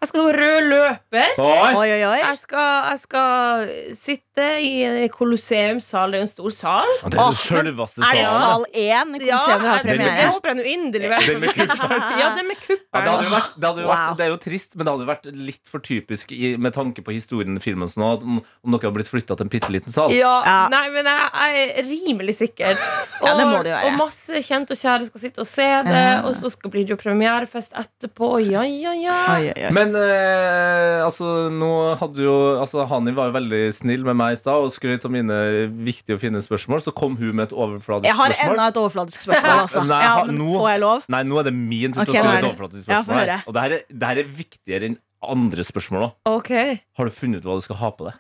Jeg 0.02 0.10
skal 0.10 0.24
gå 0.26 0.30
rød 0.34 0.64
løper. 0.66 1.34
Oi! 1.38 1.74
Oi, 1.78 1.90
oi, 1.94 2.00
oi. 2.10 2.18
Jeg 2.24 2.38
skal, 2.42 2.70
jeg 2.90 3.00
skal 3.04 3.68
sitte 3.94 4.46
i 4.66 4.72
en 4.88 5.12
kolosseumssal. 5.14 6.10
Det 6.10 6.18
er 6.18 6.24
jo 6.24 6.26
en 6.26 6.32
stor 6.32 6.54
sal. 6.56 6.94
Ja, 7.04 7.12
Det 7.14 7.20
er 7.20 7.22
Åh, 7.22 7.28
det 7.30 7.42
salen. 7.44 8.08
Er 8.08 8.18
det 8.18 8.32
sal 8.32 8.66
1 8.66 9.22
i 9.22 9.28
Ja, 9.30 9.38
har 9.62 9.84
premiere. 9.86 10.16
det 10.18 10.26
håper 10.32 10.50
jeg 10.50 10.58
nå 10.58 10.66
inderlig. 10.72 11.12
vel. 11.12 11.28
Den 11.28 11.40
med 11.44 11.54
kuppelen. 11.54 12.02
Ja, 12.18 12.30
det 12.34 12.46
med 12.48 12.58
Ja, 12.82 13.02
det, 13.04 13.12
hadde 13.12 13.30
vært, 13.36 13.54
det, 13.62 13.68
Wow. 13.86 13.92
vært, 13.92 14.18
det 14.18 14.26
er 14.26 14.32
jo 14.34 14.40
trist, 14.42 14.76
men 14.76 14.86
det 14.90 14.92
hadde 14.96 15.06
vært 15.12 15.30
litt 15.38 15.70
for 15.70 15.80
typisk 15.86 16.32
i, 16.34 16.56
med 16.58 16.74
tanke 16.74 17.06
på 17.06 17.14
historien 17.14 17.56
i 17.56 17.62
filmen 17.62 17.88
sånn, 17.94 18.08
at 18.18 18.26
om, 18.26 18.42
om 18.66 18.72
dere 18.74 18.90
har 18.90 18.96
blitt 18.98 19.08
flytta 19.12 19.38
til 19.38 19.46
en 19.46 19.54
bitte 19.54 19.70
liten 19.70 19.94
sal. 19.94 20.10
Ja, 20.18 20.34
Ja. 20.50 20.58
Nei, 20.74 20.90
men 20.98 21.06
jeg, 21.06 21.30
jeg 21.30 21.70
er 21.78 21.86
rimelig 21.94 22.36
sikker. 22.42 22.74
Og, 22.74 23.28
Ja, 23.30 23.38
det 23.38 23.46
må 23.46 23.62
det 23.62 23.76
være. 23.78 23.86
og 23.94 23.98
masse 24.02 24.42
kjente 24.50 24.74
og 24.74 24.82
kjære 24.82 25.06
skal 25.12 25.22
sitte 25.28 25.46
og 25.46 25.50
se 25.54 25.70
det. 25.86 26.04
Og 26.26 26.34
så 26.42 26.50
skal 26.50 26.74
blir 26.74 26.90
det 26.90 26.96
jo 26.96 27.00
premierefest 27.06 27.78
etterpå. 27.78 28.34
Ja, 28.50 28.66
ja, 28.66 28.94
ja. 28.98 29.70
Men 29.70 29.91
Men 29.92 29.98
eh, 30.00 31.04
altså, 31.06 31.50
nå 31.52 31.70
hadde 32.00 32.24
jo 32.24 32.36
altså, 32.62 32.86
Hani 32.90 33.14
var 33.18 33.30
jo 33.32 33.36
veldig 33.36 33.62
snill 33.76 34.06
med 34.08 34.18
meg 34.20 34.36
i 34.38 34.40
stad 34.40 34.64
og 34.66 34.72
skrøt 34.76 35.06
av 35.08 35.14
mine 35.14 35.38
viktige 35.86 36.16
og 36.18 36.24
fine 36.24 36.42
spørsmål. 36.44 36.84
Så 36.86 36.94
kom 36.96 37.18
hun 37.20 37.36
med 37.40 37.50
et 37.50 37.56
overfladisk 37.56 38.08
spørsmål. 38.08 38.10
Jeg 38.10 38.18
har 38.22 38.34
spørsmål. 38.36 38.56
enda 38.56 38.68
et 38.74 38.82
overfladisk 38.84 39.28
spørsmål, 39.28 39.62
altså. 39.68 39.86
Nei, 39.92 40.02
Ja, 40.06 40.16
men 40.30 40.40
nå- 40.42 40.58
får 40.58 40.70
jeg 40.74 40.84
lov? 40.86 41.08
Nei, 41.16 41.24
nå 41.32 41.40
er 41.42 41.48
det 41.50 41.56
min 41.60 41.96
tur 41.96 42.04
til 42.04 42.12
til 42.12 42.20
å 42.20 42.26
stille 42.26 42.36
et 42.42 42.50
overfladisk 42.52 42.84
spørsmål. 42.88 43.24
Ja, 43.32 43.40
og 43.48 43.56
det 43.58 43.66
her, 43.68 43.78
er, 43.80 43.88
det 43.92 44.12
her 44.12 44.22
er 44.24 44.36
viktigere 44.42 44.90
enn 44.92 45.00
andre 45.22 45.62
spørsmål. 45.68 46.08
òg. 46.08 46.14
Okay. 46.42 46.80
Har 46.98 47.06
du 47.06 47.14
funnet 47.14 47.44
ut 47.44 47.46
hva 47.46 47.60
du 47.60 47.66
skal 47.68 47.78
ha 47.78 47.92
på 47.94 48.08
deg? 48.08 48.16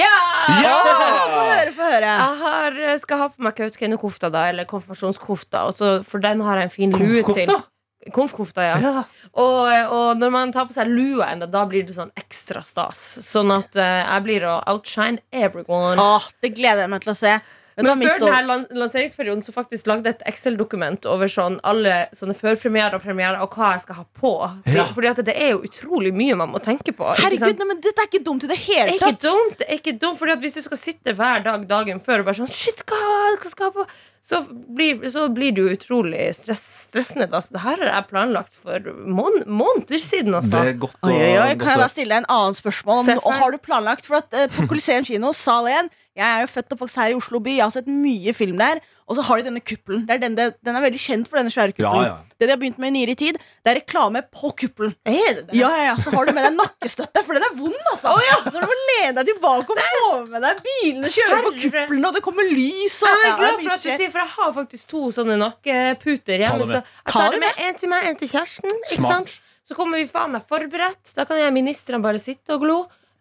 Ja! 0.00 0.12
Å, 0.46 0.76
Få 0.86 1.42
høre, 1.50 1.72
få 1.76 1.88
høre. 1.90 2.12
Jeg 2.16 2.38
har, 2.40 2.78
skal 3.02 3.18
ha 3.20 3.26
på 3.34 3.44
meg 3.44 3.56
Kautokeino-kofta, 3.58 4.30
da, 4.32 4.46
eller 4.52 4.64
konfirmasjonskofta. 4.70 5.66
For 6.06 6.22
den 6.24 6.40
har 6.46 6.62
jeg 6.62 6.70
en 6.70 6.72
fin 6.72 6.94
lue 6.96 7.24
til. 7.36 7.52
Konfkofta? 8.14 8.46
Konfkofta, 8.46 8.66
ja. 8.66 9.04
Og, 9.36 9.92
og 9.92 10.08
når 10.20 10.32
man 10.32 10.54
tar 10.54 10.68
på 10.68 10.76
seg 10.76 10.88
lua 10.90 11.30
enda, 11.32 11.48
da 11.50 11.64
blir 11.68 11.86
det 11.86 11.96
sånn 11.96 12.12
ekstra 12.18 12.62
stas. 12.64 13.02
Sånn 13.26 13.52
at 13.54 13.76
uh, 13.78 13.84
jeg 13.84 14.24
blir 14.26 14.46
å 14.48 14.56
outshine 14.72 15.20
everyone. 15.34 16.00
Åh, 16.00 16.30
det 16.44 16.54
gleder 16.56 16.86
jeg 16.86 16.94
meg 16.94 17.06
til 17.06 17.14
å 17.14 17.18
se. 17.18 17.36
Men 17.76 17.90
før 17.90 17.98
mitt 18.00 18.22
denne 18.22 18.38
lans 18.48 18.70
lanseringsperioden 18.72 19.42
så 19.44 19.52
faktisk 19.52 19.88
lagde 19.90 20.08
jeg 20.08 20.16
et 20.16 20.22
Excel-dokument 20.30 21.08
over 21.12 21.28
sånn 21.28 21.58
alle 21.66 22.06
sånne 22.16 22.32
førpremierer 22.38 22.96
og 22.96 23.04
premierer 23.04 23.42
og 23.44 23.52
hva 23.52 23.74
jeg 23.74 23.82
skal 23.84 23.98
ha 23.98 24.04
på. 24.16 24.32
Ja. 24.72 24.86
fordi 24.96 25.10
at 25.10 25.20
det 25.28 25.34
er 25.36 25.52
jo 25.52 25.60
utrolig 25.68 26.14
mye 26.16 26.38
man 26.40 26.54
må 26.54 26.62
tenke 26.64 26.94
på. 26.96 27.10
Herregud, 27.20 27.60
nei, 27.60 27.68
men 27.68 27.82
Dette 27.84 28.00
er 28.00 28.08
ikke 28.08 28.24
dumt 28.24 28.46
i 28.46 28.50
det 28.50 28.56
Det 28.64 28.80
er 28.86 28.94
ikke 28.96 29.12
dumt. 29.26 29.58
det 29.60 29.68
er 29.68 29.80
ikke 29.82 29.96
dumt 30.00 30.18
Fordi 30.18 30.32
at 30.32 30.40
Hvis 30.42 30.56
du 30.56 30.62
skal 30.64 30.80
sitte 30.80 31.12
hver 31.18 31.44
dag 31.44 31.66
dagen 31.68 32.00
før 32.00 32.24
og 32.24 32.30
bare 32.30 32.40
sånn 32.40 32.50
Shit, 32.50 32.80
hva, 32.88 33.00
hva 33.36 33.52
skal 33.52 33.68
jeg 33.68 33.74
ha 33.74 33.76
på? 33.76 33.86
Så 34.26 34.40
blir, 34.74 35.04
så 35.12 35.28
blir 35.30 35.52
det 35.54 35.62
jo 35.62 35.74
utrolig 35.76 36.24
stress, 36.34 36.62
stressende. 36.88 37.28
Altså, 37.30 37.52
Så 37.52 37.54
det 37.54 37.60
her 37.62 37.76
har 37.84 37.90
jeg 37.92 38.06
planlagt 38.10 38.56
for 38.58 38.88
mån 39.06 39.36
måneder 39.46 40.02
siden. 40.02 40.32
Det 40.34 40.40
Altså. 40.40 40.64
er 40.66 40.80
godt 40.82 40.96
å 40.98 41.12
Oi, 41.12 41.14
oi, 41.14 41.28
oi. 41.44 41.52
godt 41.52 41.62
Kan 41.62 41.70
jeg 41.76 41.82
da 41.84 41.88
stille 41.92 42.10
deg 42.16 42.24
en 42.24 42.32
annen 42.34 42.56
spørsmål? 42.58 43.04
Om, 43.20 43.32
har 43.38 43.54
du 43.54 43.58
planlagt? 43.62 44.08
For 44.08 44.18
at 44.18 44.34
uh, 44.34 44.48
På 44.56 44.66
Coliseum 44.72 45.06
kino, 45.06 45.30
sal 45.36 45.70
1 45.70 45.92
Jeg 46.16 46.24
er 46.24 46.44
jo 46.46 46.48
født 46.48 46.72
og 46.72 46.84
her 46.96 47.12
i 47.12 47.16
Oslo 47.16 47.38
by. 47.44 47.52
Jeg 47.58 47.64
har 47.66 47.72
sett 47.74 47.88
mye 47.92 48.32
film 48.32 48.56
der. 48.56 48.78
Og 49.06 49.18
så 49.18 49.22
har 49.22 49.38
de 49.38 49.44
denne 49.50 49.60
kuppelen. 49.60 50.06
Det 50.08 50.14
er 50.16 50.22
den, 50.22 50.34
den 50.34 50.76
er 50.78 50.82
veldig 50.82 50.98
kjent 50.98 51.28
for 51.28 51.38
denne 51.38 51.52
svære 51.52 51.74
kuppelen. 51.76 52.06
Ja, 52.08 52.14
ja. 52.16 52.36
Det 52.40 52.48
de 52.48 52.54
har 52.54 52.60
begynt 52.60 52.80
med 52.80 52.88
i 52.88 52.94
nyere 52.96 53.14
tid, 53.20 53.36
det 53.36 53.70
er 53.70 53.78
reklame 53.78 54.22
på 54.34 54.50
kuppelen. 54.58 54.94
Er 55.06 55.36
det 55.36 55.44
det? 55.50 55.58
Ja, 55.60 55.68
ja, 55.76 55.84
ja, 55.90 55.96
Så 56.02 56.10
har 56.14 56.26
du 56.26 56.32
med 56.36 56.48
deg 56.48 56.56
nakkestøtte, 56.56 57.22
for 57.26 57.36
den 57.36 57.44
er 57.46 57.52
vond. 57.58 57.76
altså 57.92 58.14
Når 58.16 58.64
du 58.64 58.72
må 58.72 58.78
lene 58.90 59.14
deg 59.20 59.30
tilbake 59.30 59.76
og 59.76 59.82
få 59.84 60.10
med 60.32 60.46
deg 60.46 60.62
bilene 60.66 61.12
kjører 61.18 61.44
på 61.46 61.52
kuppelen, 61.66 62.08
og 62.08 62.16
det 62.16 62.24
kommer 62.24 62.48
lys. 62.48 62.96
Og, 63.04 63.12
Jeg 63.12 63.30
er 63.30 63.36
glad 63.42 63.60
for 63.60 63.76
at 63.76 63.84
du 63.84 63.90
sier 63.92 64.14
For 64.16 64.22
jeg 64.24 64.32
har 64.38 64.56
faktisk 64.56 64.88
to 64.94 65.02
sånne 65.20 65.36
nakkeputer 65.44 66.46
hjemme. 66.46 66.64
det 66.64 66.70
med. 66.72 66.74
Så 66.74 66.80
jeg 66.80 67.12
tar 67.12 67.36
det 67.36 67.42
med 67.44 67.62
En 67.66 67.78
til 67.82 67.92
meg, 67.92 68.08
en 68.08 68.18
til 68.24 68.32
kjæresten. 68.32 68.80
Ikke 68.88 69.04
sant? 69.12 69.36
Så 69.66 69.74
kommer 69.76 70.00
vi 70.00 70.08
faen 70.08 70.32
meg 70.32 70.48
forberedt. 70.48 71.12
Da 71.16 71.24
kan 71.28 71.40
jeg 71.40 71.52
ministrene 71.54 72.02
bare 72.02 72.18
sitte 72.22 72.54
og 72.54 72.62
glo. 72.62 72.76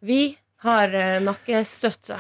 Vi 0.06 0.38
har 0.64 0.94
uh, 0.96 1.18
nakkestøtte. 1.24 2.18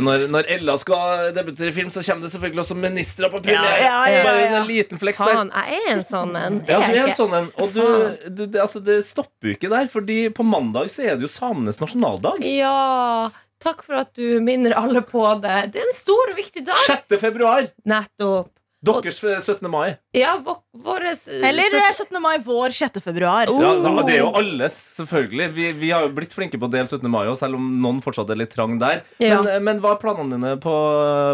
Når, 0.00 0.26
når 0.32 0.48
Ella 0.56 0.76
skal 0.80 1.32
debutere 1.36 1.70
i 1.72 1.76
film, 1.76 1.90
så 1.92 2.02
kommer 2.06 2.26
det 2.26 2.32
selvfølgelig 2.32 2.62
også 2.64 2.76
ministre 2.78 3.30
på 3.32 3.42
premiere. 3.44 3.74
Ja, 3.82 3.98
ja, 4.08 4.14
ja, 4.16 4.22
Bare 4.26 4.44
ja. 4.44 4.60
en 4.60 4.68
liten 4.68 5.00
fleks 5.00 5.20
der. 5.20 5.34
Faen, 5.38 5.52
jeg 5.54 5.80
er 5.82 5.92
en 5.94 6.04
sånn 6.06 6.38
en. 6.38 6.60
Ja, 6.68 6.80
du 6.80 6.96
er 6.96 7.02
en 7.04 7.18
sånn 7.18 7.36
en. 7.38 7.50
Og 7.60 7.74
du, 7.76 7.84
du, 8.26 8.44
det, 8.46 8.62
altså, 8.64 8.82
det 8.84 9.00
stopper 9.06 9.52
jo 9.52 9.56
ikke 9.58 9.72
der, 9.72 9.90
Fordi 9.92 10.20
på 10.34 10.46
mandag 10.46 10.92
så 10.94 11.04
er 11.04 11.18
det 11.18 11.28
jo 11.28 11.32
samenes 11.32 11.80
nasjonaldag. 11.82 12.44
Ja, 12.48 13.30
takk 13.62 13.84
for 13.86 14.02
at 14.02 14.14
du 14.18 14.38
minner 14.44 14.76
alle 14.78 15.04
på 15.06 15.24
det. 15.42 15.58
Det 15.74 15.82
er 15.82 15.88
en 15.88 15.96
stor 15.96 16.32
og 16.32 16.38
viktig 16.38 16.64
dag. 16.68 16.84
6. 16.88 17.18
februar. 17.20 17.70
Nettopp. 17.88 18.52
Deres 18.78 19.18
eh, 19.26 19.40
17. 19.42 19.66
mai. 19.72 19.96
Ja, 20.14 20.36
vår, 20.44 20.60
våres 20.84 21.24
Eller 21.26 21.74
eh, 21.74 21.88
17. 21.90 22.20
mai 22.22 22.36
vår 22.44 22.76
6. 22.78 23.00
februar. 23.02 23.50
Oh. 23.50 23.58
Ja, 23.62 23.72
det 24.06 24.14
er 24.14 24.22
jo 24.22 24.30
alles, 24.38 24.76
selvfølgelig. 24.98 25.48
Vi, 25.56 25.72
vi 25.80 25.90
har 25.90 26.06
jo 26.06 26.14
blitt 26.14 26.36
flinke 26.36 26.60
på 26.60 26.68
å 26.68 26.72
dele 26.72 26.86
17. 26.86 27.08
mai, 27.10 27.24
selv 27.40 27.58
om 27.58 27.66
noen 27.82 27.98
fortsatt 28.04 28.30
er 28.30 28.38
litt 28.38 28.54
trang 28.54 28.78
der. 28.78 29.02
Ja. 29.18 29.42
Men, 29.42 29.66
men 29.66 29.82
hva 29.82 29.96
er 29.96 30.02
planene 30.02 30.38
dine 30.38 30.54
på, 30.62 30.78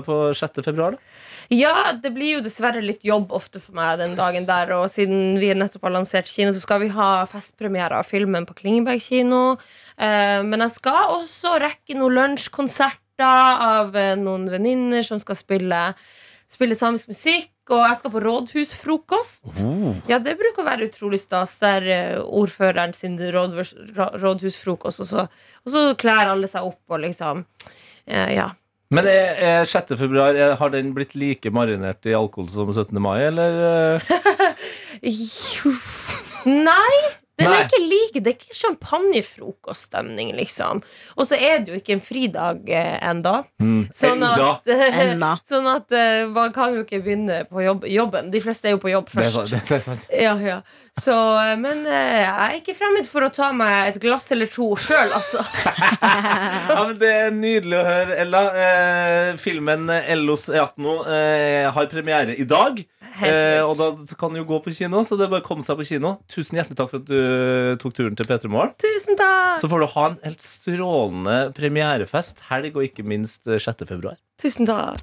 på 0.09 0.20
6. 0.40 0.64
februar? 0.64 0.96
da? 0.96 1.22
Ja, 1.52 1.92
det 2.00 2.12
blir 2.14 2.38
jo 2.38 2.42
dessverre 2.44 2.80
litt 2.80 3.04
jobb 3.04 3.33
ofte 3.37 3.61
for 3.61 3.76
meg 3.76 3.98
den 4.00 4.14
dagen 4.16 4.46
der. 4.48 4.72
Og 4.78 4.88
siden 4.92 5.37
vi 5.40 5.52
nettopp 5.57 5.85
har 5.88 5.96
lansert 5.98 6.30
kino, 6.30 6.52
så 6.54 6.62
skal 6.62 6.80
vi 6.85 6.90
ha 6.94 7.26
festpremiere 7.28 8.00
av 8.00 8.09
filmen 8.09 8.46
på 8.48 8.57
Klingeberg 8.62 9.02
kino. 9.04 9.42
Eh, 9.98 10.40
men 10.46 10.64
jeg 10.64 10.76
skal 10.78 11.18
også 11.18 11.59
rekke 11.62 11.98
noen 11.98 12.16
lunsjkonserter 12.20 13.61
av 13.68 13.96
eh, 13.98 14.14
noen 14.20 14.48
venninner 14.50 15.04
som 15.07 15.20
skal 15.22 15.38
spille, 15.38 15.83
spille 16.55 16.77
samisk 16.79 17.11
musikk. 17.12 17.51
Og 17.73 17.81
jeg 17.81 17.97
skal 18.01 18.12
på 18.12 18.21
rådhusfrokost. 18.25 19.62
Ja, 20.11 20.19
det 20.21 20.35
bruker 20.40 20.61
å 20.64 20.67
være 20.67 20.88
utrolig 20.90 21.21
stas. 21.23 21.55
Der 21.62 21.87
eh, 21.88 22.19
ordføreren 22.21 22.93
sin 22.97 23.14
rådhus, 23.19 23.75
rådhusfrokost, 24.21 25.01
og 25.05 25.09
så, 25.09 25.25
og 25.64 25.73
så 25.73 25.85
kler 26.01 26.35
alle 26.35 26.51
seg 26.51 26.67
opp 26.69 26.93
og 26.97 27.03
liksom 27.07 27.45
eh, 28.07 28.35
Ja. 28.37 28.51
Men 28.95 29.09
er, 29.09 29.38
er 29.40 29.64
6. 29.67 29.95
februar 29.99 30.37
er, 30.37 30.53
Har 30.61 30.71
den 30.71 30.93
blitt 30.95 31.14
like 31.19 31.51
marinert 31.51 32.05
i 32.07 32.12
alkohol 32.14 32.51
som 32.53 32.69
17. 32.71 32.93
mai, 33.03 33.17
eller? 33.31 33.57
eh? 33.97 34.55
Jo. 35.09 35.73
Nei, 36.45 36.99
den 37.38 37.51
er 37.51 37.64
ikke 37.66 37.81
like. 37.83 38.20
Det 38.23 38.31
er 38.31 38.37
ikke 38.38 38.55
champagnefrokoststemning, 38.61 40.33
liksom. 40.38 40.83
Og 41.18 41.27
så 41.27 41.35
er 41.38 41.59
det 41.64 41.73
jo 41.75 41.81
ikke 41.81 41.97
en 41.97 42.03
fridag 42.05 42.70
eh, 42.70 42.97
enda. 43.11 43.40
Sånn 43.94 44.23
at, 44.27 44.68
Enda. 44.70 45.33
sånn 45.51 45.66
at 45.70 45.92
eh, 45.97 46.25
man 46.31 46.53
kan 46.55 46.77
jo 46.77 46.85
ikke 46.85 47.03
begynne 47.05 47.42
på 47.51 47.64
jobb, 47.64 47.87
jobben. 47.90 48.31
De 48.35 48.42
fleste 48.44 48.70
er 48.70 48.77
jo 48.77 48.83
på 48.85 48.92
jobb 48.92 49.11
Det 49.12 49.18
er 49.27 49.31
først. 49.35 49.55
sant, 49.55 49.68
det 49.68 49.79
er 49.81 49.87
sant. 49.88 50.09
Ja, 50.25 50.35
ja. 50.38 50.61
Så, 50.94 51.11
eh, 51.42 51.57
men 51.59 51.83
eh, 51.90 52.20
jeg 52.23 52.35
er 52.47 52.57
ikke 52.61 52.77
fremmed 52.79 53.09
for 53.11 53.27
å 53.27 53.31
ta 53.35 53.49
meg 53.57 53.90
et 53.90 53.99
glass 54.03 54.29
eller 54.35 54.47
to 54.53 54.70
sjøl, 54.79 55.11
altså. 55.18 55.42
Ja, 56.05 56.85
men 56.87 56.99
Det 57.01 57.11
er 57.18 57.33
nydelig 57.35 57.79
å 57.81 57.85
høre, 57.88 58.18
Ella. 58.25 58.42
Eh, 58.64 59.31
filmen 59.42 59.88
Ellos 59.90 60.47
Eatno 60.55 61.01
eh, 61.11 61.66
har 61.75 61.90
premiere 61.90 62.37
i 62.38 62.47
dag. 62.49 62.79
Helt 63.14 63.31
Eh, 63.35 63.61
vilt. 63.61 63.68
og 63.68 63.77
da 63.79 64.16
kan 64.18 64.33
du 64.35 64.40
jo 64.40 64.47
gå 64.49 64.57
på 64.64 64.73
kino, 64.75 65.05
så 65.07 65.14
det 65.18 65.29
er 65.29 65.31
bare 65.37 65.44
å 65.44 65.47
komme 65.47 65.62
seg 65.66 65.77
på 65.79 65.85
kino. 65.87 66.16
Tusen 66.31 66.59
hjertelig 66.59 66.79
takk 66.81 66.90
for 66.90 67.03
at 67.03 67.07
du 67.07 67.14
tok 67.83 67.97
turen 67.97 68.19
til 68.19 68.29
P3 68.29 68.51
Morgen. 68.53 68.75
Tusen 68.83 69.19
takk! 69.21 69.61
Så 69.63 69.71
får 69.71 69.85
du 69.85 69.89
ha 69.95 70.07
en 70.11 70.21
helt 70.25 70.45
strålende 70.45 71.39
premierefest 71.57 72.45
helg, 72.51 72.77
og 72.77 72.89
ikke 72.89 73.07
minst 73.07 73.49
eh, 73.49 73.63
6. 73.63 73.87
februar. 73.89 74.19
Tusen 74.43 74.69
takk. 74.69 75.01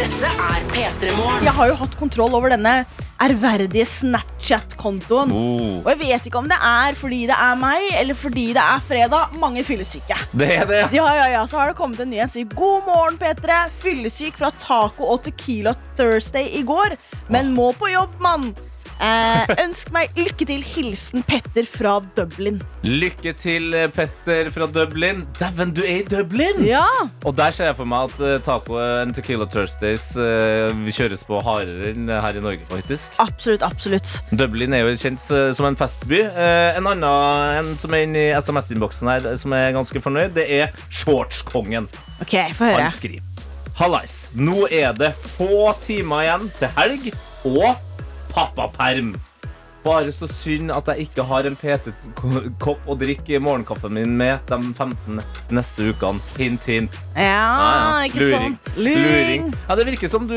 Dette 0.00 0.28
er 0.32 0.62
P3 0.70 1.10
Morgen. 1.12 1.42
Jeg 1.44 1.52
har 1.52 1.68
jo 1.68 1.74
hatt 1.82 1.96
kontroll 2.00 2.32
over 2.38 2.52
denne 2.54 2.72
ærverdige 3.20 3.84
Snapchat-kontoen. 3.84 5.32
Oh. 5.34 5.82
Og 5.82 5.90
jeg 5.92 6.00
vet 6.00 6.28
ikke 6.30 6.40
om 6.40 6.48
det 6.48 6.56
er 6.56 6.96
fordi 6.96 7.18
det 7.28 7.36
er 7.36 7.58
meg, 7.60 7.84
eller 7.98 8.16
fordi 8.16 8.46
det 8.56 8.62
er 8.62 8.80
fredag. 8.86 9.36
Mange 9.42 9.64
fyllesyke. 9.66 10.16
Det 10.32 10.48
er 10.54 10.64
det. 10.70 10.80
Ja, 10.96 11.10
ja, 11.18 11.26
ja, 11.34 11.44
Så 11.44 11.60
har 11.60 11.68
det 11.68 11.76
kommet 11.76 12.00
en 12.00 12.16
som 12.22 12.32
sier 12.32 12.48
God 12.54 12.88
morgen, 12.88 13.20
P3. 13.20 13.60
Fyllesyk 13.82 14.40
fra 14.40 14.52
taco 14.56 15.10
og 15.12 15.20
Tequila 15.26 15.76
Thursday 15.98 16.48
i 16.56 16.64
går, 16.64 16.96
men 17.28 17.52
må 17.52 17.72
på 17.76 17.92
jobb, 17.92 18.16
mann. 18.24 18.52
Eh, 19.00 19.50
ønsk 19.64 19.88
meg 19.94 20.10
lykke 20.18 20.44
til. 20.48 20.60
Hilsen 20.60 21.22
Petter 21.24 21.64
fra 21.68 21.94
Dublin. 22.16 22.58
Lykke 22.84 23.32
til, 23.38 23.72
eh, 23.74 23.86
Petter 23.92 24.50
fra 24.52 24.66
Dublin. 24.68 25.22
Dæven, 25.38 25.72
du 25.74 25.80
er 25.82 26.02
i 26.02 26.04
Dublin! 26.04 26.60
Ja, 26.66 26.84
Og 27.24 27.34
der 27.36 27.50
ser 27.50 27.70
jeg 27.70 27.76
for 27.78 27.88
meg 27.88 28.10
at 28.10 28.20
uh, 28.20 28.38
taco 28.44 28.76
and 28.78 29.14
Tequila 29.16 29.46
Thursdays 29.48 30.10
uh, 30.20 30.68
kjøres 30.92 31.24
på 31.24 31.40
hardere 31.44 31.94
enn 31.94 32.08
her 32.12 32.36
i 32.36 32.42
Norge, 32.44 32.60
faktisk. 32.68 33.16
absolutt, 33.22 33.62
absolutt. 33.64 34.12
Dublin 34.36 34.74
er 34.76 34.84
jo 34.84 34.94
kjent 35.00 35.24
uh, 35.32 35.50
som 35.56 35.66
en 35.70 35.76
festby. 35.80 36.20
Eh, 36.28 36.76
en 36.78 36.86
annen 36.90 37.58
en 37.60 37.72
som 37.80 37.94
er 37.96 38.04
inne 38.06 38.26
i 38.28 38.30
SMS-innboksen 38.36 39.08
her, 39.10 39.30
som 39.40 39.52
er 39.56 39.72
ganske 39.76 40.02
fornøyd, 40.04 40.34
det 40.36 40.46
er 40.60 40.74
Shortskongen. 40.90 41.88
Ok, 42.20 42.36
få 42.56 42.68
høre. 42.68 42.84
Han 42.84 42.92
skriver 42.92 43.24
Hallais, 43.80 44.26
nå 44.36 44.66
er 44.68 44.92
det 44.92 45.14
få 45.38 45.70
timer 45.86 46.26
igjen 46.26 46.50
til 46.58 46.68
helg 46.76 47.06
og 47.48 47.70
pappaperm. 48.32 49.14
Bare 49.80 50.12
så 50.12 50.26
synd 50.28 50.68
at 50.74 50.90
jeg 50.92 51.06
ikke 51.06 51.24
har 51.24 51.46
en 51.48 51.54
PT-kopp 51.56 52.88
å 52.90 52.96
drikke 53.00 53.38
morgenkaffen 53.40 53.94
min 53.96 54.10
med 54.18 54.42
de 54.50 54.58
15 54.76 55.22
neste 55.56 55.86
ukene. 55.88 56.20
Hint, 56.36 56.66
hint. 56.68 56.98
Ja, 57.16 58.02
ikke 58.04 58.20
Luring. 58.20 58.58
sant? 58.60 58.74
Luring. 58.76 59.46
Ja, 59.70 59.78
Det 59.80 59.86
virker 59.88 60.12
som 60.12 60.26
du, 60.28 60.36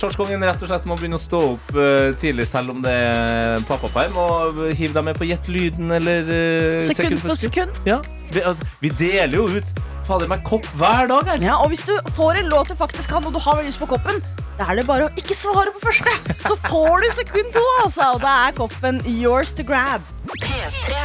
Sjorskongen, 0.00 0.42
rett 0.42 0.64
og 0.66 0.72
slett 0.72 0.88
må 0.90 0.98
begynne 0.98 1.20
å 1.20 1.22
stå 1.22 1.44
opp 1.52 1.70
eh, 1.78 2.10
tidlig, 2.18 2.48
selv 2.50 2.74
om 2.74 2.82
det 2.82 2.90
er 2.90 3.62
pappaperm, 3.70 4.18
og 4.18 4.64
hive 4.74 4.96
deg 4.98 5.06
med 5.12 5.20
på 5.20 5.30
Gjett 5.30 5.46
lyden 5.54 5.94
eller 6.00 6.26
eh, 6.34 6.82
Sekund 6.90 7.22
for 7.22 7.38
sekund. 7.38 7.78
Ja, 7.86 8.00
vi, 8.34 8.42
altså, 8.42 8.66
vi 8.82 8.90
deler 8.98 9.44
jo 9.44 9.46
ut 9.60 9.86
fader 10.10 10.26
meg 10.30 10.42
kopp 10.42 10.66
hver 10.80 11.06
dag 11.06 11.28
her. 11.36 11.42
Ja, 11.52 11.60
og 11.62 11.70
hvis 11.70 11.84
du 11.86 11.94
får 12.16 12.40
en 12.42 12.50
låt 12.50 12.72
du 12.72 12.74
faktisk 12.78 13.12
kan, 13.14 13.22
og 13.22 13.36
du 13.36 13.38
har 13.44 13.62
lyst 13.62 13.78
på 13.78 13.86
koppen, 13.94 14.18
da 14.60 14.66
er 14.68 14.80
det 14.80 14.86
bare 14.88 15.08
å 15.08 15.12
ikke 15.16 15.36
svare 15.36 15.72
på 15.72 15.80
første. 15.86 16.12
Så 16.42 16.56
får 16.66 17.00
du 17.00 17.10
sekund 17.16 17.52
to, 17.54 17.64
altså. 17.80 18.12
Og 18.16 18.20
da 18.20 18.32
er 18.48 18.56
koppen 18.58 19.00
yours 19.08 19.54
to 19.56 19.64
grab. 19.64 20.04
P3. 20.34 20.98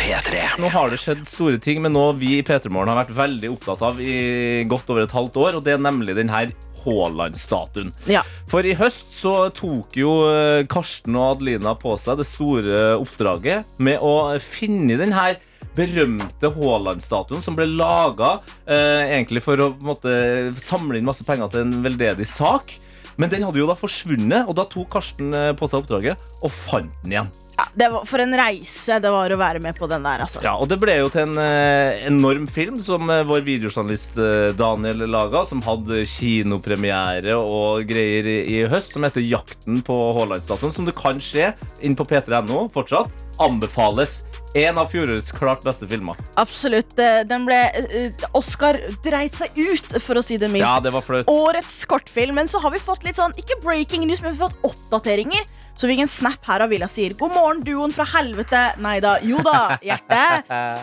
P3. 0.00 0.42
Nå 0.60 0.68
har 0.72 0.92
det 0.92 0.98
skjedd 1.00 1.22
store 1.28 1.60
ting, 1.62 1.80
men 1.84 1.94
noe 1.96 2.12
vi 2.20 2.34
i 2.38 2.44
P3 2.44 2.68
Morgen 2.72 2.92
har 2.92 3.00
vært 3.00 3.14
veldig 3.16 3.52
opptatt 3.54 3.84
av 3.88 4.02
i 4.04 4.66
godt 4.68 4.92
over 4.92 5.06
et 5.06 5.16
halvt 5.16 5.38
år, 5.40 5.56
og 5.56 5.64
det 5.64 5.74
er 5.76 5.80
nemlig 5.80 6.16
den 6.18 6.32
her 6.32 6.52
Haaland-statuen. 6.82 7.88
Ja. 8.08 8.22
For 8.48 8.68
i 8.68 8.76
høst 8.76 9.08
så 9.16 9.34
tok 9.56 9.96
jo 9.96 10.14
eh, 10.28 10.66
Karsten 10.68 11.16
og 11.16 11.36
Adelina 11.36 11.74
på 11.80 11.96
seg 12.00 12.20
det 12.20 12.28
store 12.28 12.98
oppdraget 13.00 13.78
med 13.84 14.00
å 14.04 14.36
finne 14.44 15.00
den 15.00 15.16
her 15.16 15.40
berømte 15.76 16.52
Haaland-statuen 16.52 17.44
som 17.44 17.56
ble 17.56 17.68
laga 17.68 18.36
eh, 18.66 19.16
egentlig 19.16 19.44
for 19.44 19.60
å 19.60 19.72
på 19.76 19.90
måte, 19.92 20.14
samle 20.56 21.00
inn 21.00 21.08
masse 21.08 21.24
penger 21.24 21.52
til 21.52 21.64
en 21.64 21.82
veldedig 21.84 22.28
sak. 22.28 22.74
Men 23.20 23.28
den 23.28 23.44
hadde 23.44 23.60
jo 23.60 23.68
da 23.68 23.76
forsvunnet, 23.76 24.48
og 24.48 24.56
da 24.56 24.64
tok 24.70 24.88
Karsten 24.94 25.34
eh, 25.36 25.50
på 25.56 25.68
seg 25.68 25.82
oppdraget 25.82 26.22
og 26.40 26.52
fant 26.54 26.94
den 27.04 27.12
igjen. 27.12 27.32
Ja, 27.60 27.66
det 27.76 27.88
var, 27.92 28.04
for 28.08 28.22
en 28.24 28.32
reise 28.38 28.96
det 29.04 29.10
var 29.12 29.32
å 29.34 29.36
være 29.36 29.60
med 29.60 29.76
på 29.76 29.84
den 29.90 30.04
der, 30.06 30.22
altså. 30.24 30.40
Ja, 30.40 30.54
og 30.56 30.70
det 30.70 30.78
ble 30.80 30.94
jo 30.96 31.10
til 31.12 31.26
en 31.26 31.36
eh, 31.42 32.06
enorm 32.08 32.46
film 32.48 32.78
som 32.80 33.04
eh, 33.12 33.20
vår 33.28 33.42
videojournalist 33.44 34.16
eh, 34.16 34.52
Daniel 34.56 35.04
laga, 35.10 35.42
som 35.44 35.60
hadde 35.66 36.06
kinopremiere 36.08 37.36
og 37.36 37.84
greier 37.90 38.26
i, 38.30 38.38
i 38.56 38.62
høst, 38.70 38.94
som 38.96 39.04
heter 39.04 39.20
'Jakten 39.20 39.82
på 39.84 39.98
Haaland-statuen', 40.16 40.72
som 40.72 40.88
du 40.88 40.92
kan 40.96 41.20
se 41.20 41.50
inn 41.84 41.96
på 41.98 42.06
p3.no 42.08 42.68
fortsatt. 42.72 43.12
Anbefales. 43.40 44.22
En 44.56 44.80
av 44.82 44.88
fjorårets 44.90 45.30
klart 45.32 45.62
beste 45.64 45.86
filmer. 45.86 46.16
Absolutt. 46.40 46.96
eh, 46.98 47.20
Den 47.28 47.44
ble 47.46 47.60
eh, 47.70 48.24
Oscar 48.34 48.80
dreit 49.04 49.36
seg 49.38 49.52
ut, 49.60 50.00
for 50.02 50.18
å 50.18 50.24
si 50.24 50.40
det 50.40 50.48
mildt. 50.50 50.64
Ja, 50.66 50.80
det 50.82 50.94
var 50.96 51.04
flaut. 51.06 51.28
Årets 51.30 51.84
kortfilm. 51.90 52.34
Men 52.40 52.48
så 52.48 52.58
har 52.64 52.72
vi 52.74 52.80
fått 52.82 53.04
litt 53.06 53.20
sånn, 53.20 53.36
ikke 53.38 53.60
breaking 53.62 54.08
news, 54.08 54.22
men 54.24 54.34
vi 54.34 54.42
har 54.42 54.48
fått 54.50 54.72
oppdateringer. 54.72 55.44
Så 55.80 55.88
vi 55.88 55.94
fikk 55.94 56.02
en 56.04 56.10
snap 56.12 56.44
her 56.44 56.60
av 56.60 56.68
Villa 56.68 56.84
sier 56.92 57.14
God 57.16 57.32
morgen, 57.32 57.60
duoen 57.64 57.92
fra 57.96 58.04
helvete. 58.12 58.58
Nei 58.84 58.98
da. 59.00 59.14
Jo 59.24 59.38
da, 59.40 59.78
hjerte. 59.80 60.18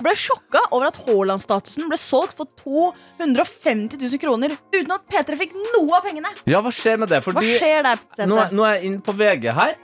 Ble 0.01 0.13
sjokka 0.17 0.63
over 0.71 0.87
at 0.89 0.97
Haaland-statusen 1.03 1.85
ble 1.91 1.99
solgt 2.01 2.33
for 2.39 2.49
250 2.63 3.99
000 4.01 4.21
kroner 4.23 4.55
uten 4.73 4.95
at 4.95 5.03
P3 5.05 5.37
fikk 5.37 5.53
noe 5.75 5.99
av 5.99 6.07
pengene. 6.07 6.31
Ja, 6.49 6.63
hva 6.65 6.73
skjer 6.73 6.97
med 7.03 7.13
det? 7.13 7.19
Hva 7.27 7.43
skjer 7.45 7.85
der? 7.85 8.01
Nå, 8.25 8.39
nå 8.57 8.65
er 8.65 8.79
jeg 8.79 8.89
inne 8.89 9.03
på 9.05 9.13
VG 9.19 9.45
her, 9.53 9.75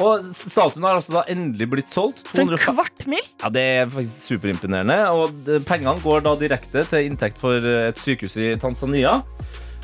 og 0.00 0.24
statuen 0.32 0.86
har 0.88 0.96
altså 1.02 1.18
da 1.18 1.26
endelig 1.34 1.68
blitt 1.74 1.92
solgt. 1.92 2.30
For 2.32 2.40
en 2.40 2.56
kvart 2.56 3.04
mil? 3.12 3.28
Ja, 3.42 3.50
Det 3.52 3.64
er 3.74 3.92
faktisk 3.92 4.38
superimponerende. 4.38 4.96
Og 5.12 5.50
pengene 5.68 6.00
går 6.00 6.24
da 6.24 6.32
direkte 6.40 6.86
til 6.88 7.10
inntekt 7.10 7.36
for 7.42 7.60
eh, 7.60 7.90
et 7.90 8.00
sykehus 8.00 8.38
i 8.40 8.54
Tanzania. 8.62 9.18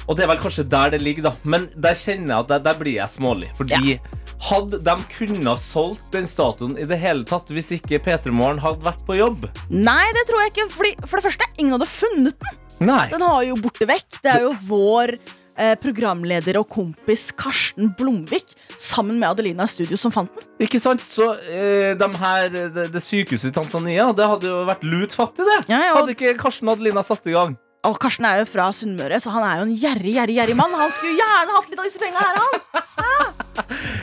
Og 0.08 0.16
det 0.16 0.24
er 0.24 0.32
vel 0.32 0.40
kanskje 0.40 0.64
der 0.64 0.96
det 0.96 1.02
ligger, 1.04 1.28
da. 1.28 1.34
Men 1.44 1.68
der 1.76 1.98
kjenner 1.98 2.38
jeg 2.38 2.46
at 2.46 2.54
der, 2.54 2.64
der 2.70 2.80
blir 2.80 2.96
jeg 2.96 3.12
smålig. 3.12 3.52
Fordi 3.58 3.98
hadde 4.42 4.78
de 4.84 4.94
kunnet 5.12 5.62
solgt 5.62 6.12
den 6.14 6.28
statuen 6.30 6.76
i 6.78 6.86
det 6.88 6.98
hele 7.00 7.26
tatt 7.26 7.50
hvis 7.54 7.72
ikke 7.78 8.00
P3 8.04 8.32
Morgen 8.34 8.60
hadde 8.62 8.86
vært 8.86 9.02
på 9.06 9.18
jobb? 9.18 9.48
Nei, 9.72 10.04
det 10.16 10.28
tror 10.28 10.44
jeg 10.44 10.54
ikke. 10.54 10.68
Fordi, 10.74 10.94
for 11.04 11.18
det 11.18 11.26
første, 11.26 11.50
ingen 11.58 11.74
hadde 11.78 11.90
funnet 11.90 12.38
den. 12.46 12.62
Nei. 12.88 13.04
Den 13.10 13.24
har 13.26 13.42
jo 13.48 13.58
borte 13.62 13.88
vekk. 13.88 14.20
Det 14.22 14.32
er 14.32 14.46
jo 14.46 14.54
vår 14.68 15.16
eh, 15.58 15.74
programleder 15.82 16.60
og 16.60 16.68
kompis 16.70 17.28
Karsten 17.38 17.92
Blomvik 17.98 18.54
sammen 18.78 19.18
med 19.18 19.32
Adelina 19.32 19.66
i 19.66 19.72
studio 19.72 19.98
som 20.00 20.14
fant 20.14 20.32
den. 20.38 20.48
Ikke 20.68 20.80
sant? 20.82 21.02
Så 21.04 21.32
eh, 21.50 21.94
de 21.98 22.10
her, 22.22 22.50
det, 22.54 22.88
det 22.94 23.04
sykehuset 23.04 23.50
i 23.50 23.56
Tanzania, 23.58 24.10
det 24.16 24.28
hadde 24.30 24.50
jo 24.50 24.62
vært 24.68 24.86
lut 24.86 25.16
fattig, 25.16 25.46
det. 25.48 25.64
Ja, 25.72 25.82
ja, 25.88 25.96
og, 25.96 26.04
Hadde 26.04 26.14
ikke 26.18 26.36
Karsten 26.38 26.70
og 26.70 26.78
Adelina 26.78 27.04
satt 27.06 27.26
i 27.26 27.34
gang. 27.34 27.58
Og 27.88 27.98
Karsten 28.02 28.26
er 28.28 28.42
jo 28.42 28.48
fra 28.50 28.68
Sunnmøre, 28.76 29.18
så 29.22 29.32
han 29.34 29.44
er 29.48 29.60
jo 29.62 29.66
en 29.68 29.74
gjerrig, 29.80 30.14
gjerrig, 30.16 30.36
gjerrig 30.38 30.56
mann. 30.58 30.74
Han 30.78 30.90
skulle 30.94 31.16
gjerne 31.18 31.56
hatt 31.56 31.68
litt 31.72 31.80
av 31.82 31.88
disse 31.88 32.02
penga 32.02 32.22
her, 32.22 32.38
han. 32.38 32.64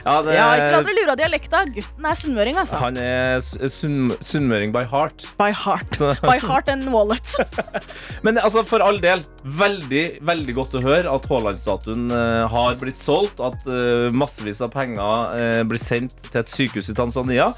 Ja, 0.06 0.16
det, 0.22 0.34
Ja, 0.36 0.46
ikke 0.60 0.72
la 0.76 0.80
dere 0.86 0.96
lure 1.00 1.14
av 1.16 1.20
dialekta. 1.20 1.62
Gutten 1.74 2.06
er 2.10 2.18
sunnmøring, 2.20 2.58
altså. 2.62 2.80
Han 2.82 2.98
er 3.02 3.40
sunnmøring 3.42 4.74
by 4.76 4.84
heart. 4.92 5.26
By 5.40 5.50
heart. 5.56 5.96
Så- 5.98 6.12
By 6.30 6.38
heart 6.44 6.70
and 6.70 6.90
wallet. 6.94 7.32
Men 8.26 8.38
altså, 8.42 8.66
for 8.68 8.84
all 8.86 9.00
del, 9.02 9.24
veldig 9.46 10.04
veldig 10.26 10.56
godt 10.58 10.76
å 10.78 10.84
høre 10.86 11.12
at 11.16 11.26
Haaland-statuen 11.32 12.10
eh, 12.14 12.46
har 12.52 12.78
blitt 12.82 13.00
solgt. 13.02 13.42
At 13.44 13.66
eh, 13.70 14.10
massevis 14.14 14.62
av 14.66 14.74
penger 14.76 15.34
eh, 15.40 15.62
blir 15.68 15.82
sendt 15.82 16.18
til 16.30 16.42
et 16.44 16.52
sykehus 16.52 16.92
i 16.94 16.98
Tanzania. 16.98 17.50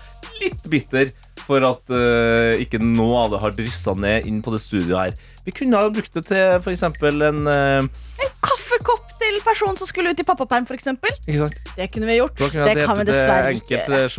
Litt 0.41 0.63
bitter 0.71 1.11
for 1.47 1.63
at 1.63 1.93
uh, 1.95 2.53
ikke 2.59 2.79
noe 2.83 3.23
av 3.23 3.31
det 3.33 3.39
har 3.43 3.53
dryssa 3.55 3.93
ned 3.97 4.27
inn 4.27 4.41
på 4.43 4.51
det 4.53 4.59
studioet 4.63 4.99
her. 5.15 5.33
Vi 5.47 5.53
kunne 5.55 5.79
ha 5.79 5.87
brukt 5.95 6.13
det 6.17 6.25
til 6.27 6.57
f.eks. 6.59 6.83
en 6.83 7.47
eh, 7.47 7.87
Kaffekopp 8.43 9.07
til 9.17 9.37
personen 9.45 9.79
som 9.79 9.87
skulle 9.87 10.11
ut 10.11 10.19
i 10.19 10.25
pappaperm, 10.27 10.67
f.eks. 10.67 10.89
Det 11.77 11.87
kunne 11.93 12.09
vi 12.09 12.17
gjort. 12.19 12.35
Kunne 12.41 12.67
Det 12.67 12.83
kan 12.83 12.99
vi 12.99 13.07
dessverre 13.07 13.53
ikke 13.55 13.79
eh, 13.79 13.87
der. 13.93 14.11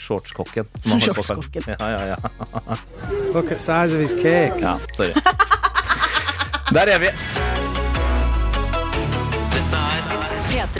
Shortskokken. 0.00 0.66
som 0.74 0.90
kalle- 0.98 1.06
Shortskokken. 1.06 1.70
Ja, 1.76 1.88
ja, 1.94 2.02
ja. 2.14 2.76
Look 3.34 3.52
at 3.54 3.60
size 3.62 3.94
of 3.94 4.00
his 4.02 4.14
cake. 4.18 4.58
ja, 4.60 4.74
sorry. 4.96 5.14
Der 6.74 6.94
er 6.96 6.98
vi. 6.98 7.59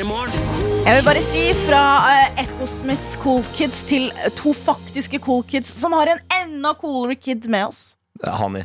Jeg 0.00 0.96
vil 0.96 1.04
bare 1.04 1.20
si 1.20 1.40
fra 1.66 1.80
uh, 2.08 2.38
Ecosmiths 2.40 3.18
Cool 3.20 3.42
Kids 3.52 3.82
til 3.84 4.06
eh, 4.14 4.30
to 4.32 4.54
faktiske 4.56 5.20
cool 5.20 5.42
kids 5.44 5.68
som 5.76 5.92
har 5.92 6.08
en 6.08 6.22
enda 6.38 6.72
coolere 6.80 7.18
kid 7.20 7.44
med 7.52 7.66
oss. 7.66 7.82
Hani. 8.24 8.64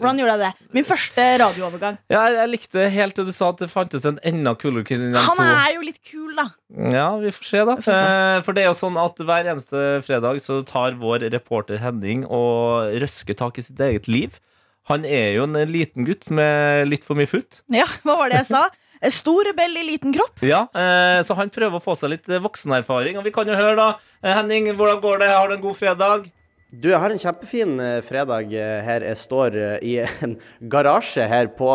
Hvordan 0.00 0.18
gjorde 0.18 0.34
jeg 0.34 0.40
det? 0.40 0.68
Min 0.74 0.86
første 0.88 1.28
radioovergang. 1.44 1.98
Ja, 2.10 2.24
jeg, 2.24 2.36
jeg 2.40 2.50
likte 2.56 2.88
helt 2.90 3.14
til 3.14 3.28
du 3.28 3.32
sa 3.36 3.52
at 3.52 3.62
det 3.62 3.70
fantes 3.70 4.06
en 4.08 4.18
enda 4.26 4.56
kulere 4.58 4.82
kid 4.88 4.98
enn 5.04 5.14
de 5.14 5.24
Han 5.28 5.42
er 5.44 5.76
jo 5.76 5.86
litt 5.86 6.00
kul, 6.10 6.34
da. 6.34 6.48
Ja, 6.90 7.08
vi 7.22 7.32
får 7.38 7.50
se, 7.52 7.64
da. 7.68 7.76
får 7.78 7.86
se. 7.86 7.98
Eh, 8.02 8.42
For 8.46 8.56
det 8.58 8.64
er 8.64 8.70
jo 8.72 8.78
sånn 8.82 8.98
at 8.98 9.22
hver 9.22 9.50
eneste 9.54 9.86
fredag 10.08 10.42
så 10.42 10.58
tar 10.66 10.98
vår 10.98 11.28
reporter 11.36 11.78
Henning 11.84 12.26
og 12.26 12.96
røsker 13.04 13.38
tak 13.38 13.62
i 13.62 13.66
sitt 13.68 13.78
eget 13.84 14.10
liv. 14.10 14.42
Han 14.90 15.04
er 15.06 15.36
jo 15.36 15.46
en 15.46 15.60
liten 15.70 16.08
gutt 16.08 16.32
med 16.34 16.88
litt 16.90 17.04
for 17.06 17.14
mye 17.14 17.30
futt. 17.30 17.62
Ja, 17.70 17.86
hva 18.02 18.24
var 18.24 18.32
det 18.32 18.42
jeg 18.42 18.54
sa? 18.56 18.66
Eh, 19.02 19.10
Stor 19.10 19.44
rebell 19.50 19.76
i 19.76 19.86
liten 19.92 20.14
kropp. 20.14 20.42
Ja, 20.46 20.66
eh, 20.74 21.22
Så 21.26 21.34
han 21.34 21.50
prøver 21.50 21.80
å 21.80 21.82
få 21.82 21.96
seg 21.98 22.14
litt 22.14 22.28
eh, 22.30 22.42
voksenerfaring. 22.42 23.18
Og 23.18 23.26
vi 23.26 23.34
kan 23.34 23.48
jo 23.48 23.58
høre, 23.58 23.74
da. 23.76 23.88
Henning, 24.22 24.70
hvordan 24.78 25.02
går 25.02 25.18
det? 25.24 25.32
Har 25.34 25.48
du 25.50 25.56
en 25.56 25.64
god 25.64 25.76
fredag? 25.76 26.30
Du, 26.72 26.88
jeg 26.88 27.00
har 27.02 27.12
en 27.12 27.20
kjempefin 27.20 27.74
fredag 28.06 28.48
her. 28.86 29.04
Jeg 29.04 29.18
står 29.20 29.56
i 29.84 29.98
en 30.24 30.38
garasje 30.72 31.26
her 31.28 31.50
på 31.58 31.66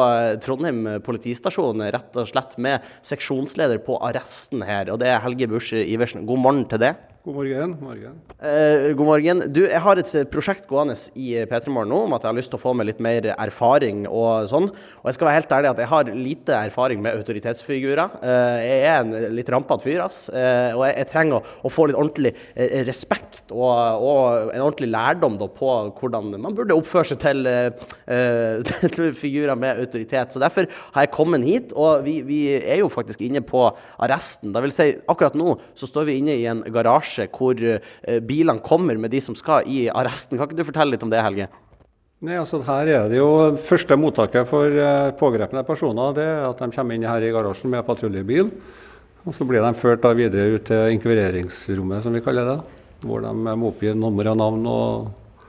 Trondheim 0.42 0.88
politistasjon, 1.06 1.84
rett 1.94 2.18
og 2.18 2.32
slett 2.32 2.56
med 2.58 2.82
seksjonsleder 3.06 3.84
på 3.86 4.00
arresten 4.02 4.66
her, 4.66 4.90
og 4.90 4.98
det 5.04 5.12
er 5.14 5.22
Helge 5.22 5.52
Busch 5.52 5.70
Iversen. 5.78 6.26
God 6.26 6.42
morgen 6.42 6.66
til 6.72 6.82
det. 6.82 6.96
God 7.28 7.36
morgen. 7.36 7.76
morgen. 7.82 8.14
Eh, 8.40 8.94
god 8.96 9.06
morgen. 9.06 9.42
Du, 9.52 9.66
jeg 9.66 9.82
har 9.84 10.00
et 10.00 10.12
eh, 10.16 10.24
prosjekt 10.32 10.64
gående 10.70 10.94
i 11.20 11.34
P3 11.50 11.74
Morgen 11.76 11.90
nå 11.92 11.98
om 12.06 12.14
at 12.16 12.24
jeg 12.24 12.30
har 12.32 12.36
lyst 12.38 12.54
til 12.54 12.56
å 12.56 12.62
få 12.62 12.72
med 12.80 12.88
litt 12.88 13.02
mer 13.04 13.26
erfaring 13.34 14.06
og 14.08 14.48
sånn. 14.48 14.70
Og 14.72 15.10
jeg 15.10 15.18
skal 15.18 15.28
være 15.28 15.40
helt 15.42 15.52
ærlig 15.58 15.70
at 15.74 15.82
jeg 15.84 15.92
har 15.92 16.12
lite 16.16 16.56
erfaring 16.70 17.02
med 17.04 17.18
autoritetsfigurer. 17.20 18.16
Eh, 18.24 18.60
jeg 18.64 18.86
er 18.88 19.02
en 19.02 19.36
litt 19.36 19.52
rampete 19.52 19.84
fyr, 19.84 20.06
ass. 20.06 20.22
Eh, 20.32 20.72
og 20.72 20.86
jeg, 20.86 20.94
jeg 21.02 21.10
trenger 21.12 21.42
å, 21.42 21.58
å 21.68 21.74
få 21.76 21.90
litt 21.90 22.00
ordentlig 22.00 22.32
eh, 22.32 22.78
respekt 22.88 23.52
og, 23.52 23.76
og 24.08 24.54
en 24.54 24.64
ordentlig 24.64 24.90
lærdom 24.94 25.36
da, 25.44 25.50
på 25.52 25.74
hvordan 26.00 26.32
man 26.38 26.56
burde 26.56 26.80
oppføre 26.80 27.12
seg 27.12 27.22
til, 27.26 27.44
eh, 27.52 27.92
eh, 28.08 28.72
til 28.96 29.12
figurer 29.20 29.60
med 29.60 29.84
autoritet. 29.84 30.32
Så 30.32 30.40
derfor 30.46 30.72
har 30.96 31.10
jeg 31.10 31.12
kommet 31.20 31.44
hit, 31.44 31.76
og 31.76 32.08
vi, 32.08 32.22
vi 32.24 32.40
er 32.62 32.86
jo 32.86 32.88
faktisk 32.96 33.28
inne 33.28 33.44
på 33.44 33.68
arresten. 34.00 34.56
Det 34.56 34.64
vil 34.64 34.78
si, 34.80 34.90
akkurat 35.12 35.36
nå 35.36 35.60
så 35.76 35.92
står 35.92 36.08
vi 36.08 36.20
inne 36.24 36.40
i 36.40 36.48
en 36.48 36.64
garasje 36.72 37.17
hvor 37.34 37.58
eh, 37.58 38.20
bilene 38.22 38.64
kommer 38.64 39.00
med 39.02 39.12
de 39.12 39.22
som 39.24 39.36
skal 39.38 39.66
i 39.66 39.88
arresten. 39.90 40.38
Kan 40.38 40.50
ikke 40.50 40.60
du 40.60 40.68
fortelle 40.68 40.94
litt 40.94 41.06
om 41.06 41.14
det, 41.14 41.24
Helge? 41.26 41.50
Nei, 42.18 42.34
altså 42.34 42.64
Her 42.66 42.90
er 42.90 43.12
det 43.12 43.20
jo 43.20 43.30
første 43.62 43.98
mottaket 44.00 44.48
for 44.50 44.74
eh, 44.74 45.12
pågrepne 45.20 45.62
personer. 45.68 46.16
Det 46.18 46.26
er 46.26 46.48
at 46.48 46.64
de 46.64 46.72
kommer 46.74 46.98
inn 46.98 47.06
her 47.06 47.26
i 47.26 47.30
garasjen 47.34 47.70
med 47.74 47.86
patruljebil. 47.86 48.50
Og 49.28 49.36
så 49.36 49.46
blir 49.46 49.62
de 49.62 49.74
ført 49.78 50.02
da 50.02 50.14
videre 50.16 50.56
ut 50.56 50.66
til 50.70 50.96
inkvireringsrommet, 50.96 52.02
som 52.06 52.16
vi 52.16 52.24
kaller 52.26 52.48
det. 52.48 52.58
Hvor 53.04 53.22
de 53.22 53.34
må 53.36 53.70
oppgi 53.70 53.92
nummer 53.94 54.32
og 54.32 54.38
navn. 54.40 54.66
og 54.66 55.46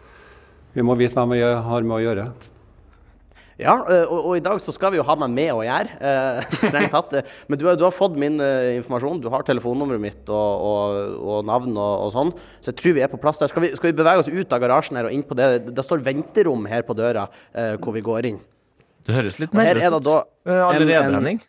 Vi 0.74 0.84
må 0.84 0.96
vite 0.98 1.16
hvem 1.16 1.36
vi 1.36 1.44
har 1.44 1.86
med 1.86 1.96
å 1.96 2.02
gjøre. 2.02 2.30
Ja, 3.58 3.72
eh, 3.90 4.04
og, 4.06 4.20
og 4.30 4.36
i 4.38 4.42
dag 4.44 4.60
så 4.62 4.70
skal 4.70 4.92
vi 4.94 5.00
jo 5.00 5.04
ha 5.08 5.16
meg 5.18 5.32
med 5.34 5.48
å 5.50 5.64
gjøre, 5.66 5.96
eh, 5.98 6.44
strengt 6.60 6.92
tatt. 6.94 7.16
Men 7.50 7.58
du, 7.58 7.64
har- 7.66 7.78
du 7.80 7.82
har 7.82 7.94
fått 7.94 8.14
min 8.14 8.36
eh, 8.44 8.76
informasjon. 8.78 9.18
Du 9.24 9.26
har 9.34 9.42
telefonnummeret 9.48 10.02
mitt 10.04 10.30
og, 10.30 10.62
og, 10.68 11.16
og 11.34 11.48
navn 11.48 11.74
og, 11.74 12.04
og 12.06 12.12
sånn. 12.14 12.30
Så 12.62 12.70
jeg 12.70 12.78
tror 12.78 12.94
vi 13.00 13.02
er 13.02 13.10
på 13.10 13.18
plass 13.22 13.40
der. 13.42 13.50
Skal 13.50 13.66
vi, 13.66 13.72
skal 13.74 13.90
vi 13.90 13.96
bevege 13.98 14.22
oss 14.22 14.30
ut 14.30 14.54
av 14.54 14.62
garasjen 14.62 15.00
her 15.00 15.08
og 15.10 15.16
inn 15.16 15.26
på 15.26 15.34
det? 15.38 15.48
Det 15.74 15.84
står 15.86 16.04
venterom 16.06 16.68
her 16.70 16.86
på 16.86 16.94
døra 16.98 17.26
eh, 17.50 17.74
hvor 17.82 17.96
vi 17.98 18.04
går 18.06 18.30
inn. 18.30 18.38
Du 19.08 19.10
høres 19.16 19.40
litt 19.42 19.50
Og 19.50 19.58
her 19.58 19.72
er 19.74 19.80
nervøs 19.80 20.04
det 20.06 20.14
ut 20.14 20.54
allerede, 20.54 20.94
en- 21.02 21.08
en- 21.08 21.18
Henning. 21.18 21.42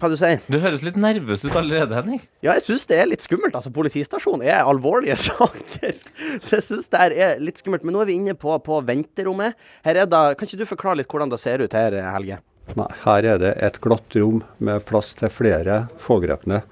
Hva 0.00 0.08
du 0.08 0.14
sier 0.16 0.38
Du 0.48 0.56
høres 0.62 0.80
litt 0.86 0.96
nervøs 0.96 1.42
ut 1.44 1.56
allerede, 1.58 1.92
Henning. 1.98 2.22
Ja, 2.40 2.54
jeg 2.56 2.64
syns 2.64 2.86
det 2.88 2.96
er 2.96 3.10
litt 3.10 3.24
skummelt. 3.24 3.54
altså 3.58 3.72
Politistasjonen 3.74 4.46
er 4.46 4.62
alvorlige 4.64 5.18
saker. 5.28 5.98
Så 6.40 6.56
jeg 6.56 6.64
syns 6.64 6.88
det 6.92 7.02
her 7.02 7.16
er 7.26 7.42
litt 7.42 7.60
skummelt. 7.60 7.84
Men 7.84 7.96
nå 7.98 8.00
er 8.04 8.08
vi 8.08 8.16
inne 8.16 8.34
på, 8.38 8.54
på 8.64 8.78
venterommet. 8.88 9.58
Her 9.84 10.00
er 10.04 10.08
da, 10.08 10.22
Kan 10.32 10.48
ikke 10.48 10.62
du 10.62 10.70
forklare 10.70 11.02
litt 11.02 11.12
hvordan 11.12 11.34
det 11.34 11.40
ser 11.42 11.60
ut 11.60 11.76
her, 11.76 11.98
Helge? 12.14 12.40
Nei, 12.78 12.88
her 13.04 13.28
er 13.34 13.42
det 13.42 13.52
et 13.68 13.76
glatt 13.84 14.16
rom 14.16 14.40
med 14.64 14.84
plass 14.88 15.12
til 15.18 15.28
flere 15.34 15.82
pågrepne. 16.06 16.62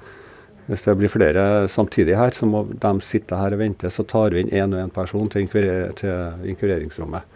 Hvis 0.71 0.87
det 0.87 0.97
blir 0.97 1.13
flere 1.13 1.45
samtidig 1.69 2.17
her, 2.17 2.33
så 2.33 2.47
må 2.49 2.63
de 2.73 2.93
sitte 3.05 3.37
her 3.37 3.53
og 3.53 3.61
vente. 3.61 3.91
Så 3.93 4.07
tar 4.09 4.33
vi 4.33 4.47
inn 4.47 4.53
én 4.55 4.73
og 4.73 4.81
én 4.81 4.93
person 4.95 5.29
til, 5.29 5.45
inkvirer 5.45 5.93
til 5.99 6.47
inkvireringsrommet. 6.55 7.27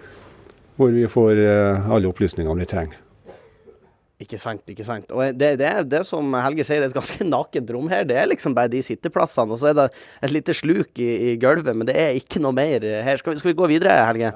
Hvor 0.78 0.94
vi 0.94 1.04
får 1.10 1.44
eh, 1.44 1.90
alle 1.92 2.08
opplysningene 2.08 2.62
vi 2.64 2.70
trenger. 2.72 3.03
Ikke 4.24 4.40
sant, 4.40 4.64
ikke 4.70 4.86
sant. 4.86 5.12
Og 5.12 5.36
det, 5.36 5.54
det 5.60 5.68
er 5.68 5.86
det 5.86 6.02
som 6.08 6.34
Helge 6.40 6.64
sier, 6.66 6.80
det 6.80 6.88
er 6.88 6.94
et 6.94 6.98
ganske 6.98 7.28
nakent 7.34 7.72
rom 7.76 7.92
her. 7.92 8.08
Det 8.08 8.18
er 8.18 8.28
liksom 8.30 8.56
bare 8.56 8.72
de 8.72 8.82
sitteplassene, 8.84 9.52
og 9.52 9.60
så 9.60 9.70
er 9.70 9.78
det 9.82 9.88
et 10.24 10.32
lite 10.32 10.56
sluk 10.56 11.00
i, 11.02 11.10
i 11.30 11.38
gulvet, 11.40 11.74
men 11.76 11.88
det 11.88 11.96
er 12.00 12.18
ikke 12.18 12.42
noe 12.42 12.56
mer 12.56 12.84
her. 12.84 13.20
Skal 13.20 13.34
vi, 13.34 13.42
skal 13.42 13.52
vi 13.52 13.58
gå 13.60 13.72
videre, 13.76 13.98
Helge? 14.08 14.32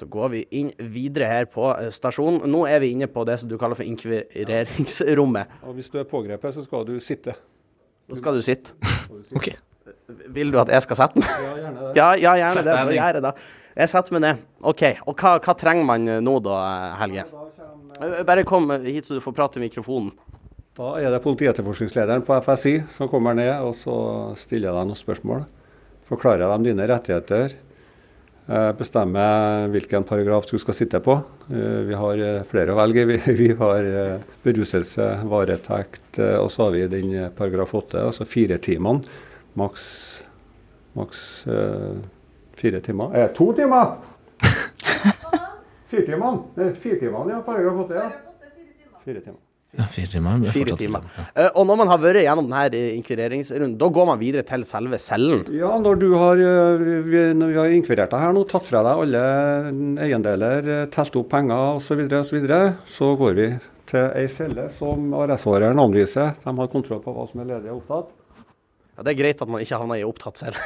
Da 0.00 0.06
går 0.08 0.30
vi 0.32 0.38
inn 0.56 0.70
videre 0.92 1.26
her 1.28 1.48
på 1.52 1.66
eh, 1.74 1.90
stasjonen. 1.92 2.46
Nå 2.48 2.62
er 2.70 2.80
vi 2.80 2.94
inne 2.94 3.08
på 3.10 3.24
det 3.28 3.36
som 3.42 3.50
du 3.50 3.58
kaller 3.60 3.76
for 3.76 3.84
inkvireringsrommet. 3.84 5.58
Og 5.68 5.76
hvis 5.76 5.90
du 5.92 5.98
er 6.00 6.06
pågrepet, 6.08 6.54
så 6.56 6.64
skal 6.64 6.86
du 6.88 6.94
sitte. 7.04 7.34
Da 8.08 8.16
skal 8.16 8.38
du 8.38 8.44
sitte. 8.44 8.72
OK. 9.36 9.50
Vil 10.32 10.52
du 10.52 10.56
at 10.62 10.72
jeg 10.72 10.86
skal 10.86 11.02
sette 11.02 11.20
meg? 11.20 11.28
Ja, 11.28 11.52
gjerne 11.58 11.82
det. 11.82 11.92
Ja, 11.98 12.08
ja 12.16 12.32
gjerne 12.40 12.54
Sett 12.56 12.70
det. 12.70 13.20
Da 13.20 13.34
jeg. 13.34 13.50
Jeg 13.76 13.92
setter 13.92 14.16
meg 14.16 14.24
ned. 14.24 14.40
OK. 14.72 14.86
Og 15.04 15.20
hva, 15.20 15.36
hva 15.44 15.56
trenger 15.58 15.86
man 15.86 16.08
nå 16.24 16.38
da, 16.48 16.56
Helge? 17.02 17.26
Eh, 17.28 17.39
Bare 18.00 18.44
kom 18.48 18.70
hit 18.84 19.06
så 19.06 19.14
du 19.18 19.20
får 19.24 19.34
prate 19.36 19.60
i 19.60 19.64
mikrofonen. 19.66 20.12
Da 20.78 20.94
er 21.02 21.10
det 21.12 21.18
politietterforskningslederen 21.24 22.22
på 22.24 22.36
FSI 22.46 22.76
som 22.94 23.08
kommer 23.10 23.34
ned, 23.36 23.52
og 23.66 23.74
så 23.76 23.94
stiller 24.40 24.70
jeg 24.70 24.76
deg 24.78 24.86
noen 24.88 24.96
spørsmål. 25.00 25.42
Forklarer 26.08 26.44
jeg 26.46 26.52
dem 26.54 26.64
dine 26.70 26.86
rettigheter. 26.88 27.52
eh, 28.48 28.70
Bestemmer 28.78 29.66
hvilken 29.74 30.06
paragraf 30.08 30.46
du 30.48 30.56
skal 30.58 30.74
sitte 30.78 31.00
på. 31.04 31.18
Eh, 31.52 31.82
Vi 31.90 31.94
har 31.98 32.22
eh, 32.24 32.42
flere 32.48 32.72
å 32.72 32.78
velge. 32.80 33.04
Vi, 33.42 33.50
har 33.58 33.84
eh, 33.84 34.24
beruselse, 34.46 35.10
varetekt, 35.28 36.18
eh, 36.18 36.38
og 36.40 36.48
så 36.54 36.64
har 36.68 36.72
vi 36.78 36.86
den 36.88 37.12
eh, 37.14 37.28
paragraf 37.36 37.74
8, 37.74 38.06
altså 38.06 38.24
fire 38.24 38.56
timene. 38.58 39.04
Maks, 39.60 39.84
maks 40.96 41.26
eh, 41.50 42.00
fire 42.56 42.80
timer. 42.80 43.12
Eh, 43.18 43.28
to 43.36 43.52
timer! 43.58 43.98
Fire 45.90 46.06
timene. 46.06 46.42
Eh, 46.56 46.74
Fire 46.80 46.98
jeg 47.02 47.30
ja. 47.34 47.40
Paragraf 47.46 47.84
8, 47.86 47.94
ja. 47.94 48.10
Fire 49.04 49.22
timer. 49.24 49.40
Ja, 49.70 49.84
fire 49.86 50.06
timer. 50.10 50.40
Fire 50.50 50.76
timer. 50.76 51.04
Ja. 51.14 51.24
Eh, 51.44 51.50
Og 51.54 51.66
når 51.66 51.76
man 51.78 51.90
har 51.92 51.98
vært 52.02 52.24
gjennom 52.24 52.48
denne 52.50 52.80
inkvireringsrunden, 52.96 53.76
da 53.78 53.86
går 53.86 54.06
man 54.08 54.18
videre 54.18 54.42
til 54.46 54.64
selve 54.66 54.98
cellen. 54.98 55.44
Ja, 55.54 55.76
når 55.78 56.00
du 56.00 56.08
har, 56.18 56.36
eh, 56.42 56.82
vi, 57.06 57.20
når 57.38 57.52
vi 57.52 57.58
har 57.60 57.74
inkvirert 57.76 58.10
deg 58.10 58.18
her 58.20 58.32
nå, 58.34 58.42
tatt 58.50 58.66
fra 58.66 58.82
deg 58.82 59.04
alle 59.04 59.22
eiendeler, 60.02 60.66
eh, 60.66 60.86
telt 60.90 61.14
opp 61.16 61.30
penger 61.30 61.76
osv., 61.76 61.86
så, 61.86 61.96
videre, 62.00 62.18
og 62.18 62.26
så, 62.26 62.36
videre, 62.40 62.60
så 62.84 63.12
går 63.16 63.34
vi 63.38 63.48
til 63.86 64.10
ei 64.18 64.26
celle 64.26 64.68
som 64.74 65.14
arrestvåreren 65.14 65.78
anviser. 65.78 66.34
De 66.42 66.56
har 66.58 66.68
kontroll 66.74 67.02
på 67.02 67.14
hva 67.14 67.30
som 67.30 67.40
er 67.40 67.52
ledig 67.54 67.70
og 67.70 67.82
opptatt. 67.84 68.10
Ja, 68.96 69.02
det 69.06 69.14
er 69.14 69.22
greit 69.22 69.40
at 69.40 69.48
man 69.48 69.62
ikke 69.62 69.78
havner 69.78 70.02
i 70.02 70.04
opptatt 70.04 70.36
celle. 70.36 70.58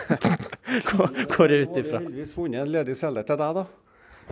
Hvor 1.29 1.45
er 1.45 1.49
det 1.53 1.69
ut 1.69 1.77
ifra? 1.77 2.01
vi 2.01 2.01
har 2.01 2.09
heldigvis 2.09 2.33
funnet 2.33 2.65
en 2.65 2.73
ledig 2.73 2.97
celle 2.97 3.23
til 3.23 3.37
deg, 3.37 3.61
da. 3.61 3.67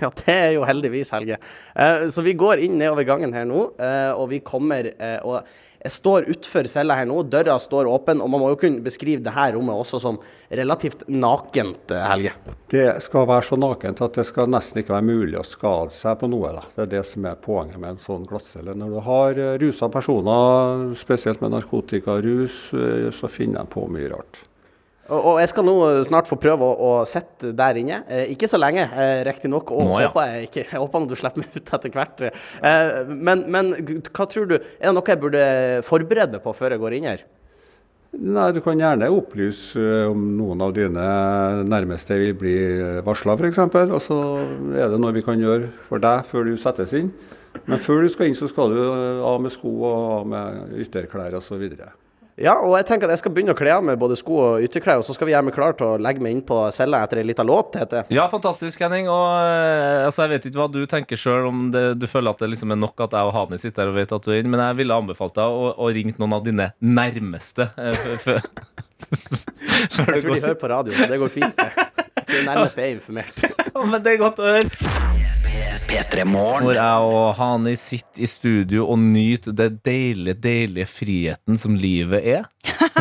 Ja, 0.00 0.10
det 0.22 0.32
er 0.32 0.54
jo 0.56 0.64
heldigvis, 0.68 1.12
Helge. 1.14 1.40
Eh, 1.74 2.06
så 2.14 2.24
vi 2.24 2.36
går 2.38 2.62
inn 2.64 2.78
nedover 2.80 3.06
gangen 3.08 3.34
her 3.36 3.44
nå, 3.48 3.68
eh, 3.80 4.12
og 4.14 4.30
vi 4.32 4.40
kommer 4.44 4.88
eh, 4.92 5.18
og 5.20 5.42
jeg 5.82 5.94
står 5.96 6.28
utfor 6.30 6.68
cella 6.70 6.94
her 6.94 7.08
nå, 7.10 7.24
døra 7.26 7.56
står 7.58 7.88
åpen, 7.90 8.20
og 8.22 8.30
man 8.30 8.38
må 8.38 8.52
jo 8.52 8.58
kunne 8.60 8.84
beskrive 8.84 9.24
det 9.24 9.32
her 9.34 9.56
rommet 9.56 9.80
også 9.82 9.98
som 9.98 10.20
relativt 10.46 11.02
nakent, 11.10 11.90
Helge. 12.06 12.36
Det 12.70 12.84
skal 13.02 13.26
være 13.26 13.48
så 13.48 13.58
nakent 13.58 14.04
at 14.06 14.20
det 14.20 14.24
skal 14.28 14.52
nesten 14.52 14.78
ikke 14.78 14.94
være 14.94 15.08
mulig 15.08 15.40
å 15.40 15.42
skade 15.46 15.90
seg 15.96 16.20
på 16.20 16.30
noe. 16.30 16.54
Da. 16.54 16.62
Det 16.76 16.84
er 16.84 16.92
det 16.94 17.02
som 17.10 17.26
er 17.26 17.42
poenget 17.42 17.82
med 17.82 17.96
en 17.96 18.00
sånn 18.04 18.28
glattcelle. 18.30 18.76
Når 18.78 18.94
du 18.94 19.02
har 19.08 19.42
rusa 19.64 19.90
personer, 19.90 20.86
spesielt 21.02 21.42
med 21.42 21.56
narkotikarus, 21.56 22.62
så 23.18 23.34
finner 23.34 23.64
de 23.64 23.74
på 23.74 23.88
mye 23.90 24.14
rart. 24.14 24.44
Og, 25.12 25.36
jeg 25.42 25.50
skal 25.52 25.66
nå 25.66 25.74
snart 26.06 26.28
få 26.30 26.38
prøve 26.40 26.64
å, 26.64 26.72
å 26.72 26.92
sitte 27.08 27.52
der 27.56 27.78
inne. 27.80 28.00
Eh, 28.08 28.32
ikke 28.32 28.48
så 28.50 28.60
lenge, 28.60 28.86
eh, 28.88 29.20
riktignok. 29.28 29.72
Og 29.74 29.84
Nå, 29.88 29.98
ja. 30.00 30.08
håper 30.08 30.30
jeg 30.30 30.48
ikke. 30.48 30.64
Jeg 30.70 30.80
håper 30.80 31.06
du 31.10 31.14
slipper 31.18 31.44
meg 31.44 31.58
ut 31.58 31.72
etter 31.76 31.92
hvert. 31.96 32.24
Eh, 32.24 33.12
men, 33.12 33.44
men 33.52 33.72
hva 34.08 34.26
tror 34.30 34.48
du? 34.50 34.56
Er 34.56 34.88
det 34.88 34.96
noe 34.96 35.12
jeg 35.12 35.22
burde 35.22 35.44
forberede 35.86 36.38
meg 36.38 36.44
på 36.46 36.54
før 36.56 36.76
jeg 36.76 36.82
går 36.84 36.98
inn 36.98 37.08
her? 37.10 37.24
Nei, 38.12 38.50
Du 38.52 38.60
kan 38.64 38.80
gjerne 38.80 39.08
opplyse 39.12 39.80
eh, 39.80 40.08
om 40.10 40.24
noen 40.36 40.64
av 40.64 40.74
dine 40.76 41.04
nærmeste 41.64 42.18
vil 42.20 42.34
bli 42.36 42.56
varsla, 43.06 43.38
f.eks. 43.40 43.62
Og 43.88 44.00
så 44.04 44.18
er 44.76 44.92
det 44.92 45.00
noe 45.00 45.14
vi 45.16 45.24
kan 45.24 45.40
gjøre 45.40 45.70
for 45.88 46.02
deg 46.02 46.26
før 46.28 46.50
du 46.50 46.56
settes 46.60 46.92
inn. 46.98 47.12
Men 47.68 47.80
før 47.80 48.04
du 48.04 48.12
skal 48.12 48.30
inn, 48.30 48.36
så 48.36 48.48
skal 48.48 48.72
du 48.72 48.80
av 49.24 49.40
med 49.44 49.52
sko 49.52 49.72
og 49.84 49.96
av 50.20 50.30
med 50.32 50.78
ytterklær 50.84 51.36
osv. 51.40 51.66
Ja, 52.40 52.54
og 52.64 52.72
jeg 52.78 52.86
tenker 52.88 53.04
at 53.10 53.12
jeg 53.12 53.20
skal 53.20 53.32
begynne 53.36 53.52
å 53.52 53.58
kle 53.58 53.72
av 53.74 53.82
meg 53.84 53.98
både 54.00 54.16
sko 54.16 54.38
og 54.40 54.62
ytterklær, 54.64 55.02
og 55.02 55.04
så 55.04 55.12
skal 55.12 55.28
vi 55.28 55.34
gjøre 55.34 55.44
meg 55.50 55.56
klar 55.56 55.74
til 55.76 55.84
å 55.90 55.98
legge 56.00 56.22
meg 56.24 56.32
inn 56.32 56.40
på 56.48 56.56
cella 56.72 57.02
etter 57.04 57.20
ei 57.20 57.26
lita 57.28 57.44
låt, 57.44 57.76
heter 57.76 58.00
det. 58.06 58.16
Ja, 58.16 58.24
fantastisk, 58.32 58.80
Henning. 58.80 59.10
Og 59.12 59.26
eh, 59.36 60.06
altså, 60.06 60.24
Jeg 60.24 60.32
vet 60.32 60.46
ikke 60.48 60.62
hva 60.62 60.68
du 60.72 60.80
tenker 60.88 61.20
sjøl, 61.20 61.44
om 61.50 61.66
det, 61.74 61.82
du 62.00 62.06
føler 62.08 62.32
at 62.32 62.40
det 62.40 62.48
liksom 62.54 62.72
er 62.72 62.80
nok 62.80 63.04
at 63.04 63.18
jeg 63.18 63.28
og 63.28 63.36
Hani 63.36 63.60
sitter 63.60 63.84
her 63.84 63.92
og 63.92 63.98
vet 64.00 64.14
at 64.16 64.24
du 64.24 64.32
er 64.32 64.40
inne, 64.40 64.52
men 64.54 64.64
jeg 64.64 64.80
ville 64.80 64.96
anbefalt 65.04 65.36
deg 65.36 65.58
å, 65.60 65.72
å 65.76 65.90
ringe 65.92 66.16
noen 66.22 66.38
av 66.38 66.46
dine 66.48 66.70
nærmeste. 66.80 67.68
eh, 67.76 68.32
Jeg 69.12 69.90
tror 69.92 70.16
de 70.16 70.40
hører 70.40 70.56
på 70.56 70.72
radio, 70.72 70.94
så 70.96 71.10
det 71.10 71.18
går 71.20 71.32
fint. 71.36 71.58
Jeg 71.60 72.24
tror 72.24 72.38
de 72.38 72.46
nærmeste 72.48 72.80
er 72.86 72.94
informert. 72.96 73.44
Men 73.92 74.00
det 74.00 74.16
er 74.16 74.22
godt 74.24 74.40
å 74.40 74.48
høre. 74.54 75.21
P3 75.92 76.24
Morgen. 76.24 76.64
Hvor 76.64 76.72
jeg 76.72 77.08
og 77.12 77.34
Hani 77.36 77.72
sitter 77.76 78.22
i 78.24 78.28
studio 78.30 78.86
og 78.88 78.96
nyter 79.02 79.52
det 79.52 79.66
deilige, 79.84 80.38
deilige 80.40 80.88
friheten 80.88 81.58
som 81.60 81.74
livet 81.76 82.24
er. 82.32 82.46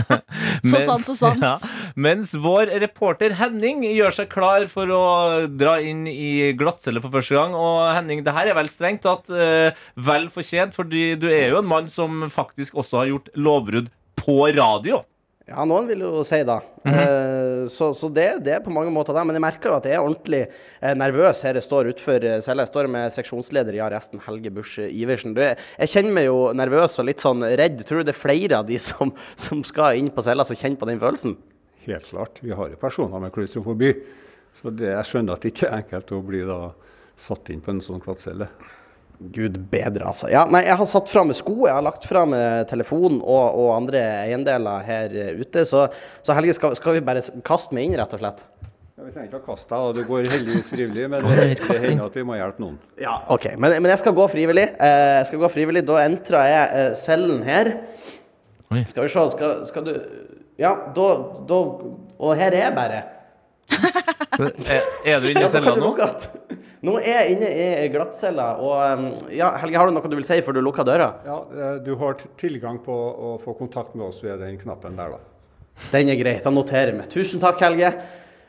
Så 0.67 0.81
sant, 0.83 1.07
så 1.07 1.15
sant. 1.17 1.41
Ja, 1.41 1.55
mens 1.95 2.33
vår 2.37 2.69
reporter 2.83 3.33
Henning 3.39 3.81
gjør 3.87 4.13
seg 4.13 4.27
klar 4.29 4.67
for 4.69 4.91
å 4.93 5.05
dra 5.49 5.77
inn 5.81 6.03
i 6.09 6.51
glattcelle 6.57 7.01
for 7.01 7.15
første 7.15 7.37
gang. 7.37 7.55
Og 7.57 7.79
Henning, 7.95 8.21
det 8.25 8.35
her 8.35 8.51
er 8.51 8.59
vel 8.59 8.69
strengt 8.69 9.05
tatt 9.07 9.31
eh, 9.33 9.71
vel 9.95 10.27
fortjent, 10.33 10.75
fordi 10.77 11.15
du 11.17 11.29
er 11.31 11.55
jo 11.55 11.61
en 11.63 11.71
mann 11.71 11.89
som 11.89 12.27
faktisk 12.29 12.77
også 12.83 13.01
har 13.01 13.09
gjort 13.13 13.31
lovbrudd 13.39 13.89
på 14.19 14.37
radio. 14.53 15.01
Ja, 15.51 15.65
noen 15.67 15.89
vil 15.89 16.01
jo 16.05 16.23
si 16.23 16.39
da. 16.47 16.61
-hmm. 16.83 17.67
så 17.67 17.93
så 17.93 18.09
det, 18.09 18.43
det 18.45 18.53
er 18.55 18.63
på 18.63 18.71
mange 18.71 18.91
måter 18.91 19.13
det. 19.13 19.25
Men 19.25 19.35
jeg 19.35 19.41
merker 19.41 19.69
jo 19.69 19.75
at 19.75 19.85
jeg 19.85 19.93
er 19.93 20.01
ordentlig 20.01 20.47
eh, 20.81 20.95
nervøs 20.95 21.41
her 21.41 21.53
jeg 21.53 21.63
står 21.63 21.91
utenfor 21.91 22.23
eh, 22.23 22.39
cella. 22.41 22.63
Jeg 22.63 22.71
står 22.71 22.87
med 22.87 23.11
seksjonsleder 23.11 23.75
i 23.75 23.83
arresten, 23.83 24.19
Helge 24.25 24.51
Busch 24.51 24.79
Iversen. 24.79 25.35
Du, 25.35 25.41
jeg 25.41 25.89
kjenner 25.89 26.11
meg 26.11 26.25
jo 26.25 26.53
nervøs 26.53 26.99
og 26.99 27.05
litt 27.05 27.21
sånn 27.21 27.43
redd. 27.43 27.83
Tror 27.85 28.01
du 28.01 28.09
det 28.09 28.15
er 28.15 28.21
flere 28.21 28.57
av 28.57 28.65
de 28.65 28.79
som, 28.79 29.13
som 29.35 29.63
skal 29.63 29.99
inn 29.99 30.09
på 30.09 30.21
cella, 30.21 30.45
som 30.45 30.55
kjenner 30.55 30.79
på 30.79 30.89
den 30.89 30.99
følelsen? 30.99 31.37
Helt 31.85 32.05
klart. 32.05 32.41
Vi 32.41 32.51
har 32.53 32.69
jo 32.69 32.81
personer 32.81 33.19
med 33.19 33.33
klaustrofobi. 33.33 33.93
Så 34.61 34.69
det, 34.69 34.91
jeg 34.91 35.07
skjønner 35.09 35.37
at 35.37 35.43
det 35.43 35.53
ikke 35.53 35.69
er 35.69 35.81
enkelt 35.81 36.11
å 36.11 36.21
bli 36.25 36.43
da 36.47 36.61
satt 37.21 37.49
inn 37.53 37.61
på 37.63 37.73
en 37.73 37.81
sånn 37.83 38.01
glattcelle. 38.03 38.47
Gud 39.29 39.57
bedre, 39.69 40.07
altså. 40.09 40.29
Ja, 40.33 40.47
nei, 40.49 40.63
jeg 40.65 40.77
har 40.79 40.87
satt 40.89 41.09
fra 41.11 41.21
med 41.27 41.37
sko, 41.37 41.67
jeg 41.67 41.75
har 41.75 41.85
lagt 41.85 42.07
fra 42.09 42.23
meg 42.29 42.65
telefon 42.71 43.19
og, 43.21 43.59
og 43.61 43.69
andre 43.75 44.01
eiendeler 44.23 44.85
her 44.87 45.13
eh, 45.13 45.35
ute. 45.37 45.65
Så, 45.67 45.85
så 46.25 46.35
Helge, 46.37 46.55
skal, 46.57 46.73
skal 46.79 46.97
vi 46.97 47.03
bare 47.05 47.21
kaste 47.45 47.77
meg 47.77 47.89
inn, 47.89 47.97
rett 47.99 48.15
og 48.17 48.23
slett? 48.23 48.41
Ja, 48.97 49.05
vi 49.05 49.13
trenger 49.13 49.29
ikke 49.29 49.41
å 49.43 49.45
kaste 49.51 49.69
deg, 49.69 49.85
og 49.85 49.95
du 49.97 50.01
går 50.09 50.27
heldigvis 50.31 50.71
frivillig, 50.71 51.05
men 51.11 51.27
det, 51.27 51.35
det 51.37 51.69
er 51.69 51.85
hender 51.85 52.09
at 52.09 52.17
vi 52.17 52.25
må 52.25 52.39
hjelpe 52.39 52.65
noen. 52.65 52.75
Ja, 53.01 53.15
OK. 53.33 53.47
Men, 53.57 53.77
men 53.77 53.93
jeg 53.93 54.01
skal 54.01 54.17
gå 54.17 54.25
frivillig. 54.33 54.65
Eh, 54.77 55.13
jeg 55.19 55.29
skal 55.29 55.43
gå 55.45 55.51
frivillig. 55.53 55.85
Da 55.87 56.01
entrer 56.03 56.49
jeg 56.49 56.81
eh, 56.81 56.91
cellen 57.01 57.45
her. 57.45 57.71
Oi. 58.71 58.83
Skal 58.89 59.05
vi 59.05 59.13
se, 59.13 59.23
skal, 59.35 59.57
skal 59.67 59.85
du 59.85 59.95
Ja, 60.61 60.75
da, 60.95 61.07
da 61.49 61.57
Og 61.59 62.29
her 62.39 62.53
er 62.53 62.67
jeg 62.69 62.77
bare. 62.77 63.01
Er, 64.41 64.85
er 65.05 65.19
du 65.19 65.27
inne 65.27 65.43
i 65.43 65.49
cella 65.51 65.73
nå? 65.75 65.89
Nå 66.81 66.95
er 66.97 67.11
jeg 67.13 67.33
inne 67.35 67.49
i 67.85 67.89
glattcella, 67.93 68.47
og 68.57 68.79
um, 68.97 69.03
ja, 69.29 69.51
Helge, 69.61 69.77
har 69.77 69.89
du 69.89 69.93
noe 69.93 70.09
du 70.09 70.15
vil 70.17 70.25
si 70.25 70.39
før 70.41 70.55
du 70.57 70.63
lukker 70.65 70.87
døra? 70.87 71.11
Ja, 71.27 71.35
eh, 71.53 71.75
Du 71.85 71.91
har 71.99 72.15
tilgang 72.41 72.79
på 72.81 72.95
å 72.95 73.35
få 73.41 73.53
kontakt 73.59 73.93
med 73.93 74.07
oss 74.07 74.17
ved 74.23 74.41
den 74.41 74.57
knappen 74.57 74.97
der, 74.97 75.13
da. 75.13 75.19
Den 75.91 76.09
er 76.09 76.17
greit, 76.17 76.41
Da 76.41 76.49
noterer 76.53 76.95
meg. 76.97 77.05
Tusen 77.13 77.41
takk, 77.43 77.61
Helge. 77.61 77.93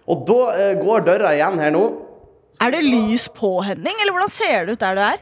Og 0.08 0.24
da 0.28 0.38
eh, 0.56 0.72
går 0.80 1.04
døra 1.10 1.34
igjen 1.36 1.60
her 1.60 1.76
nå. 1.76 1.84
Er 2.62 2.72
det 2.72 2.80
lys 2.86 3.28
på, 3.36 3.52
Henning? 3.66 4.00
Eller 4.00 4.16
hvordan 4.16 4.32
ser 4.32 4.64
det 4.64 4.78
ut 4.78 4.86
der 4.86 4.96
du 4.96 5.04
er? 5.10 5.20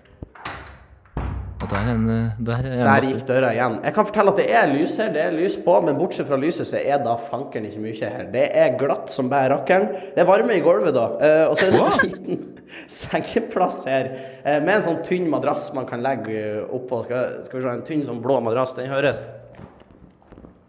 Der 1.70 1.76
er 1.76 1.90
en, 1.92 2.06
eh, 2.10 2.30
der 2.38 2.62
er 2.62 2.70
en 2.72 2.86
Der 2.86 3.08
gikk 3.10 3.26
døra 3.26 3.50
igjen. 3.54 3.76
Jeg 3.84 3.94
kan 3.98 4.06
fortelle 4.06 4.32
at 4.32 4.38
det 4.40 4.46
er 4.54 4.70
lys 4.70 4.96
her, 5.02 5.10
det 5.14 5.24
er 5.26 5.34
lys 5.34 5.58
på, 5.66 5.74
men 5.84 5.98
bortsett 5.98 6.30
fra 6.30 6.38
lyset 6.40 6.70
så 6.70 6.78
er 6.78 7.02
da 7.02 7.18
fankeren 7.26 7.66
ikke 7.68 7.82
mye 7.82 7.98
her. 8.14 8.24
Det 8.32 8.46
er 8.54 8.78
glatt 8.78 9.10
som 9.10 9.28
bare 9.30 9.50
rakkeren. 9.56 9.90
Det 10.14 10.22
er 10.22 10.30
varme 10.30 10.54
i 10.56 10.62
gulvet 10.64 10.94
da, 10.94 11.06
eh, 11.18 11.44
og 11.50 11.58
så 11.58 11.66
er 11.68 11.74
det 11.74 11.82
en 11.82 12.02
liten 12.06 12.59
sengeplass 13.00 13.84
her 13.88 14.10
eh, 14.44 14.58
med 14.62 14.74
en 14.78 14.86
sånn 14.88 15.00
tynn 15.06 15.28
madrass 15.32 15.70
man 15.76 15.88
kan 15.88 16.02
legge 16.04 16.36
eh, 16.38 16.60
oppå. 16.68 17.02
Skal, 17.06 17.40
skal 17.46 17.60
vi 17.60 17.64
se, 17.66 17.76
en 17.78 17.86
tynn 17.86 18.04
sånn 18.08 18.20
blå 18.24 18.40
madrass, 18.44 18.76
den 18.78 18.90
høres. 18.92 19.22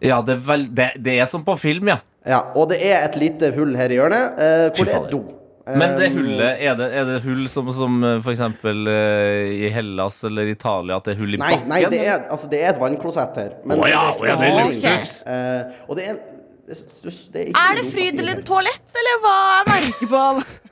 Ja, 0.02 0.18
det 0.26 0.34
er, 0.38 0.42
vel, 0.48 0.66
det, 0.74 0.88
det 0.98 1.20
er 1.22 1.30
som 1.30 1.44
på 1.46 1.54
film, 1.60 1.92
ja. 1.92 2.00
Ja, 2.26 2.40
og 2.58 2.68
det 2.70 2.78
er 2.86 3.04
et 3.06 3.16
lite 3.18 3.50
hull 3.56 3.74
her 3.78 3.90
i 3.90 3.98
hjørnet, 3.98 4.38
eh, 4.38 4.66
hvor 4.74 4.88
det 4.88 4.98
er 4.98 5.08
do. 5.12 5.22
Men 5.62 5.92
det 5.94 6.08
Um, 6.10 6.16
hullet, 6.16 6.58
er 6.58 6.74
det, 6.74 6.86
er 6.90 7.04
det 7.06 7.16
hull 7.22 7.44
som, 7.46 7.68
som 7.70 8.00
f.eks. 8.18 8.40
eh, 8.42 9.52
i 9.62 9.68
Hellas 9.70 10.16
eller 10.26 10.48
Italia, 10.50 10.96
at 10.98 11.06
det 11.06 11.12
er 11.14 11.20
hull 11.20 11.36
i 11.36 11.38
Nei, 11.38 11.52
bakken? 11.54 11.68
nei 11.70 11.82
det, 11.86 12.00
er, 12.02 12.24
altså, 12.34 12.48
det 12.50 12.62
er 12.64 12.72
et 12.72 12.80
vannklosett 12.82 13.38
her. 13.38 13.52
Ja, 13.86 14.00
å 14.10 14.26
ja, 14.26 14.34
det 14.40 14.48
er 14.48 14.72
ikke- 14.72 14.94
luksus. 14.96 15.12
Eh, 15.22 15.84
og 15.86 16.00
det 16.00 16.08
er 16.08 16.18
det, 16.66 16.78
det, 16.78 17.12
det 17.34 17.40
er, 17.44 17.46
ikke 17.52 17.62
Er 17.62 17.78
det 17.78 17.86
Frydenlund 17.92 18.42
toalett, 18.48 18.84
eller 19.02 19.22
hva 19.22 19.36
er 19.60 19.70
merket 19.70 20.10
på 20.10 20.24
den? 20.26 20.71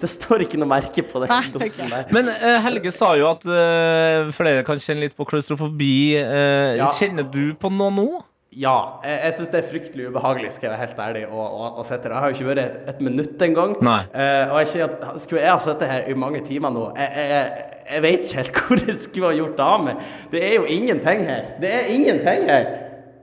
Det 0.00 0.10
står 0.10 0.44
ikke 0.46 0.60
noe 0.60 0.70
merke 0.70 1.04
på 1.06 1.22
den 1.24 1.52
dosen 1.54 1.92
der. 1.92 2.08
Men 2.14 2.28
uh, 2.32 2.56
Helge 2.64 2.92
sa 2.94 3.12
jo 3.18 3.28
at 3.30 3.46
uh, 3.48 4.30
flere 4.36 4.64
kan 4.66 4.80
kjenne 4.80 5.06
litt 5.06 5.16
på 5.18 5.26
klaustrofobi. 5.28 5.94
Uh, 6.18 6.76
Ja. 6.80 6.90
Kjenner 6.96 7.26
du 7.26 7.54
på 7.58 7.70
noe 7.72 7.90
nå? 7.94 8.08
Ja, 8.50 8.98
jeg, 9.06 9.18
jeg 9.28 9.34
syns 9.36 9.50
det 9.52 9.58
er 9.60 9.66
fryktelig 9.70 10.06
ubehagelig, 10.10 10.48
skal 10.56 10.66
jeg 10.66 10.72
være 10.72 10.80
helt 10.82 11.02
ærlig, 11.04 11.20
å, 11.30 11.42
å, 11.46 11.68
å 11.78 11.84
sitte. 11.86 12.10
Jeg 12.10 12.18
har 12.18 12.32
jo 12.32 12.34
ikke 12.34 12.48
vært 12.48 12.62
et, 12.64 12.78
et 12.90 13.02
minutt 13.06 13.44
engang. 13.46 13.76
Eh, 14.10 14.50
og 14.50 14.56
jeg 14.58 14.70
kjenner 14.72 14.96
at 15.12 15.22
skulle 15.22 15.44
jeg 15.44 15.52
ha 15.52 15.60
sittet 15.62 15.86
her 15.92 16.08
i 16.10 16.16
mange 16.18 16.40
timer 16.48 16.74
nå 16.74 16.88
Jeg, 16.98 17.12
jeg, 17.14 17.28
jeg, 17.30 17.68
jeg 17.92 18.02
vet 18.08 18.26
ikke 18.26 18.40
helt 18.40 18.58
hvor 18.64 18.82
jeg 18.88 18.96
skulle 19.04 19.30
ha 19.30 19.38
gjort 19.38 19.54
det 19.60 19.68
av 19.68 19.84
meg. 19.86 20.02
Det 20.34 20.42
er 20.48 20.56
jo 20.56 20.64
ingenting 20.66 21.22
her. 21.30 21.44
Det 21.62 21.70
er 21.78 21.92
ingenting 21.94 22.48
her. 22.50 22.66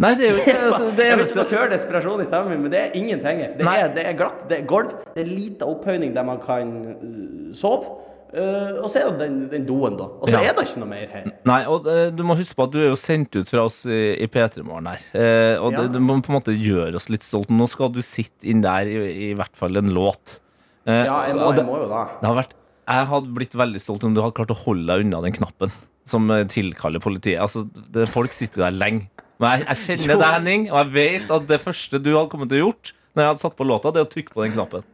Nei, 0.03 0.11
det 0.19 0.27
er 0.27 0.33
jo 0.35 0.41
ikke 0.43 0.57
altså, 0.69 0.89
det 0.97 1.05
jeg 1.07 1.17
eneste 1.17 1.37
dere 1.39 1.51
hører 1.55 1.71
desperasjon 1.73 2.21
i 2.21 2.25
stemmen 2.27 2.51
min, 2.53 2.65
men 2.67 2.73
det 2.73 2.81
er 2.83 2.97
ingenting 2.99 3.39
her. 3.43 3.55
Det 3.57 3.69
er, 3.71 3.87
det 3.95 4.03
er 4.11 4.17
glatt, 4.19 4.43
det 4.49 4.59
er 4.61 4.67
gulv, 4.69 4.91
det 5.15 5.23
er 5.23 5.31
lite 5.31 5.65
opphøyning 5.65 6.13
der 6.17 6.27
man 6.27 6.41
kan 6.43 6.75
øh, 6.93 7.55
sove. 7.57 7.95
Uh, 8.27 8.81
og 8.83 8.89
så 8.91 8.99
er 8.99 9.05
det 9.15 9.21
den, 9.23 9.35
den 9.53 9.63
doen, 9.65 9.93
da. 9.95 10.03
Og 10.19 10.27
så 10.27 10.35
Ja. 10.41 10.49
er 10.49 10.55
det 10.57 10.65
ikke 10.67 10.81
noe 10.81 10.89
mer 10.91 11.07
her. 11.13 11.29
Nei, 11.47 11.61
og 11.71 11.85
uh, 11.87 12.09
du 12.11 12.25
må 12.27 12.35
huske 12.35 12.57
på 12.59 12.65
at 12.67 12.73
du 12.73 12.81
er 12.81 12.89
jo 12.89 12.97
sendt 12.99 13.37
ut 13.39 13.47
fra 13.47 13.63
oss 13.69 13.77
i, 13.87 13.99
i 14.19 14.27
P3 14.27 14.65
Morgen 14.67 14.89
her. 14.91 15.05
Uh, 15.15 15.63
og 15.63 15.71
Ja. 15.71 15.85
det, 15.85 15.93
du 15.95 16.01
må 16.03 16.17
på 16.19 16.33
en 16.33 16.35
måte 16.35 16.51
gjøre 16.51 16.99
oss 16.99 17.07
litt 17.09 17.23
stolte. 17.23 17.55
Nå 17.55 17.69
skal 17.71 17.87
du 17.95 18.01
sitte 18.03 18.49
inn 18.51 18.59
der 18.65 18.91
i, 18.91 18.97
i 19.29 19.31
hvert 19.39 19.55
fall 19.57 19.79
en 19.79 19.93
låt. 19.95 20.41
Eh, 20.83 21.05
Ja, 21.07 21.21
jeg 21.29 21.39
må, 21.39 21.47
og 21.47 21.55
det, 21.55 21.63
jeg 21.63 21.69
må 21.71 21.79
jo 21.79 21.87
da. 21.93 22.03
det 22.19 22.27
har 22.29 22.37
vært, 22.43 22.53
jeg 22.91 23.07
hadde 23.15 23.33
blitt 23.39 23.55
veldig 23.63 23.81
stolt 23.87 24.03
om 24.11 24.13
du 24.19 24.21
hadde 24.25 24.35
klart 24.41 24.51
å 24.53 24.59
holde 24.65 24.85
deg 24.91 25.07
unna 25.07 25.23
den 25.23 25.35
knappen 25.39 25.71
som 26.07 26.27
eh, 26.35 26.43
tilkaller 26.51 26.99
politiet. 27.03 27.39
Altså, 27.47 27.63
det, 27.95 28.09
folk 28.11 28.35
sitter 28.35 28.59
jo 28.61 28.67
der 28.67 28.75
lenge. 28.75 29.07
Men 29.37 29.63
jeg, 29.63 29.67
jeg 29.67 30.01
kjenner 30.01 30.21
deg, 30.21 30.29
Henning, 30.33 30.67
og 30.71 30.77
jeg 30.81 30.93
vet 30.95 31.33
at 31.37 31.49
det 31.49 31.59
første 31.61 32.01
du 32.01 32.11
hadde 32.15 32.29
kommet 32.31 32.49
til 32.51 32.61
å 32.61 32.67
gjort 32.67 32.93
når 33.17 33.23
jeg 33.23 33.31
hadde 33.31 33.41
satt 33.41 33.57
på 33.57 33.65
låta, 33.65 33.91
det 33.93 34.01
er 34.01 34.05
å 34.05 34.11
trykke 34.11 34.33
på 34.33 34.43
den 34.45 34.53
knappen. 34.53 34.85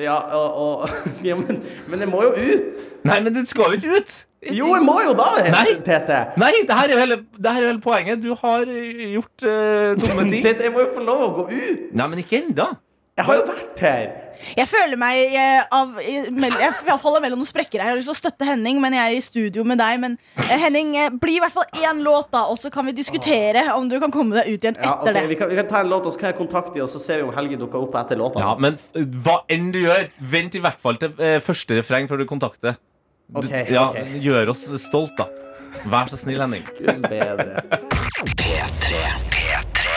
Ja, 0.00 0.16
og, 0.34 0.58
og, 0.64 0.90
ja 1.28 1.36
men, 1.38 1.60
men 1.90 2.02
jeg 2.02 2.10
må 2.10 2.24
jo 2.24 2.32
ut. 2.34 2.84
Nei, 3.06 3.20
men 3.24 3.34
du 3.34 3.40
skal 3.48 3.74
jo 3.74 3.80
ikke 3.80 4.00
ut! 4.00 4.18
Jo, 4.40 4.70
jeg 4.72 4.84
må 4.86 4.94
jo 5.04 5.12
da, 5.12 5.26
Nei. 5.52 5.74
Tete. 5.84 6.20
Nei, 6.40 6.62
det 6.64 6.76
her 6.76 6.88
er 6.88 6.94
jo 6.94 7.00
hele, 7.02 7.18
det 7.36 7.52
her 7.52 7.60
er 7.60 7.68
hele 7.74 7.82
poenget. 7.84 8.22
Du 8.24 8.30
har 8.40 8.62
eh, 8.64 9.10
gjort 9.12 9.44
uh, 9.44 9.90
dumme 10.00 10.24
ting. 10.30 10.40
Tete, 10.46 10.64
jeg 10.64 10.72
må 10.72 10.86
jo 10.86 10.88
få 10.94 11.04
lov 11.04 11.24
å 11.26 11.28
gå 11.42 11.44
ut. 11.50 11.82
Nei, 11.92 12.06
men 12.06 12.22
ikke 12.22 12.38
ennå. 12.38 12.70
Jeg 13.18 13.26
har 13.26 13.36
jo 13.36 13.42
vært 13.44 13.80
her. 13.84 14.04
Jeg 14.56 14.64
føler 14.70 14.96
meg 14.96 15.34
eh, 15.36 15.64
av, 15.76 15.98
Jeg 16.00 16.94
faller 17.02 17.20
mellom 17.20 17.42
noen 17.42 17.48
sprekker 17.48 17.82
her. 17.82 17.90
Jeg 17.90 17.92
har 17.92 17.98
lyst 17.98 18.08
til 18.08 18.14
å 18.14 18.20
støtte 18.20 18.46
Henning, 18.48 18.78
men 18.80 18.94
jeg 18.96 19.02
er 19.10 19.16
i 19.18 19.20
studio 19.24 19.64
med 19.68 19.76
deg. 19.82 19.98
Men 20.00 20.14
eh, 20.46 20.54
Henning, 20.62 20.94
eh, 20.96 21.10
bli 21.20 21.34
i 21.36 21.42
hvert 21.42 21.52
fall 21.52 21.66
én 21.82 22.00
låt, 22.06 22.30
da, 22.32 22.46
og 22.48 22.56
så 22.56 22.70
kan 22.72 22.86
vi 22.88 22.94
diskutere 22.96 23.66
om 23.76 23.90
du 23.90 23.98
kan 24.00 24.14
komme 24.14 24.38
deg 24.38 24.48
ut 24.54 24.64
igjen 24.64 24.78
Ja, 24.80 24.94
etter 25.02 25.18
det. 25.18 25.24
vi, 25.34 25.36
kan, 25.42 25.50
vi 25.52 25.58
kan 25.60 25.68
ta 25.68 25.82
en 25.84 25.90
låt, 25.92 26.08
og 26.08 26.14
så 26.16 26.22
kan 26.22 26.30
jeg 26.32 26.38
kontakte 26.40 26.72
dem, 26.78 26.86
og 26.86 26.92
så 26.94 27.02
ser 27.02 27.20
vi 27.20 27.26
om 27.28 27.34
Helge 27.36 27.58
dukker 27.60 27.84
opp 27.84 27.98
etter 28.00 28.16
låta. 28.22 28.40
Ja, 28.46 28.54
men 28.56 28.78
f- 28.80 29.04
hva 29.26 29.36
enn 29.52 29.68
du 29.74 29.82
gjør, 29.82 30.08
vent 30.32 30.56
i 30.56 30.64
hvert 30.64 30.80
fall 30.80 30.96
til 31.02 31.12
eh, 31.20 31.36
første 31.44 31.76
refreng 31.82 32.08
før 32.08 32.22
du 32.24 32.28
kontakter. 32.30 32.78
Du, 33.28 33.42
Ok, 33.44 33.52
ja, 33.70 33.84
ok. 33.90 34.16
Gjør 34.24 34.54
oss 34.54 34.64
stolt, 34.86 35.12
da. 35.20 35.28
Vær 35.92 36.08
så 36.10 36.16
snill, 36.18 36.40
Henning. 36.42 36.64
Gud 36.80 37.04
bedre. 37.04 37.60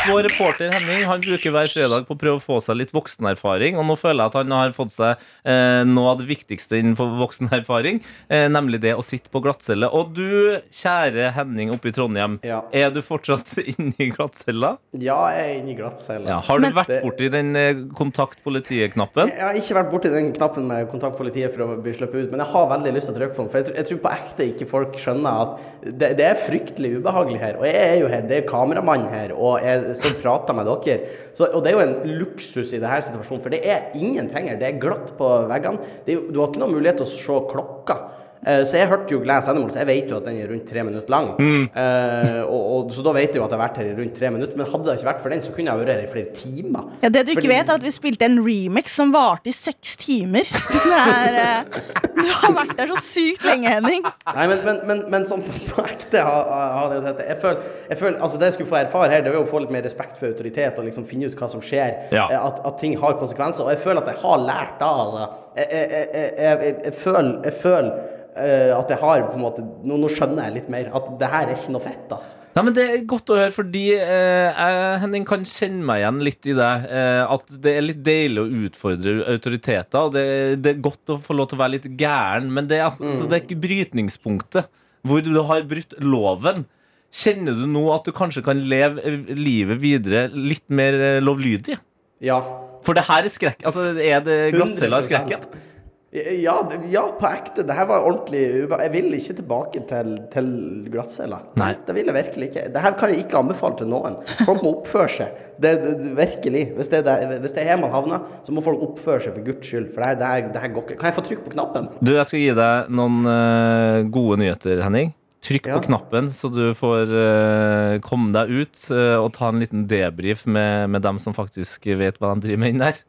Vår 0.08 0.24
reporter 0.24 0.68
Henning 0.74 1.06
han 1.08 1.22
bruker 1.24 1.54
hver 1.54 1.70
fredag 1.72 2.04
på 2.10 2.16
å 2.16 2.20
prøve 2.20 2.40
å 2.40 2.44
få 2.44 2.58
seg 2.66 2.76
litt 2.76 2.90
voksenerfaring. 2.92 3.78
Og 3.80 3.86
nå 3.88 3.96
føler 3.96 4.20
jeg 4.26 4.32
at 4.34 4.38
han 4.42 4.52
har 4.52 4.74
fått 4.76 4.92
seg 4.92 5.22
eh, 5.48 5.84
noe 5.88 6.10
av 6.12 6.18
det 6.20 6.26
viktigste 6.28 6.76
innenfor 6.82 7.14
voksenerfaring, 7.22 8.02
eh, 8.28 8.50
nemlig 8.52 8.82
det 8.84 8.92
å 9.00 9.06
sitte 9.06 9.32
på 9.32 9.40
glattcelle. 9.46 9.88
Og 9.96 10.12
du, 10.18 10.58
kjære 10.76 11.30
Henning 11.38 11.72
oppe 11.72 11.88
i 11.92 11.94
Trondheim, 11.96 12.36
Ja. 12.44 12.58
er 12.76 12.92
du 12.92 13.00
fortsatt 13.06 13.54
inne 13.78 13.94
i 14.04 14.10
glattcella? 14.12 14.74
Ja, 15.00 15.22
jeg 15.38 15.46
er 15.46 15.62
inne 15.62 15.72
i 15.72 15.78
glattcella. 15.80 16.28
Ja. 16.34 16.42
Har 16.50 16.60
du 16.60 16.68
Men- 16.68 16.76
vært 16.82 16.94
borti 17.06 17.32
den 17.38 17.56
eh, 17.56 17.84
kontakt 17.96 18.44
politiet-knappen? 18.44 19.32
Jeg 19.32 19.40
har 19.48 19.62
ikke 19.62 19.80
vært 19.80 19.94
borti 19.96 20.12
den 20.12 20.34
knappen 20.36 20.68
med 20.68 20.92
kontaktpolitiet 20.92 21.56
for 21.56 21.64
å 21.64 21.80
bli 21.80 21.96
sluppet 21.96 22.26
ut, 22.28 22.36
men 22.36 22.44
jeg 22.44 22.52
har 22.52 22.68
veldig 22.76 22.96
lyst 22.98 23.08
til 23.08 23.16
å 23.16 23.22
trykke 23.22 23.38
på 23.40 23.46
den. 23.48 23.54
For 23.56 23.62
jeg 23.64 23.70
tror, 23.72 23.80
jeg 23.80 23.90
tror 23.94 24.04
på 24.04 24.14
ekte 24.18 24.50
ikke 24.52 24.70
folk 24.76 25.00
skjønner 25.00 25.42
at 25.48 25.56
det, 26.04 26.12
det 26.20 26.28
er 26.34 26.44
fryktelig 26.44 26.94
ubehagelig 27.00 27.40
her. 27.48 27.58
Og 27.64 27.70
jeg 27.72 27.88
er 27.88 27.98
jo 28.04 28.12
her, 28.12 28.28
det 28.28 28.42
er 28.42 28.48
kameramann 28.52 29.08
her, 29.14 29.32
og 29.40 29.64
jeg 29.64 29.93
står 29.98 30.16
og 30.18 30.22
prater 30.24 30.58
med 30.58 30.66
dere. 30.72 31.00
Så, 31.34 31.48
og 31.54 31.64
det 31.64 31.72
er 31.74 31.78
jo 31.78 31.86
en 31.86 32.18
luksus 32.20 32.74
i 32.74 32.80
denne 32.82 33.00
situasjonen, 33.06 33.42
for 33.44 33.50
det 33.54 33.62
er 33.66 33.92
ingenting 33.96 34.50
her. 34.50 34.60
Det 34.62 34.68
er 34.70 34.82
glatt 34.82 35.14
på 35.18 35.30
veggene. 35.52 35.80
Jo- 36.08 36.28
du 36.32 36.40
har 36.42 36.50
ikke 36.52 36.62
noen 36.64 36.76
mulighet 36.78 37.02
til 37.02 37.08
å 37.08 37.14
se 37.14 37.40
klokka. 37.54 37.98
Eh, 38.46 38.64
Så 38.68 38.78
jeg 38.78 38.90
hørte 38.92 39.14
jo 39.16 39.20
Glass 39.24 39.48
Animals, 39.48 39.76
jeg 39.80 39.88
vet 39.88 40.10
jo 40.12 40.18
at 40.18 40.26
den 40.28 40.38
er 40.42 40.50
rundt 40.52 40.66
tre 40.70 40.84
minutter 40.84 41.10
lang. 41.14 41.30
Eh, 41.40 42.42
og, 42.44 42.62
og, 42.74 42.92
så 42.92 43.04
da 43.06 43.14
vet 43.16 43.30
jeg 43.34 43.40
jo 43.40 43.46
at 43.46 43.54
jeg 43.54 43.60
har 43.60 43.64
vært 43.68 43.78
her 43.82 43.90
i 43.92 43.96
rundt 43.98 44.16
tre 44.18 44.32
minutter. 44.36 44.58
Men 44.60 44.68
hadde 44.70 44.88
det 44.90 44.96
ikke 45.00 45.10
vært 45.12 45.22
for 45.24 45.34
den, 45.34 45.44
så 45.46 45.54
kunne 45.56 45.72
jeg 45.72 45.82
vært 45.84 45.94
her 45.94 46.04
i 46.04 46.12
flere 46.12 46.34
timer. 46.38 46.90
Ja, 47.04 47.10
det 47.10 47.26
du 47.26 47.32
ikke 47.34 47.42
Fordi- 47.46 47.54
vet, 47.54 47.70
er 47.70 47.80
at 47.80 47.88
vi 47.88 47.94
spilte 47.96 48.28
en 48.28 48.40
remix 48.46 48.96
som 49.00 49.14
varte 49.16 49.52
i 49.52 49.56
seks 49.56 49.96
timer. 50.04 50.44
Så 50.74 50.82
det 50.84 51.00
er 51.00 51.38
uh, 51.40 51.80
Du 52.24 52.30
har 52.42 52.54
vært 52.56 52.76
der 52.78 52.92
så 52.94 53.00
sykt 53.04 53.44
lenge, 53.48 53.70
Henning. 53.70 54.04
Nei, 54.04 54.46
men, 54.52 54.60
men, 54.66 54.80
men, 54.88 55.04
men 55.12 55.26
sånn 55.30 55.44
på, 55.46 55.84
ekte 55.84 56.22
ha, 56.24 56.36
ha 56.78 56.84
det. 56.92 57.14
Jeg 57.28 57.40
føler, 57.42 57.62
jeg 57.90 58.00
føler, 58.00 58.18
altså 58.24 58.40
Det 58.42 58.50
jeg 58.50 58.56
skulle 58.58 58.70
få 58.72 58.80
erfare 58.84 59.12
her, 59.12 59.24
det 59.26 59.32
var 59.34 59.40
jo 59.42 59.46
å 59.48 59.50
få 59.50 59.62
litt 59.64 59.74
mer 59.74 59.84
respekt 59.86 60.18
for 60.20 60.30
autoritet 60.32 60.80
og 60.82 60.88
liksom 60.88 61.06
finne 61.10 61.30
ut 61.32 61.38
hva 61.40 61.50
som 61.52 61.62
skjer. 61.64 62.10
Ja. 62.16 62.28
At, 62.44 62.60
at 62.66 62.78
ting 62.82 62.98
har 63.02 63.16
konsekvenser. 63.22 63.66
Og 63.68 63.74
jeg 63.74 63.82
føler 63.84 64.04
at 64.04 64.12
jeg 64.14 64.22
har 64.24 64.44
lært 64.44 64.76
da, 64.82 64.92
altså. 65.06 65.30
Jeg, 65.58 65.68
jeg, 65.70 65.90
jeg, 65.94 66.08
jeg, 66.18 66.34
jeg, 66.68 66.76
jeg 66.88 66.94
føler, 67.04 67.34
jeg 67.46 67.54
føler 67.62 67.92
eh, 68.38 68.72
at 68.76 68.90
jeg 68.92 69.00
har 69.02 69.26
på 69.30 69.38
en 69.38 69.44
måte 69.44 69.64
nå, 69.64 69.98
nå 70.00 70.10
skjønner 70.12 70.48
jeg 70.48 70.56
litt 70.58 70.72
mer. 70.74 70.90
At 70.96 71.08
det 71.20 71.30
her 71.32 71.48
er 71.48 71.58
ikke 71.58 71.74
noe 71.76 71.84
fett, 71.84 72.06
altså. 72.14 72.40
Nei, 72.54 72.64
men 72.68 72.76
Det 72.78 72.84
er 72.86 73.06
godt 73.10 73.32
å 73.34 73.38
høre, 73.40 73.54
fordi 73.56 73.84
uh, 73.98 74.50
jeg, 74.54 74.82
Henning, 75.02 75.24
kan 75.26 75.46
kjenne 75.48 75.88
meg 75.88 76.04
igjen 76.04 76.20
litt 76.28 76.50
i 76.52 76.56
det. 76.58 76.72
Uh, 76.86 77.24
at 77.34 77.56
det 77.66 77.74
er 77.74 77.88
litt 77.88 78.04
deilig 78.06 78.44
å 78.44 78.62
utfordre 78.68 79.16
autoriteter. 79.34 80.00
Og 80.04 80.14
det, 80.14 80.26
det 80.62 80.76
er 80.76 80.86
godt 80.86 81.16
å 81.16 81.20
få 81.24 81.38
lov 81.38 81.50
til 81.50 81.58
å 81.58 81.64
være 81.64 81.76
litt 81.80 81.90
gæren, 82.00 82.52
men 82.54 82.70
det 82.70 82.82
er, 82.82 82.92
altså, 82.92 83.26
det 83.26 83.40
er 83.40 83.46
ikke 83.46 83.62
brytningspunktet 83.64 84.70
hvor 85.04 85.26
du 85.26 85.42
har 85.50 85.66
brutt 85.68 85.98
loven. 86.00 86.68
Kjenner 87.14 87.58
du 87.58 87.66
nå 87.70 87.88
at 87.94 88.06
du 88.08 88.14
kanskje 88.16 88.46
kan 88.46 88.62
leve 88.70 89.18
livet 89.38 89.82
videre 89.82 90.28
litt 90.34 90.66
mer 90.74 90.96
lovlydig? 91.22 91.76
Ja. 92.24 92.40
For 92.84 92.98
det 92.98 93.06
her 93.10 93.26
er 93.26 93.32
skrekk. 93.32 93.62
Altså, 93.68 93.92
er 93.98 94.24
det 94.26 94.40
glattcella 94.56 95.02
i 95.02 95.06
100%. 95.06 95.10
skrekken? 95.10 95.70
Ja, 96.14 96.54
ja, 96.94 97.02
på 97.18 97.26
ekte. 97.26 97.64
Det 97.66 97.74
her 97.74 97.88
var 97.90 98.04
ordentlig. 98.06 98.42
Jeg 98.70 98.92
vil 98.94 99.08
ikke 99.18 99.34
tilbake 99.40 99.82
til, 99.90 100.12
til 100.34 100.50
glattcella. 100.94 101.40
Det 101.58 101.96
vil 101.98 102.06
jeg 102.12 102.14
virkelig 102.20 102.50
ikke. 102.52 102.66
Det 102.76 102.84
her 102.84 102.94
kan 103.00 103.10
jeg 103.10 103.24
ikke 103.24 103.40
anbefale 103.40 103.80
til 103.80 103.90
noen. 103.90 104.20
Folk 104.46 104.62
må 104.62 104.76
oppføre 104.76 105.10
seg. 105.10 105.40
Det, 105.58 105.72
det, 105.82 105.94
det, 106.04 106.12
virkelig. 106.20 106.64
Hvis 106.78 106.92
det, 106.94 107.02
der- 107.08 107.40
hvis 107.42 107.56
det 107.58 107.64
er 107.64 107.72
her 107.72 107.82
man 107.82 107.90
havner, 107.96 108.28
så 108.46 108.54
må 108.54 108.62
folk 108.66 108.84
oppføre 108.86 109.24
seg 109.26 109.34
for 109.40 109.48
guds 109.48 109.66
skyld. 109.72 109.88
For 109.96 110.06
det 110.06 110.20
det 110.22 110.30
her, 110.30 110.52
det 110.54 110.62
her 110.62 110.74
går 110.76 110.86
ikke. 110.86 110.98
Kan 111.02 111.10
jeg 111.10 111.18
få 111.18 111.24
trykk 111.32 111.42
på 111.48 111.54
knappen? 111.56 111.90
Du, 112.06 112.12
jeg 112.14 112.30
skal 112.30 112.44
gi 112.44 112.54
deg 112.62 112.92
noen 113.00 113.18
uh, 113.26 114.00
gode 114.14 114.38
nyheter, 114.44 114.84
Henning. 114.86 115.16
Trykk 115.44 115.66
Ja. 115.68 115.80
på 115.80 115.88
knappen, 115.90 116.30
så 116.32 116.48
du 116.54 116.62
får 116.78 117.10
uh, 117.12 117.96
komme 118.06 118.30
deg 118.38 118.54
ut 118.62 118.86
uh, 118.94 119.18
og 119.26 119.34
ta 119.36 119.50
en 119.50 119.60
liten 119.60 119.88
debrief 119.90 120.46
med, 120.46 120.94
med 120.94 121.02
dem 121.04 121.18
som 121.20 121.34
faktisk 121.36 121.90
vet 122.00 122.22
hva 122.22 122.36
de 122.38 122.46
driver 122.46 122.62
med 122.64 122.76
inn 122.78 122.86
der. 122.86 123.02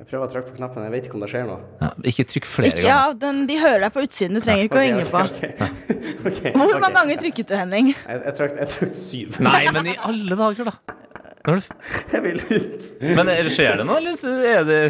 Jeg 0.00 0.08
prøver 0.08 0.24
å 0.24 0.32
trykke 0.32 0.48
på 0.48 0.56
knappen. 0.56 0.84
Jeg 0.86 0.92
vet 0.94 1.06
ikke 1.10 1.18
om 1.18 1.22
det 1.26 1.28
skjer 1.28 1.42
noe. 1.44 1.58
Ja, 1.82 1.90
ikke 2.08 2.24
trykk 2.30 2.46
flere 2.48 2.70
Ikke, 2.70 2.84
ganger. 2.86 2.88
ja, 2.88 3.16
den, 3.20 3.42
de 3.50 3.58
hører 3.60 3.82
deg 3.84 3.92
på 3.92 4.04
utsiden. 4.06 4.38
Du 4.38 4.40
trenger 4.46 4.64
ikke 4.64 4.78
å 4.80 4.84
ringe 4.86 5.02
okay, 5.04 5.10
på. 5.12 5.24
Okay, 5.28 6.06
Ok, 6.30 6.38
Hvor 6.56 6.72
mange 6.80 6.90
ganger 6.94 7.20
trykket 7.20 7.50
du, 7.50 7.54
Henning? 7.58 7.90
Jeg, 7.92 8.22
jeg 8.24 8.70
trykte 8.72 8.96
syv. 8.96 9.36
Nei, 9.44 9.60
men 9.76 9.90
i 9.92 9.94
alle 10.08 10.38
dager, 10.40 10.70
da. 10.72 10.96
Jeg 12.12 12.20
vil 12.24 12.40
ut. 12.48 12.88
Men 13.00 13.30
er 13.32 13.46
skjer 13.52 13.80
det 13.80 13.86
noe, 13.88 14.00
eller 14.00 14.48
er 14.48 14.66
det 14.68 14.80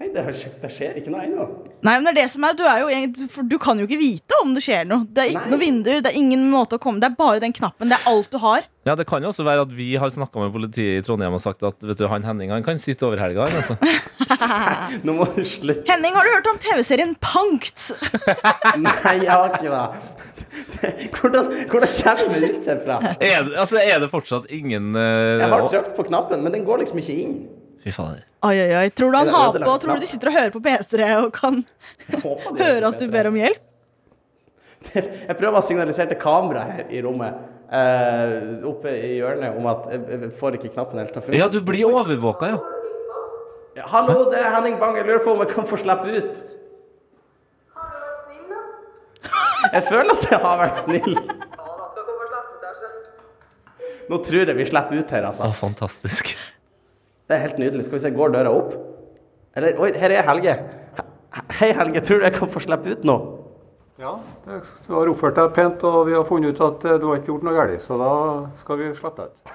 Nei, 0.00 0.08
det, 0.14 0.22
har, 0.24 0.32
det 0.62 0.68
skjer 0.72 0.94
ikke 0.96 1.10
noe 1.12 1.26
ennå. 1.26 1.44
Nei, 1.84 1.92
men 1.98 2.06
det 2.06 2.12
er 2.14 2.18
det 2.22 2.30
som 2.32 2.44
er, 2.48 2.54
du, 2.56 2.62
er 2.64 2.78
jo, 2.80 2.86
egentlig- 2.88 3.26
for 3.28 3.44
du 3.44 3.58
kan 3.60 3.76
jo 3.76 3.84
ikke 3.84 3.98
vite 4.00 4.38
om 4.40 4.54
det 4.56 4.62
skjer 4.64 4.86
noe. 4.88 5.04
Det 5.04 5.20
er 5.20 5.32
ikke 5.34 5.42
Nei. 5.44 5.50
noe 5.52 5.60
vinduer, 5.60 6.00
det 6.00 6.08
er 6.08 6.16
ingen 6.16 6.46
måte 6.48 6.78
å 6.78 6.80
komme 6.80 7.02
Det 7.02 7.10
er 7.10 7.18
bare 7.18 7.42
den 7.42 7.52
knappen. 7.52 7.92
Det 7.92 7.98
er 7.98 8.08
alt 8.08 8.30
du 8.32 8.38
har. 8.40 8.64
Ja, 8.88 8.94
det 8.96 9.04
kan 9.10 9.20
jo 9.20 9.28
også 9.28 9.44
være 9.44 9.66
at 9.66 9.74
vi 9.76 9.90
har 10.00 10.08
snakka 10.08 10.40
med 10.40 10.54
politiet 10.56 11.02
i 11.02 11.04
Trondheim 11.04 11.36
og 11.36 11.44
sagt 11.44 11.60
at 11.68 11.84
vet 11.84 12.00
du, 12.00 12.06
han 12.08 12.24
Henning 12.24 12.48
han 12.48 12.64
kan 12.64 12.80
sitte 12.80 13.04
over 13.04 13.20
helga. 13.20 13.44
Altså. 13.44 13.76
Nå 15.04 15.18
må 15.20 15.28
du 15.36 15.44
slutte. 15.44 15.84
Henning, 15.92 16.16
har 16.16 16.24
du 16.24 16.32
hørt 16.32 16.48
om 16.48 16.64
TV-serien 16.64 17.12
Pankt? 17.20 17.90
Nei, 18.88 19.16
jeg 19.20 19.28
har 19.28 19.52
ikke 19.52 19.68
det. 19.68 19.86
Hvordan, 21.20 21.52
hvordan 21.70 21.88
kommer 22.24 22.40
det 22.40 22.48
ut 22.56 22.68
herfra? 22.72 22.96
Er 23.20 23.50
altså, 23.52 23.76
er 23.84 24.00
det 24.02 24.08
fortsatt 24.10 24.48
ingen 24.50 24.94
uh, 24.96 25.12
Jeg 25.44 25.52
har 25.52 25.68
trykt 25.68 25.92
på 25.94 26.08
knappen, 26.08 26.40
men 26.42 26.56
den 26.56 26.64
går 26.66 26.80
liksom 26.82 27.04
ikke 27.04 27.18
inn. 27.20 27.36
Fy 27.84 27.92
fader. 27.94 28.24
Oi, 28.44 28.54
oi, 28.56 28.70
oi. 28.76 28.90
Tror 28.96 29.12
du 29.12 29.18
han 29.18 29.28
har 29.32 29.56
på 29.56 29.74
Tror 29.82 29.98
du 29.98 30.04
de 30.04 30.08
sitter 30.08 30.30
og 30.30 30.36
hører 30.36 30.52
på 30.54 30.60
P3 30.64 31.08
og 31.20 31.32
kan 31.36 31.60
høre 32.60 32.90
at 32.90 33.00
du 33.00 33.06
ber 33.12 33.28
om 33.30 33.38
hjelp? 33.40 33.66
Jeg 34.94 35.36
prøver 35.36 35.58
å 35.58 35.64
signalisere 35.64 36.08
til 36.08 36.16
kameraet 36.22 36.78
her 36.78 36.92
i 36.96 37.02
rommet, 37.04 37.36
eh, 37.68 38.62
oppe 38.68 38.94
i 38.96 39.10
hjørnet, 39.18 39.58
om 39.60 39.66
at 39.68 39.90
jeg, 39.92 40.00
jeg 40.14 40.30
får 40.40 40.56
ikke 40.56 40.70
knappen 40.72 41.02
helt 41.02 41.12
til 41.12 41.20
å 41.20 41.24
funke. 41.26 41.36
Ja, 41.36 41.50
du 41.52 41.58
blir 41.64 41.84
overvåka, 41.90 42.48
ja. 42.54 42.60
Ja, 43.76 43.84
hallo, 43.92 44.22
det 44.32 44.40
er 44.40 44.48
Henning 44.56 44.80
Bang. 44.80 44.96
Jeg 44.96 45.04
lurer 45.06 45.20
på 45.24 45.34
om 45.36 45.44
jeg 45.44 45.52
kan 45.52 45.68
få 45.68 45.76
slippe 45.80 46.16
ut. 46.16 46.40
Jeg 49.76 49.84
føler 49.84 50.16
at 50.16 50.22
jeg 50.30 50.38
har 50.40 50.56
vært 50.56 50.78
snill. 50.80 51.18
Nå 54.10 54.18
tror 54.24 54.48
jeg 54.48 54.56
vi 54.56 54.64
slipper 54.66 55.02
ut 55.04 55.12
her, 55.14 55.26
altså. 55.28 55.44
Å, 55.44 55.52
fantastisk. 55.54 56.32
Det 57.30 57.36
er 57.36 57.44
helt 57.44 57.60
nydelig. 57.62 57.84
Skal 57.86 57.94
vi 57.94 58.02
se, 58.02 58.10
går 58.10 58.32
døra 58.34 58.50
opp? 58.50 58.72
Eller, 59.54 59.76
oi, 59.78 59.92
her 59.94 60.10
er 60.16 60.26
Helge. 60.26 60.54
Hei, 61.60 61.68
Helge. 61.78 62.00
Tror 62.02 62.18
du 62.18 62.24
jeg 62.26 62.34
kan 62.34 62.50
få 62.50 62.62
slippe 62.64 62.90
ut 62.90 63.04
nå? 63.06 63.16
Ja, 64.00 64.16
du 64.48 64.94
har 64.96 65.10
oppført 65.12 65.36
deg 65.36 65.52
pent, 65.54 65.84
og 65.86 66.08
vi 66.08 66.16
har 66.16 66.24
funnet 66.26 66.56
ut 66.56 66.62
at 66.64 66.86
eh, 66.88 66.96
du 66.98 67.04
har 67.10 67.20
ikke 67.20 67.28
gjort 67.34 67.44
noe 67.46 67.52
galt, 67.54 67.82
så 67.84 67.98
da 68.00 68.12
skal 68.62 68.80
vi 68.80 68.88
slippe 68.96 69.26
deg 69.26 69.28
ut. 69.28 69.52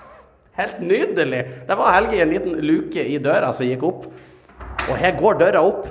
Helt 0.55 0.78
nydelig! 0.86 1.41
Der 1.67 1.80
var 1.82 1.97
Helge 1.97 2.15
i 2.15 2.21
en 2.23 2.32
liten 2.32 2.53
luke 2.63 3.03
i 3.03 3.17
døra 3.19 3.49
som 3.57 3.67
gikk 3.67 3.84
opp. 3.89 4.05
Og 4.86 4.93
her 5.01 5.17
går 5.19 5.41
døra 5.41 5.65
opp. 5.65 5.89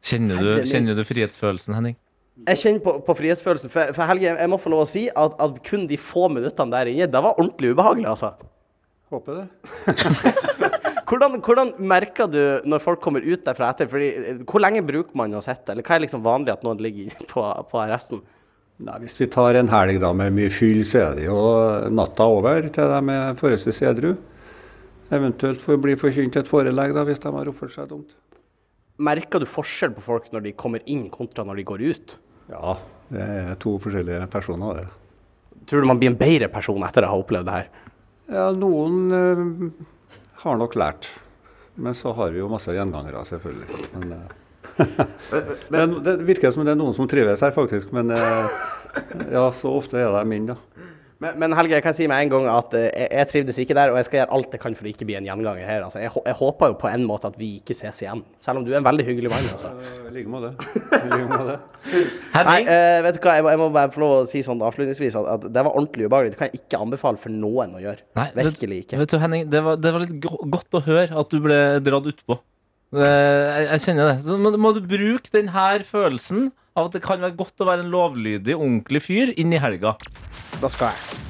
Kjenner 0.00 0.40
du, 0.40 0.52
kjenner 0.70 0.96
du 0.96 1.02
frihetsfølelsen, 1.04 1.76
Henning? 1.76 1.98
Jeg 2.46 2.62
kjenner 2.62 2.80
på, 2.86 2.94
på 3.04 3.18
frihetsfølelsen. 3.18 3.74
For, 3.74 3.92
for 3.98 4.08
Helge, 4.08 4.30
jeg 4.32 4.48
må 4.48 4.56
få 4.62 4.72
lov 4.72 4.86
å 4.86 4.88
si 4.88 5.04
at, 5.10 5.36
at 5.42 5.60
kun 5.66 5.84
de 5.90 6.00
få 6.00 6.30
minuttene 6.32 6.72
der 6.72 6.94
inne, 6.94 7.10
det 7.12 7.24
var 7.26 7.36
ordentlig 7.36 7.74
ubehagelig, 7.74 8.08
altså. 8.14 8.32
Håper 9.12 9.42
det. 9.42 9.46
Hvordan, 11.12 11.42
hvordan 11.44 11.70
merker 11.76 12.28
du 12.30 12.38
når 12.64 12.80
folk 12.80 13.02
kommer 13.04 13.20
ut 13.20 13.42
derfra 13.44 13.68
etter? 13.74 13.88
Fordi, 13.90 14.06
hvor 14.48 14.62
lenge 14.64 14.80
bruker 14.86 15.12
man 15.18 15.34
å 15.36 15.42
sitte? 15.44 15.74
Eller 15.74 15.84
hva 15.84 15.98
er 15.98 16.06
liksom 16.06 16.22
vanlig 16.24 16.54
at 16.54 16.62
noen 16.64 16.80
ligger 16.80 17.18
på, 17.28 17.42
på 17.68 17.80
arresten? 17.82 18.22
Nei, 18.82 18.94
Hvis 19.02 19.18
vi 19.20 19.28
tar 19.28 19.58
en 19.60 19.68
helg 19.68 20.00
da 20.00 20.14
med 20.16 20.32
mye 20.32 20.48
fyll, 20.54 20.80
så 20.88 21.02
er 21.02 21.18
det 21.18 21.26
jo 21.26 21.36
natta 21.92 22.24
over 22.32 22.64
til 22.72 22.94
de 22.94 23.16
er 23.18 23.36
forholdsvis 23.36 23.82
edru. 23.90 24.14
Eventuelt 25.12 25.60
får 25.60 25.82
bli 25.84 25.98
forkynt 26.00 26.38
et 26.40 26.48
forelegg 26.48 26.96
da, 26.96 27.04
hvis 27.04 27.20
de 27.20 27.34
har 27.34 27.52
oppført 27.52 27.76
seg 27.76 27.92
dumt. 27.92 28.16
Merker 29.02 29.42
du 29.42 29.48
forskjell 29.50 29.92
på 29.98 30.06
folk 30.06 30.32
når 30.32 30.46
de 30.46 30.56
kommer 30.56 30.80
inn 30.88 31.10
kontra 31.12 31.44
når 31.44 31.60
de 31.60 31.68
går 31.68 31.84
ut? 31.92 32.16
Ja, 32.52 32.78
det 33.12 33.28
er 33.36 33.54
to 33.60 33.76
forskjellige 33.82 34.24
personer. 34.32 34.80
det. 34.80 34.88
Tror 35.68 35.84
du 35.84 35.92
man 35.92 36.00
blir 36.00 36.14
en 36.14 36.18
bedre 36.18 36.48
person 36.52 36.80
etter 36.88 37.04
å 37.04 37.12
ha 37.12 37.20
opplevd 37.20 37.50
det 37.50 37.60
her? 37.60 37.70
Ja, 38.32 38.46
noen 38.56 39.12
eh, 39.12 39.88
har 40.44 40.56
nok 40.56 40.76
lært. 40.80 41.10
Men 41.74 41.94
så 41.94 42.12
har 42.16 42.30
vi 42.32 42.40
jo 42.40 42.48
masse 42.48 42.72
gjengangere, 42.72 43.24
selvfølgelig. 43.28 43.82
Men, 43.96 44.12
eh, 44.16 45.02
men 45.74 45.98
det 46.04 46.16
virker 46.24 46.52
som 46.54 46.64
det 46.64 46.72
er 46.72 46.80
noen 46.80 46.96
som 46.96 47.08
trives 47.08 47.44
her, 47.44 47.52
faktisk. 47.52 47.92
Men 47.92 48.12
eh, 48.16 48.62
ja, 49.32 49.44
så 49.52 49.74
ofte 49.76 50.00
er 50.00 50.16
de 50.16 50.38
inne, 50.38 50.56
da. 50.56 50.88
Men, 51.22 51.36
men 51.38 51.54
Helge, 51.54 51.76
jeg 51.76 51.84
kan 51.84 51.94
si 51.94 52.06
med 52.10 52.24
en 52.24 52.30
gang 52.32 52.46
at 52.50 52.72
eh, 52.74 52.88
jeg, 52.90 53.08
jeg 53.14 53.28
trivdes 53.30 53.58
ikke 53.62 53.76
der, 53.78 53.92
og 53.92 53.98
jeg 54.00 54.08
skal 54.08 54.18
gjøre 54.20 54.34
alt 54.38 54.56
jeg 54.56 54.62
kan 54.64 54.74
for 54.78 54.88
å 54.88 54.90
ikke 54.90 55.06
bli 55.06 55.14
en 55.20 55.28
gjenganger 55.28 55.68
her. 55.68 55.84
Altså, 55.86 56.00
jeg, 56.02 56.10
jeg 56.26 56.36
håper 56.40 56.72
jo 56.72 56.78
på 56.80 56.88
en 56.90 57.04
måte 57.06 57.30
at 57.30 57.36
vi 57.38 57.50
ikke 57.60 57.76
ses 57.78 58.00
igjen. 58.02 58.24
Selv 58.42 58.58
om 58.60 58.66
du 58.66 58.72
er 58.72 58.80
en 58.80 58.86
veldig 58.88 59.06
hyggelig 59.06 59.30
mann. 59.30 59.46
Altså. 59.54 59.70
I 60.08 60.14
like 60.16 60.32
måte. 60.32 60.50
Nei, 62.48 62.58
uh, 62.66 62.98
vet 63.06 63.18
du 63.18 63.22
hva, 63.22 63.36
jeg 63.38 63.46
må, 63.46 63.52
jeg 63.54 63.60
må 63.62 63.68
bare 63.74 63.92
få 63.94 64.02
lov 64.02 64.14
å 64.16 64.24
si 64.30 64.42
sånn 64.46 64.64
avslutningsvis 64.66 65.18
at, 65.20 65.28
at 65.36 65.46
det 65.54 65.64
var 65.68 65.76
ordentlig 65.76 66.08
ubehagelig. 66.08 66.34
Det 66.34 66.40
kan 66.40 66.50
jeg 66.50 66.62
ikke 66.64 66.80
anbefale 66.86 67.22
for 67.22 67.34
noen 67.34 67.76
å 67.78 67.82
gjøre. 67.82 68.02
Nei, 68.18 68.28
Virkelig 68.38 68.80
ikke. 68.86 69.02
Vet 69.04 69.14
du, 69.14 69.20
Henning, 69.22 69.46
det 69.52 69.62
var, 69.66 69.78
det 69.78 69.92
var 69.94 70.04
litt 70.06 70.16
godt 70.26 70.78
å 70.78 70.82
høre 70.88 71.20
at 71.22 71.30
du 71.30 71.38
ble 71.44 71.60
dratt 71.86 72.08
utpå. 72.12 72.38
Eh, 72.92 73.06
Jeg, 73.06 73.68
jeg 73.70 73.84
kjenner 73.86 74.10
det. 74.10 74.16
Så 74.26 74.36
må, 74.40 74.52
må 74.60 74.74
du 74.76 74.82
bruke 74.84 75.32
denne 75.32 75.68
følelsen 75.88 76.50
av 76.74 76.88
at 76.88 76.96
det 76.96 77.02
kan 77.04 77.20
være 77.22 77.36
godt 77.38 77.62
å 77.62 77.68
være 77.68 77.84
en 77.86 77.92
lovlydig, 77.92 78.56
ordentlig 78.56 79.04
fyr 79.04 79.34
inn 79.36 79.52
i 79.52 79.60
helga. 79.62 79.96
Da 80.60 80.70
skal 80.72 80.92
jeg. 80.92 81.22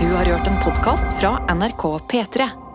Du 0.00 0.12
har 0.14 0.24
hørt 0.24 0.46
en 0.46 0.58
podkast 0.64 1.20
fra 1.20 1.54
NRK 1.54 1.82
P3. 2.10 2.65